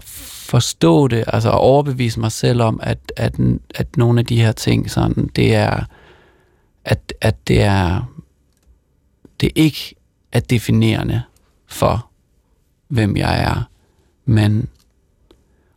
forstå 0.49 1.07
det, 1.07 1.23
altså 1.27 1.49
at 1.49 1.57
overbevise 1.57 2.19
mig 2.19 2.31
selv 2.31 2.61
om, 2.61 2.79
at, 2.83 3.11
at, 3.17 3.35
at 3.75 3.97
nogle 3.97 4.19
af 4.19 4.25
de 4.25 4.41
her 4.41 4.51
ting, 4.51 4.91
sådan, 4.91 5.29
det 5.35 5.55
er, 5.55 5.83
at, 6.85 7.13
at 7.21 7.47
det 7.47 7.61
er, 7.61 8.11
det 9.41 9.51
ikke 9.55 9.95
er 10.31 10.39
definerende 10.39 11.21
for, 11.67 12.09
hvem 12.87 13.17
jeg 13.17 13.43
er, 13.43 13.69
men 14.25 14.67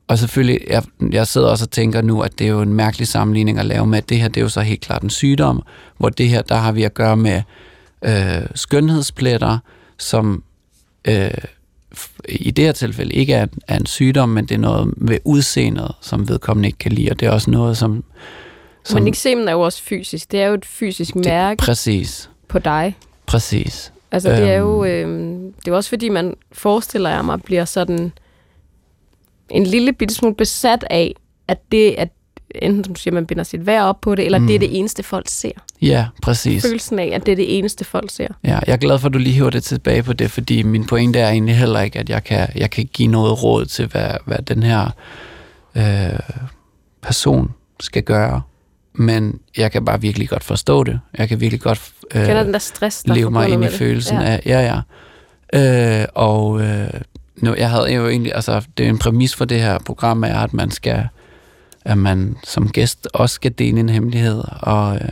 og 0.09 0.19
selvfølgelig, 0.19 0.61
jeg, 0.69 0.83
jeg 1.13 1.27
sidder 1.27 1.49
også 1.49 1.65
og 1.65 1.71
tænker 1.71 2.03
nu, 2.03 2.21
at 2.21 2.39
det 2.39 2.47
er 2.47 2.51
jo 2.51 2.63
en 2.63 2.75
mærkelig 2.75 3.09
sammenligning 3.09 3.59
at 3.59 3.65
lave 3.65 3.87
med, 3.87 3.99
at 3.99 4.09
det 4.09 4.21
her, 4.21 4.29
det 4.29 4.37
er 4.37 4.43
jo 4.43 4.49
så 4.49 4.61
helt 4.61 4.81
klart 4.81 5.03
en 5.03 5.11
sygdom, 5.11 5.63
hvor 5.99 6.09
det 6.09 6.29
her, 6.29 6.43
der 6.43 6.57
har 6.57 6.73
vi 6.73 6.83
at 6.83 6.95
gøre 6.95 7.17
med 7.17 7.43
øh, 8.03 8.47
skønhedspletter, 8.55 9.59
som 9.99 10.45
øh, 11.09 11.31
i 12.29 12.51
det 12.51 12.65
her 12.65 12.73
tilfælde 12.73 13.15
ikke 13.15 13.35
er, 13.35 13.47
er 13.69 13.77
en 13.77 13.87
sygdom, 13.87 14.29
men 14.29 14.47
det 14.47 14.55
er 14.55 14.59
noget 14.59 14.95
ved 14.97 15.19
udseendet, 15.25 15.93
som 16.01 16.29
vedkommende 16.29 16.67
ikke 16.67 16.79
kan 16.79 16.93
lide, 16.93 17.11
og 17.11 17.21
det 17.21 17.27
er 17.27 17.31
også 17.31 17.51
noget, 17.51 17.77
som... 17.77 18.05
som 18.85 19.01
Men 19.01 19.09
eksemen 19.09 19.49
er 19.49 19.53
jo 19.53 19.61
også 19.61 19.83
fysisk. 19.83 20.33
Det 20.33 20.41
er 20.41 20.47
jo 20.47 20.55
et 20.55 20.65
fysisk 20.65 21.15
mærke 21.15 21.59
Præcis, 21.59 22.31
på 22.49 22.59
dig. 22.59 22.97
præcis. 23.27 23.93
Altså, 24.13 24.31
det 24.31 24.51
er 24.51 24.57
jo 24.57 24.85
øh, 24.85 25.31
det 25.65 25.71
er 25.71 25.77
også 25.77 25.89
fordi, 25.89 26.09
man 26.09 26.35
forestiller 26.53 27.11
jeg 27.11 27.25
mig, 27.25 27.43
bliver 27.43 27.65
sådan 27.65 28.13
en 29.51 29.67
lille 29.67 29.93
bitte 29.93 30.15
smule 30.15 30.35
besat 30.35 30.85
af, 30.91 31.15
at 31.49 31.59
det, 31.73 31.91
at 31.91 32.09
enten 32.55 32.85
som 32.85 32.95
du 32.95 33.01
siger, 33.01 33.15
man 33.15 33.27
binder 33.27 33.45
sit 33.45 33.67
værd 33.67 33.83
op 33.83 34.01
på 34.01 34.15
det, 34.15 34.25
eller 34.25 34.39
mm. 34.39 34.47
det 34.47 34.55
er 34.55 34.59
det 34.59 34.79
eneste, 34.79 35.03
folk 35.03 35.29
ser. 35.29 35.53
Ja, 35.83 36.07
præcis. 36.23 36.63
Følelsen 36.67 36.99
af, 36.99 37.11
at 37.15 37.27
det 37.27 37.33
er 37.33 37.37
det 37.37 37.59
eneste, 37.59 37.85
folk 37.85 38.11
ser. 38.11 38.29
Ja, 38.45 38.59
jeg 38.67 38.73
er 38.73 38.77
glad 38.77 38.99
for, 38.99 39.09
at 39.09 39.15
du 39.15 39.19
lige 39.19 39.33
hiver 39.33 39.51
det 39.51 39.65
tilbage 39.65 40.03
på 40.03 40.13
det, 40.13 40.31
fordi 40.31 40.63
min 40.63 40.85
pointe 40.87 41.19
er 41.19 41.29
egentlig 41.29 41.57
heller 41.57 41.81
ikke, 41.81 41.99
at 41.99 42.11
jeg 42.11 42.25
kan, 42.25 42.49
jeg 42.55 42.71
kan 42.71 42.89
give 42.93 43.09
noget 43.09 43.43
råd 43.43 43.65
til, 43.65 43.87
hvad, 43.87 44.11
hvad 44.25 44.39
den 44.39 44.63
her 44.63 44.91
øh, 45.75 46.19
person 47.03 47.51
skal 47.81 48.03
gøre. 48.03 48.43
Men 48.95 49.41
jeg 49.57 49.73
kan 49.73 49.85
bare 49.85 50.01
virkelig 50.01 50.29
godt 50.29 50.45
forstå 50.45 50.85
det. 50.85 51.01
Jeg 51.19 51.29
kan 51.29 51.41
virkelig 51.41 51.61
godt 51.61 51.93
øh, 52.15 52.27
Kender 52.27 52.43
den 52.43 52.53
der 52.53 52.59
stress, 52.59 53.03
der 53.03 53.11
er 53.11 53.15
leve 53.15 53.31
mig 53.31 53.49
ind 53.49 53.65
i 53.65 53.67
det? 53.67 53.75
følelsen 53.75 54.17
ja. 54.17 54.25
af, 54.25 54.43
ja, 54.47 54.61
ja. 54.61 54.81
Øh, 55.55 56.07
og 56.15 56.61
øh, 56.61 56.91
nu, 57.37 57.55
jeg 57.55 57.71
havde 57.71 57.93
jo 57.93 58.09
egentlig, 58.09 58.35
altså 58.35 58.63
det 58.79 58.87
er 58.87 58.91
en 58.91 58.99
præmis 58.99 59.35
for 59.35 59.45
det 59.45 59.61
her 59.61 59.79
program, 59.79 60.25
er, 60.25 60.39
at 60.39 60.55
man 60.55 60.71
skal, 60.71 61.09
at 61.85 61.99
man 61.99 62.37
som 62.45 62.69
gæst 62.69 63.09
også 63.15 63.35
skal 63.35 63.53
dele 63.59 63.81
en 63.81 63.89
hemmelighed, 63.89 64.43
og 64.61 64.95
øh, 64.95 65.09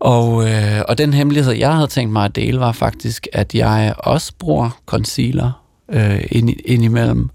og, 0.00 0.48
øh, 0.48 0.82
og 0.88 0.98
den 0.98 1.14
hemmelighed, 1.14 1.52
jeg 1.52 1.74
havde 1.74 1.86
tænkt 1.86 2.12
mig 2.12 2.24
at 2.24 2.36
dele, 2.36 2.60
var 2.60 2.72
faktisk, 2.72 3.26
at 3.32 3.54
jeg 3.54 3.94
også 3.98 4.32
bruger 4.38 4.80
concealer. 4.86 5.68
øh, 5.88 6.24
ind, 6.30 6.50
indimellem. 6.64 7.30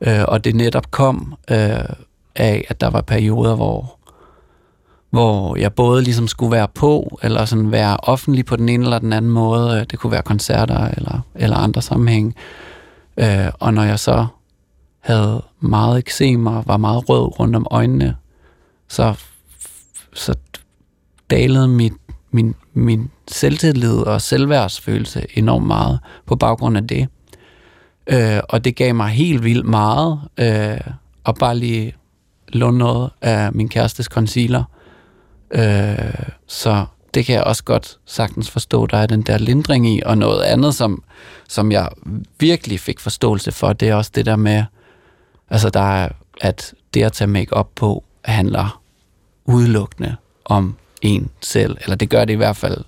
Øh, 0.00 0.24
og 0.28 0.44
det 0.44 0.54
netop 0.54 0.90
kom 0.90 1.34
øh, 1.50 1.84
af, 2.36 2.64
at 2.68 2.80
der 2.80 2.90
var 2.90 3.00
perioder, 3.00 3.56
hvor, 3.56 3.98
hvor 5.10 5.56
jeg 5.56 5.72
både 5.72 6.02
ligesom 6.02 6.28
skulle 6.28 6.52
være 6.52 6.68
på, 6.74 7.18
eller 7.22 7.44
sådan 7.44 7.72
være 7.72 7.96
offentlig 7.96 8.44
på 8.44 8.56
den 8.56 8.68
ene 8.68 8.84
eller 8.84 8.98
den 8.98 9.12
anden 9.12 9.30
måde. 9.30 9.76
Øh, 9.76 9.86
det 9.90 9.98
kunne 9.98 10.12
være 10.12 10.22
koncerter 10.22 10.88
eller, 10.88 11.20
eller 11.34 11.56
andre 11.56 11.82
sammenhæng. 11.82 12.34
Øh, 13.16 13.46
og 13.60 13.74
når 13.74 13.82
jeg 13.82 13.98
så 13.98 14.26
havde 15.00 15.42
meget 15.60 15.98
eksem 15.98 16.46
og 16.46 16.64
var 16.66 16.76
meget 16.76 17.08
rød 17.08 17.40
rundt 17.40 17.56
om 17.56 17.66
øjnene, 17.70 18.16
så, 18.88 19.14
så 20.14 20.34
dalede 21.30 21.68
mit, 21.68 21.92
min, 22.30 22.54
min 22.74 23.10
selvtillid 23.28 23.96
og 23.96 24.22
selvværdsfølelse 24.22 25.26
enormt 25.34 25.66
meget 25.66 25.98
på 26.26 26.36
baggrund 26.36 26.76
af 26.76 26.86
det. 26.86 27.08
Øh, 28.06 28.40
og 28.48 28.64
det 28.64 28.76
gav 28.76 28.94
mig 28.94 29.08
helt 29.08 29.44
vildt 29.44 29.66
meget 29.66 30.20
øh, 30.38 30.92
at 31.26 31.34
bare 31.40 31.56
lige 31.56 31.94
låne 32.48 32.78
noget 32.78 33.10
af 33.20 33.52
min 33.52 33.68
kærestes 33.68 34.06
concealer. 34.06 34.64
Øh, 35.50 36.14
så 36.46 36.84
det 37.14 37.26
kan 37.26 37.34
jeg 37.34 37.44
også 37.44 37.64
godt 37.64 37.98
sagtens 38.06 38.50
forstå, 38.50 38.86
der 38.86 38.96
er 38.96 39.06
den 39.06 39.22
der 39.22 39.38
lindring 39.38 39.88
i, 39.88 40.02
og 40.06 40.18
noget 40.18 40.42
andet, 40.42 40.74
som, 40.74 41.02
som 41.48 41.72
jeg 41.72 41.88
virkelig 42.38 42.80
fik 42.80 43.00
forståelse 43.00 43.52
for, 43.52 43.72
det 43.72 43.88
er 43.88 43.94
også 43.94 44.10
det 44.14 44.26
der 44.26 44.36
med, 44.36 44.64
altså 45.50 45.70
der 45.70 45.80
er, 45.80 46.08
at 46.40 46.74
det 46.94 47.02
at 47.02 47.12
tage 47.12 47.28
make 47.28 47.52
op 47.52 47.74
på 47.74 48.04
handler 48.24 48.80
udelukkende 49.44 50.16
om 50.44 50.76
en 51.02 51.30
selv, 51.40 51.76
eller 51.82 51.96
det 51.96 52.10
gør 52.10 52.24
det 52.24 52.32
i 52.32 52.36
hvert 52.36 52.56
fald 52.56 52.84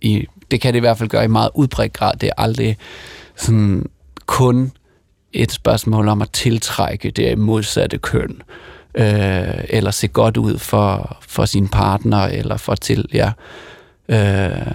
i, 0.00 0.26
det 0.50 0.60
kan 0.60 0.74
det 0.74 0.78
i 0.78 0.80
hvert 0.80 0.98
fald 0.98 1.08
gøre 1.08 1.24
i 1.24 1.28
meget 1.28 1.50
udbredt 1.54 1.92
grad. 1.92 2.12
Det 2.20 2.26
er 2.26 2.42
aldrig 2.42 2.76
sådan 3.36 3.86
kun 4.26 4.72
et 5.32 5.52
spørgsmål 5.52 6.08
om 6.08 6.22
at 6.22 6.30
tiltrække 6.30 7.10
det 7.10 7.38
modsatte 7.38 7.98
køn, 7.98 8.42
øh, 8.94 9.64
eller 9.68 9.90
se 9.90 10.08
godt 10.08 10.36
ud 10.36 10.58
for, 10.58 11.16
for 11.20 11.44
sin 11.44 11.68
partner, 11.68 12.18
eller 12.22 12.56
for 12.56 12.74
til, 12.74 13.06
ja. 13.12 13.32
Øh, 14.08 14.74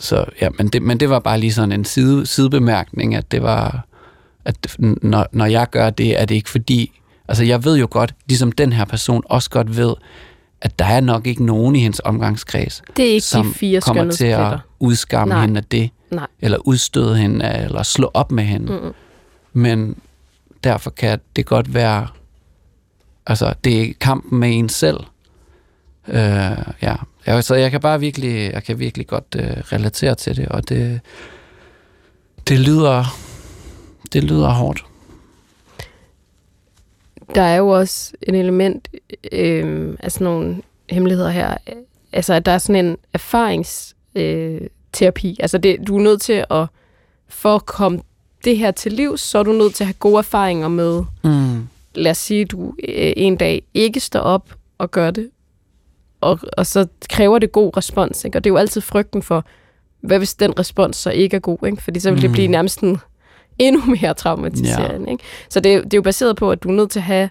så 0.00 0.24
ja, 0.40 0.48
men 0.58 0.68
det, 0.68 0.82
men 0.82 1.00
det 1.00 1.10
var 1.10 1.18
bare 1.18 1.40
lige 1.40 1.52
sådan 1.52 1.72
en 1.72 1.84
side, 1.84 2.26
sidebemærkning, 2.26 3.14
at 3.14 3.32
det 3.32 3.42
var, 3.42 3.86
at 4.44 4.76
når, 4.78 5.26
når 5.32 5.46
jeg 5.46 5.70
gør 5.70 5.90
det, 5.90 6.20
er 6.20 6.24
det 6.24 6.34
ikke 6.34 6.50
fordi, 6.50 7.00
altså 7.28 7.44
jeg 7.44 7.64
ved 7.64 7.76
jo 7.76 7.88
godt, 7.90 8.14
ligesom 8.26 8.52
den 8.52 8.72
her 8.72 8.84
person 8.84 9.22
også 9.26 9.50
godt 9.50 9.76
ved, 9.76 9.94
at 10.60 10.78
der 10.78 10.84
er 10.84 11.00
nok 11.00 11.26
ikke 11.26 11.44
nogen 11.44 11.76
i 11.76 11.80
hendes 11.80 12.00
omgangskreds, 12.04 12.82
Det 12.96 13.04
er 13.04 13.12
ikke 13.12 13.26
som 13.26 13.46
de 13.46 13.54
fire 13.54 13.80
kommer 13.80 14.12
til 14.12 14.26
at 14.26 14.58
udskamme 14.80 15.34
Nej. 15.34 15.40
hende 15.44 15.58
af 15.58 15.64
det, 15.64 15.90
Nej. 16.10 16.26
eller 16.40 16.58
udstøde 16.58 17.16
hende, 17.16 17.54
eller 17.64 17.82
slå 17.82 18.10
op 18.14 18.32
med 18.32 18.44
hende. 18.44 18.72
Mm-mm. 18.72 18.92
Men 19.52 19.96
derfor 20.64 20.90
kan 20.90 21.18
det 21.36 21.46
godt 21.46 21.74
være, 21.74 22.06
altså 23.26 23.54
det 23.64 23.82
er 23.82 23.92
kampen 24.00 24.40
med 24.40 24.58
en 24.58 24.68
selv. 24.68 25.00
Øh, 26.08 26.56
ja, 26.82 26.94
jeg, 27.26 27.44
så 27.44 27.54
jeg 27.54 27.70
kan 27.70 27.80
bare 27.80 28.00
virkelig, 28.00 28.52
jeg 28.52 28.64
kan 28.64 28.78
virkelig 28.78 29.06
godt 29.06 29.36
øh, 29.38 29.50
relatere 29.72 30.14
til 30.14 30.36
det, 30.36 30.48
og 30.48 30.68
det, 30.68 31.00
det 32.48 32.58
lyder, 32.60 33.04
det 34.12 34.24
lyder 34.24 34.48
hårdt. 34.50 34.84
Der 37.34 37.42
er 37.42 37.56
jo 37.56 37.68
også 37.68 38.12
et 38.22 38.34
element 38.34 38.88
øh, 39.32 39.96
af 40.00 40.12
sådan 40.12 40.24
nogle 40.24 40.62
hemmeligheder 40.90 41.30
her. 41.30 41.54
Altså, 42.12 42.34
at 42.34 42.46
der 42.46 42.52
er 42.52 42.58
sådan 42.58 42.84
en 42.86 42.96
erfaringsterapi. 43.12 45.30
Øh, 45.30 45.36
altså, 45.40 45.58
det, 45.58 45.76
du 45.86 45.96
er 45.96 46.00
nødt 46.02 46.22
til 46.22 46.44
at, 46.50 46.66
for 47.28 47.54
at 47.54 47.66
komme 47.66 48.00
det 48.44 48.58
her 48.58 48.70
til 48.70 48.92
livs, 48.92 49.20
så 49.20 49.38
er 49.38 49.42
du 49.42 49.52
nødt 49.52 49.74
til 49.74 49.84
at 49.84 49.88
have 49.88 49.94
gode 49.98 50.18
erfaringer 50.18 50.68
med, 50.68 51.02
Mm. 51.24 51.68
lad 51.94 52.10
os 52.10 52.18
sige, 52.18 52.44
du 52.44 52.74
øh, 52.88 53.12
en 53.16 53.36
dag 53.36 53.62
ikke 53.74 54.00
står 54.00 54.20
op 54.20 54.54
og 54.78 54.90
gør 54.90 55.10
det, 55.10 55.30
og, 56.20 56.38
og 56.56 56.66
så 56.66 56.86
kræver 57.10 57.38
det 57.38 57.52
god 57.52 57.76
respons. 57.76 58.24
Ikke? 58.24 58.38
Og 58.38 58.44
det 58.44 58.50
er 58.50 58.52
jo 58.52 58.56
altid 58.58 58.80
frygten 58.80 59.22
for, 59.22 59.44
hvad 60.00 60.18
hvis 60.18 60.34
den 60.34 60.58
respons 60.58 60.96
så 60.96 61.10
ikke 61.10 61.36
er 61.36 61.40
god? 61.40 61.58
Ikke? 61.66 61.82
Fordi 61.82 62.00
så 62.00 62.10
vil 62.10 62.22
det 62.22 62.30
Mm. 62.30 62.34
blive 62.34 62.48
nærmest 62.48 62.80
en, 62.80 62.98
endnu 63.58 63.82
mere 64.00 64.14
traumatiserende. 64.14 65.10
Ikke? 65.10 65.24
Så 65.48 65.60
det 65.60 65.74
er, 65.74 65.82
det 65.82 65.94
er 65.94 65.98
jo 65.98 66.02
baseret 66.02 66.36
på, 66.36 66.50
at 66.50 66.62
du 66.62 66.68
er 66.68 66.72
nødt 66.72 66.90
til 66.90 66.98
at 66.98 67.04
have 67.04 67.30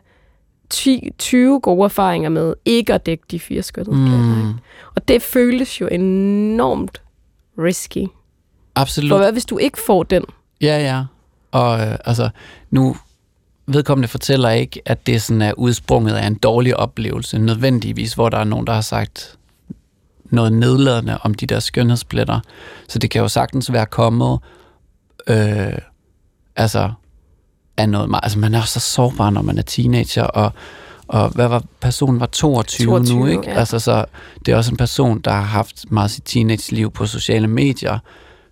10, 0.70 1.10
20 1.18 1.60
gode 1.60 1.84
erfaringer 1.86 2.30
med 2.30 2.54
ikke 2.66 2.94
at 2.94 3.06
dække 3.06 3.24
de 3.32 3.40
fire. 3.40 3.64
Mm. 3.88 3.94
Mm. 3.94 4.54
Og 4.96 5.08
det 5.08 5.22
føles 5.22 5.82
jo 5.82 5.88
enormt 5.88 7.02
risky. 7.58 8.06
Absolut. 8.76 9.10
For 9.10 9.18
hvad 9.18 9.32
hvis 9.32 9.46
du 9.46 9.58
ikke 9.58 9.80
får 9.80 10.04
den? 10.04 10.24
Ja, 10.62 10.80
ja. 10.80 11.04
Og 11.52 11.80
øh, 11.80 11.96
altså, 12.06 12.30
nu 12.72 12.96
vedkommende 13.68 14.08
fortæller 14.08 14.50
ikke, 14.50 14.82
at 14.86 15.08
det 15.08 15.22
sådan 15.22 15.42
er 15.42 15.54
udsprunget 15.54 16.14
af 16.14 16.28
en 16.28 16.36
dårlig 16.36 16.78
oplevelse, 16.78 17.38
nødvendigvis, 17.38 18.14
hvor 18.14 18.30
der 18.30 18.38
er 18.38 18.44
nogen, 18.44 18.68
der 18.68 18.74
har 18.74 18.82
sagt 18.82 19.38
noget 20.26 20.54
nedladende 20.54 21.18
om 21.18 21.34
de 21.34 21.46
der 21.46 21.60
skønhedspletter. 21.60 22.40
Så 22.88 23.00
det 23.00 23.10
kan 23.10 23.22
jo 23.22 23.28
sagtens 23.28 23.74
være 23.74 23.86
kommet, 23.86 24.40
øh, 25.28 25.78
altså, 26.58 26.92
af 27.78 27.90
noget 27.90 28.10
meget, 28.10 28.24
altså 28.24 28.40
man 28.40 28.54
er 28.54 28.62
så 28.62 28.80
sårbar, 28.80 29.30
når 29.30 29.42
man 29.42 29.58
er 29.58 29.62
teenager, 29.62 30.24
og, 30.24 30.52
og 31.08 31.30
hvad 31.30 31.48
var, 31.48 31.64
personen 31.82 32.20
var 32.20 32.26
22, 32.26 32.86
22, 32.86 33.20
nu, 33.20 33.26
ikke? 33.26 33.44
ja. 33.48 33.60
Altså, 33.60 33.80
så 33.80 34.06
det 34.46 34.52
er 34.52 34.58
også 34.58 34.72
en 34.72 34.78
person, 34.78 35.20
der 35.20 35.32
har 35.32 35.42
haft 35.42 35.92
meget 35.92 36.12
sit 36.12 36.24
teenage-liv 36.26 36.92
på 36.92 37.06
sociale 37.06 37.48
medier, 37.48 38.00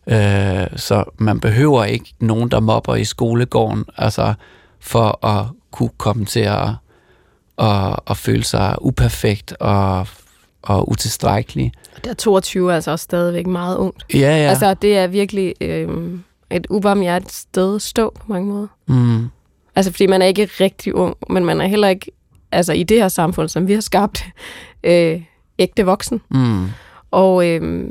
Øh, 0.08 0.68
så 0.76 1.03
man 1.18 1.39
behøver 1.39 1.84
ikke 1.84 2.14
nogen, 2.20 2.51
der 2.51 2.60
mobber 2.60 2.95
i 2.95 3.03
skolegården, 3.03 3.86
altså 3.97 4.34
for 4.80 5.26
at 5.26 5.45
kunne 5.72 5.89
komme 5.97 6.26
til 6.26 6.39
at, 6.39 6.70
at, 7.58 7.99
at 8.08 8.18
føle 8.18 8.43
sig 8.43 8.76
uperfekt 8.82 9.53
og, 9.60 10.08
og 10.62 10.89
utilstrækkelig. 10.89 11.72
Der 12.03 12.10
er 12.10 12.14
22 12.14 12.72
er 12.72 12.76
altså 12.76 12.91
også 12.91 13.03
stadigvæk 13.03 13.47
meget 13.47 13.78
ungt. 13.78 14.06
Ja. 14.14 14.20
Ja. 14.20 14.49
Altså, 14.49 14.74
det 14.74 14.97
er 14.97 15.08
virkelig 15.08 15.53
øh, 15.62 15.89
et 16.51 16.67
ubarmhjertigt 16.69 17.31
sted 17.33 17.75
at 17.75 17.81
stå 17.81 18.13
på 18.19 18.23
mange 18.27 18.47
måder. 18.47 18.67
mm, 18.87 19.27
Altså, 19.75 19.91
fordi 19.91 20.07
man 20.07 20.21
er 20.21 20.25
ikke 20.25 20.49
rigtig 20.59 20.95
ung, 20.95 21.15
men 21.29 21.45
man 21.45 21.61
er 21.61 21.67
heller 21.67 21.87
ikke, 21.87 22.11
altså 22.51 22.73
i 22.73 22.83
det 22.83 22.97
her 22.97 23.07
samfund, 23.07 23.49
som 23.49 23.67
vi 23.67 23.73
har 23.73 23.81
skabt, 23.81 24.25
øh, 24.83 25.21
ægte 25.59 25.85
voksen. 25.85 26.21
mm, 26.29 26.67
Og 27.11 27.47
øh, 27.47 27.87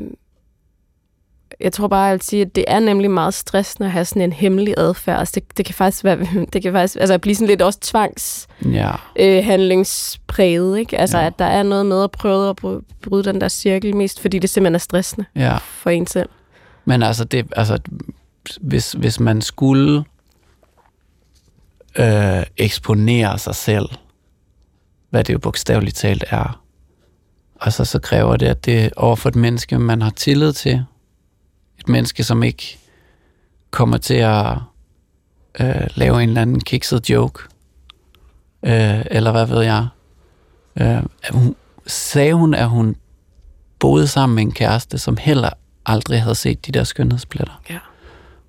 jeg 1.60 1.72
tror 1.72 1.88
bare, 1.88 2.02
jeg 2.02 2.12
vil 2.12 2.22
sige, 2.22 2.42
at 2.42 2.54
det 2.56 2.64
er 2.68 2.78
nemlig 2.80 3.10
meget 3.10 3.34
stressende 3.34 3.86
at 3.86 3.92
have 3.92 4.04
sådan 4.04 4.22
en 4.22 4.32
hemmelig 4.32 4.74
adfærd. 4.76 5.18
Altså, 5.18 5.32
det, 5.34 5.56
det 5.56 5.64
kan 5.66 5.74
faktisk 5.74 6.04
være, 6.04 6.18
det 6.52 6.62
kan 6.62 6.72
faktisk 6.72 6.96
altså, 7.00 7.18
blive 7.18 7.34
sådan 7.34 7.46
lidt 7.48 7.62
også 7.62 7.78
tvangs 7.80 8.46
ja. 8.64 8.90
øh, 9.18 9.44
handlingspræget, 9.44 10.78
ikke? 10.78 10.98
Altså, 10.98 11.18
Ja. 11.18 11.26
at 11.26 11.38
der 11.38 11.44
er 11.44 11.62
noget 11.62 11.86
med 11.86 12.02
at 12.04 12.10
prøve 12.10 12.50
at 12.50 12.56
bry- 12.64 12.84
bryde 13.02 13.24
den 13.24 13.40
der 13.40 13.48
cirkel, 13.48 13.96
mest 13.96 14.20
fordi 14.20 14.38
det 14.38 14.50
simpelthen 14.50 14.74
er 14.74 14.78
stressende 14.78 15.26
ja. 15.36 15.56
for 15.56 15.90
en 15.90 16.06
selv. 16.06 16.28
Men 16.84 17.02
altså, 17.02 17.24
det, 17.24 17.46
altså 17.56 17.78
hvis, 18.60 18.92
hvis 18.92 19.20
man 19.20 19.42
skulle 19.42 20.04
øh, 21.98 22.42
eksponere 22.56 23.38
sig 23.38 23.54
selv, 23.54 23.88
hvad 25.10 25.24
det 25.24 25.32
jo 25.32 25.38
bogstaveligt 25.38 25.96
talt 25.96 26.24
er, 26.30 26.62
altså 27.60 27.84
så 27.84 27.98
kræver 27.98 28.36
det, 28.36 28.46
at 28.46 28.64
det 28.64 28.84
er 28.84 28.90
over 28.96 29.16
for 29.16 29.28
et 29.28 29.36
menneske, 29.36 29.78
man 29.78 30.02
har 30.02 30.10
tillid 30.10 30.52
til. 30.52 30.84
Et 31.78 31.88
menneske, 31.88 32.24
som 32.24 32.42
ikke 32.42 32.78
kommer 33.70 33.96
til 33.96 34.14
at 34.14 34.56
øh, 35.60 35.86
lave 35.94 36.22
en 36.22 36.28
eller 36.28 36.42
anden 36.42 36.60
kikset 36.60 37.10
joke. 37.10 37.42
Øh, 38.62 39.04
eller 39.10 39.30
hvad 39.30 39.46
ved 39.46 39.62
jeg. 39.62 39.86
Øh, 40.80 41.02
hun, 41.30 41.56
sagde 41.86 42.34
hun, 42.34 42.54
at 42.54 42.68
hun 42.68 42.96
boede 43.78 44.06
sammen 44.08 44.34
med 44.34 44.42
en 44.42 44.52
kæreste, 44.52 44.98
som 44.98 45.16
heller 45.16 45.50
aldrig 45.86 46.22
havde 46.22 46.34
set 46.34 46.66
de 46.66 46.72
der 46.72 46.84
skønhedspletter. 46.84 47.62
Ja. 47.70 47.78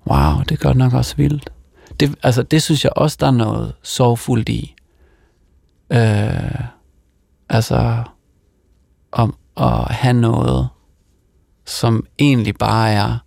Wow, 0.06 0.42
det 0.42 0.50
er 0.50 0.62
godt 0.62 0.76
nok 0.76 0.92
også 0.92 1.16
vildt. 1.16 1.50
Det, 2.00 2.14
altså, 2.22 2.42
det 2.42 2.62
synes 2.62 2.84
jeg 2.84 2.92
også, 2.96 3.16
der 3.20 3.26
er 3.26 3.30
noget 3.30 3.74
sorgfuldt 3.82 4.48
i. 4.48 4.74
Øh, 5.90 6.60
altså, 7.48 8.04
om 9.12 9.36
at 9.56 9.84
have 9.94 10.14
noget, 10.14 10.68
som 11.64 12.06
egentlig 12.18 12.54
bare 12.56 12.90
er 12.90 13.18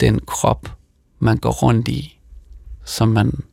den 0.00 0.20
krop, 0.26 0.76
man 1.18 1.38
går 1.38 1.50
rundt 1.50 1.88
i, 1.88 2.20
som 2.84 3.08
man 3.08 3.44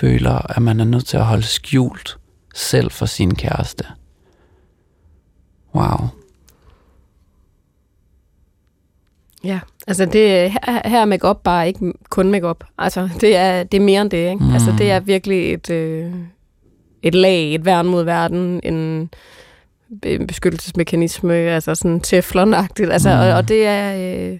føler, 0.00 0.56
at 0.56 0.62
man 0.62 0.80
er 0.80 0.84
nødt 0.84 1.06
til 1.06 1.16
at 1.16 1.24
holde 1.24 1.42
skjult 1.42 2.18
selv 2.54 2.90
for 2.90 3.06
sin 3.06 3.34
kæreste. 3.34 3.84
Wow. 5.74 6.08
Ja, 9.44 9.60
altså 9.86 10.04
det, 10.04 10.50
her, 10.50 10.88
her 10.88 11.00
er 11.00 11.04
make 11.04 11.34
bare 11.44 11.68
ikke 11.68 11.92
kun 12.10 12.30
make 12.30 12.54
Altså 12.78 13.08
det 13.20 13.36
er, 13.36 13.62
det 13.62 13.80
er 13.80 13.84
mere 13.84 14.02
end 14.02 14.10
det, 14.10 14.30
ikke? 14.30 14.44
Mm. 14.44 14.52
Altså 14.52 14.74
det 14.78 14.90
er 14.90 15.00
virkelig 15.00 15.52
et, 15.54 15.70
øh, 15.70 16.12
et 17.02 17.14
lag, 17.14 17.54
et 17.54 17.64
værn 17.64 17.86
mod 17.86 18.04
verden, 18.04 18.60
en 18.64 19.10
be- 20.02 20.26
beskyttelsesmekanisme, 20.26 21.34
altså 21.34 21.74
sådan 21.74 22.00
teflonagtigt. 22.00 22.92
Altså, 22.92 23.08
Mm. 23.08 23.20
og, 23.20 23.28
og 23.28 23.48
det 23.48 23.66
er... 23.66 23.94
Øh, 23.94 24.38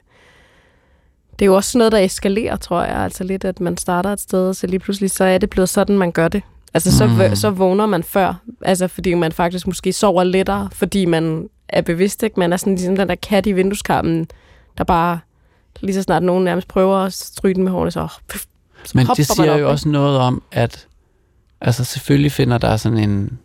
det 1.39 1.45
er 1.45 1.51
jo 1.51 1.57
også 1.57 1.79
noget, 1.79 1.93
der 1.93 1.99
eskalerer, 1.99 2.57
tror 2.57 2.83
jeg. 2.83 2.97
Altså 2.97 3.25
lidt, 3.25 3.45
at 3.45 3.61
man 3.61 3.77
starter 3.77 4.11
et 4.13 4.21
sted, 4.21 4.49
og 4.49 4.57
så 4.57 4.67
lige 4.67 4.79
pludselig, 4.79 5.11
så 5.11 5.25
er 5.25 5.39
det 5.39 5.51
blevet 5.51 5.69
sådan, 5.69 5.99
man 5.99 6.13
gør 6.13 6.29
det. 6.29 6.43
Altså, 6.75 6.97
så, 6.99 7.07
Mm. 7.07 7.13
mm. 7.13 7.37
så 7.37 7.51
vågner 7.51 7.87
man 7.87 8.03
før. 8.03 8.35
Altså, 8.63 8.89
fordi 8.89 9.15
man 9.15 9.33
faktisk 9.33 9.67
måske 9.67 9.93
sover 9.93 10.25
lettere, 10.25 10.69
fordi 10.73 11.05
man 11.05 11.49
er 11.69 11.81
bevidst, 11.83 12.23
ikke? 12.23 12.41
Man 12.41 12.53
er 12.53 12.57
sådan 12.57 12.75
ligesom 12.75 12.97
den 12.97 13.09
der 13.09 13.15
kat 13.15 13.47
i 13.47 13.53
vindueskarmen, 13.53 14.27
der 14.79 14.85
bare 14.85 15.19
lige 15.81 15.95
så 15.95 16.03
snart 16.03 16.23
nogen 16.23 16.45
nærmest 16.45 16.69
prøver 16.69 16.97
at 16.97 17.13
stryge 17.13 17.55
den 17.55 17.65
med 17.65 17.73
hårene, 17.73 17.91
så, 17.91 18.09
pff, 18.29 18.45
så 18.85 18.93
Men 18.95 19.07
det 19.07 19.27
siger 19.27 19.53
op, 19.53 19.61
jo 19.61 19.71
også 19.71 19.89
noget 19.89 20.19
om, 20.19 20.43
at 20.53 20.89
altså 21.61 21.85
selvfølgelig 21.85 22.33
finder 22.33 22.59
der 22.59 22.77
sådan 22.77 22.99
en, 22.99 23.39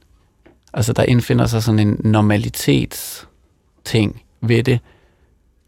altså 0.74 0.94
der 0.94 1.04
indfinder 1.04 1.46
sig 1.46 1.64
sådan 1.64 1.80
en 1.80 2.02
normalitetsting 2.04 4.22
ved 4.42 4.64
det, 4.64 4.80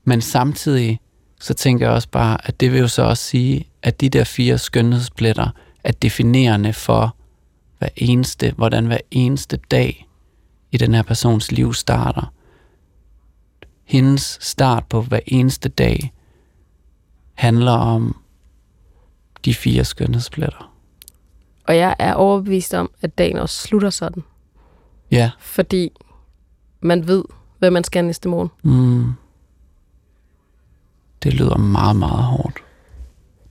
men 0.03 0.21
samtidig 0.21 0.99
så 1.41 1.53
tænker 1.53 1.85
jeg 1.85 1.95
også 1.95 2.09
bare, 2.09 2.47
at 2.47 2.59
det 2.59 2.71
vil 2.71 2.79
jo 2.79 2.87
så 2.87 3.01
også 3.01 3.23
sige, 3.23 3.67
at 3.83 4.01
de 4.01 4.09
der 4.09 4.23
fire 4.23 4.57
skønhedspletter 4.57 5.49
er 5.83 5.91
definerende 5.91 6.73
for 6.73 7.15
hver 7.79 7.89
eneste, 7.95 8.53
hvordan 8.57 8.85
hver 8.85 8.97
eneste 9.11 9.59
dag 9.71 10.07
i 10.71 10.77
den 10.77 10.93
her 10.93 11.01
persons 11.01 11.51
liv 11.51 11.73
starter. 11.73 12.33
Hendes 13.85 14.37
start 14.41 14.83
på 14.89 15.01
hver 15.01 15.19
eneste 15.25 15.69
dag 15.69 16.13
handler 17.37 17.71
om 17.71 18.15
de 19.45 19.53
fire 19.53 19.85
skønhedspletter. 19.85 20.73
Og 21.67 21.77
jeg 21.77 21.95
er 21.99 22.13
overbevist 22.13 22.73
om, 22.73 22.91
at 23.01 23.17
dagen 23.17 23.37
også 23.37 23.67
slutter 23.67 23.89
sådan. 23.89 24.23
Ja. 25.11 25.31
Fordi 25.39 25.91
man 26.81 27.07
ved, 27.07 27.23
hvad 27.59 27.71
man 27.71 27.83
skal 27.83 28.05
næste 28.05 28.29
morgen. 28.29 28.49
Mm. 28.63 29.13
Det 31.23 31.33
lyder 31.33 31.57
meget, 31.57 31.95
meget 31.95 32.23
hårdt. 32.23 32.63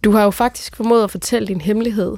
Du 0.05 0.13
har 0.13 0.23
jo 0.25 0.31
faktisk 0.31 0.77
formået 0.77 1.05
at 1.05 1.11
fortælle 1.11 1.49
din 1.49 1.61
hemmelighed 1.61 2.17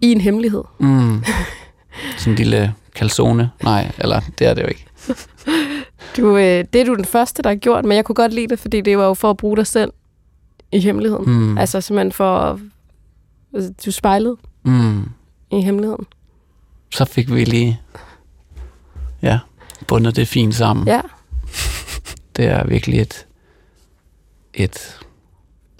i 0.00 0.12
en 0.12 0.20
hemmelighed. 0.20 0.64
Mm. 0.78 1.24
Sådan 2.18 2.32
en 2.32 2.36
lille 2.36 2.74
calzone. 2.94 3.50
Nej, 3.62 3.92
eller 3.98 4.20
det 4.38 4.46
er 4.46 4.54
det 4.54 4.62
jo 4.62 4.68
ikke. 4.68 4.86
Du, 6.16 6.36
øh, 6.36 6.64
det 6.72 6.80
er 6.80 6.84
du 6.84 6.94
den 6.94 7.04
første, 7.04 7.42
der 7.42 7.48
har 7.48 7.56
gjort, 7.56 7.84
men 7.84 7.96
jeg 7.96 8.04
kunne 8.04 8.16
godt 8.16 8.32
lide 8.32 8.48
det, 8.48 8.58
fordi 8.58 8.80
det 8.80 8.98
var 8.98 9.04
jo 9.04 9.14
for 9.14 9.30
at 9.30 9.36
bruge 9.36 9.56
dig 9.56 9.66
selv 9.66 9.92
i 10.72 10.80
hemmeligheden. 10.80 11.24
Mm. 11.32 11.58
Altså 11.58 11.80
simpelthen 11.80 12.12
for. 12.12 12.60
Altså, 13.54 13.72
du 13.86 13.90
spejlede 13.90 14.36
Mm. 14.64 15.10
i 15.52 15.60
hemmeligheden. 15.60 16.06
Så 16.94 17.04
fik 17.04 17.34
vi 17.34 17.44
lige 17.44 17.80
ja, 19.22 19.38
bundet 19.88 20.16
det 20.16 20.28
fint 20.28 20.54
sammen. 20.54 20.86
Ja. 20.88 21.00
Det 22.36 22.44
er 22.44 22.66
virkelig 22.66 23.00
et, 23.00 23.26
et 24.54 24.98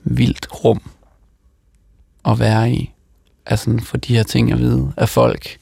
vildt 0.04 0.64
rum 0.64 0.80
at 2.24 2.38
være 2.38 2.70
i. 2.72 2.92
Altså 3.46 3.78
for 3.82 3.96
de 3.96 4.14
her 4.16 4.22
ting 4.22 4.52
at 4.52 4.58
vide 4.58 4.92
af 4.96 5.08
folk. 5.08 5.58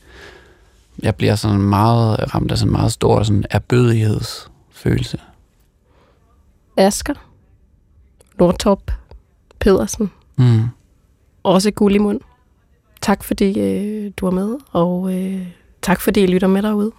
Jeg 1.02 1.14
bliver 1.14 1.34
sådan 1.34 1.60
meget 1.62 2.34
ramt 2.34 2.50
af 2.52 2.58
sådan 2.58 2.68
en 2.68 2.72
meget 2.72 2.92
stor 2.92 3.22
sådan 3.22 3.44
erbødighedsfølelse. 3.50 5.18
Asger. 6.76 7.14
Nordtop. 8.38 8.90
Pedersen. 9.64 10.10
Mm. 10.36 10.60
Også 11.42 11.70
guld 11.70 11.94
i 11.94 11.98
mund. 11.98 12.20
Tak 13.00 13.24
fordi 13.24 13.60
øh, 13.60 14.12
du 14.16 14.26
er 14.26 14.30
med, 14.30 14.56
og 14.72 15.14
øh, 15.14 15.46
tak 15.82 16.00
fordi 16.00 16.20
I 16.22 16.26
lytter 16.26 16.48
med 16.48 16.62
derude. 16.62 16.90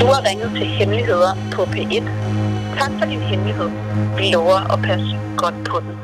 Du 0.00 0.06
har 0.12 0.28
ringet 0.28 0.50
til 0.54 0.66
Hemmeligheder 0.66 1.34
på 1.52 1.62
P1. 1.62 2.04
Tak 2.78 2.90
for 2.98 3.06
din 3.06 3.20
hemmelighed. 3.20 3.68
Vi 4.16 4.30
lover 4.32 4.72
at 4.72 4.82
passe 4.82 5.18
godt 5.36 5.54
på 5.64 5.80
den. 5.80 6.03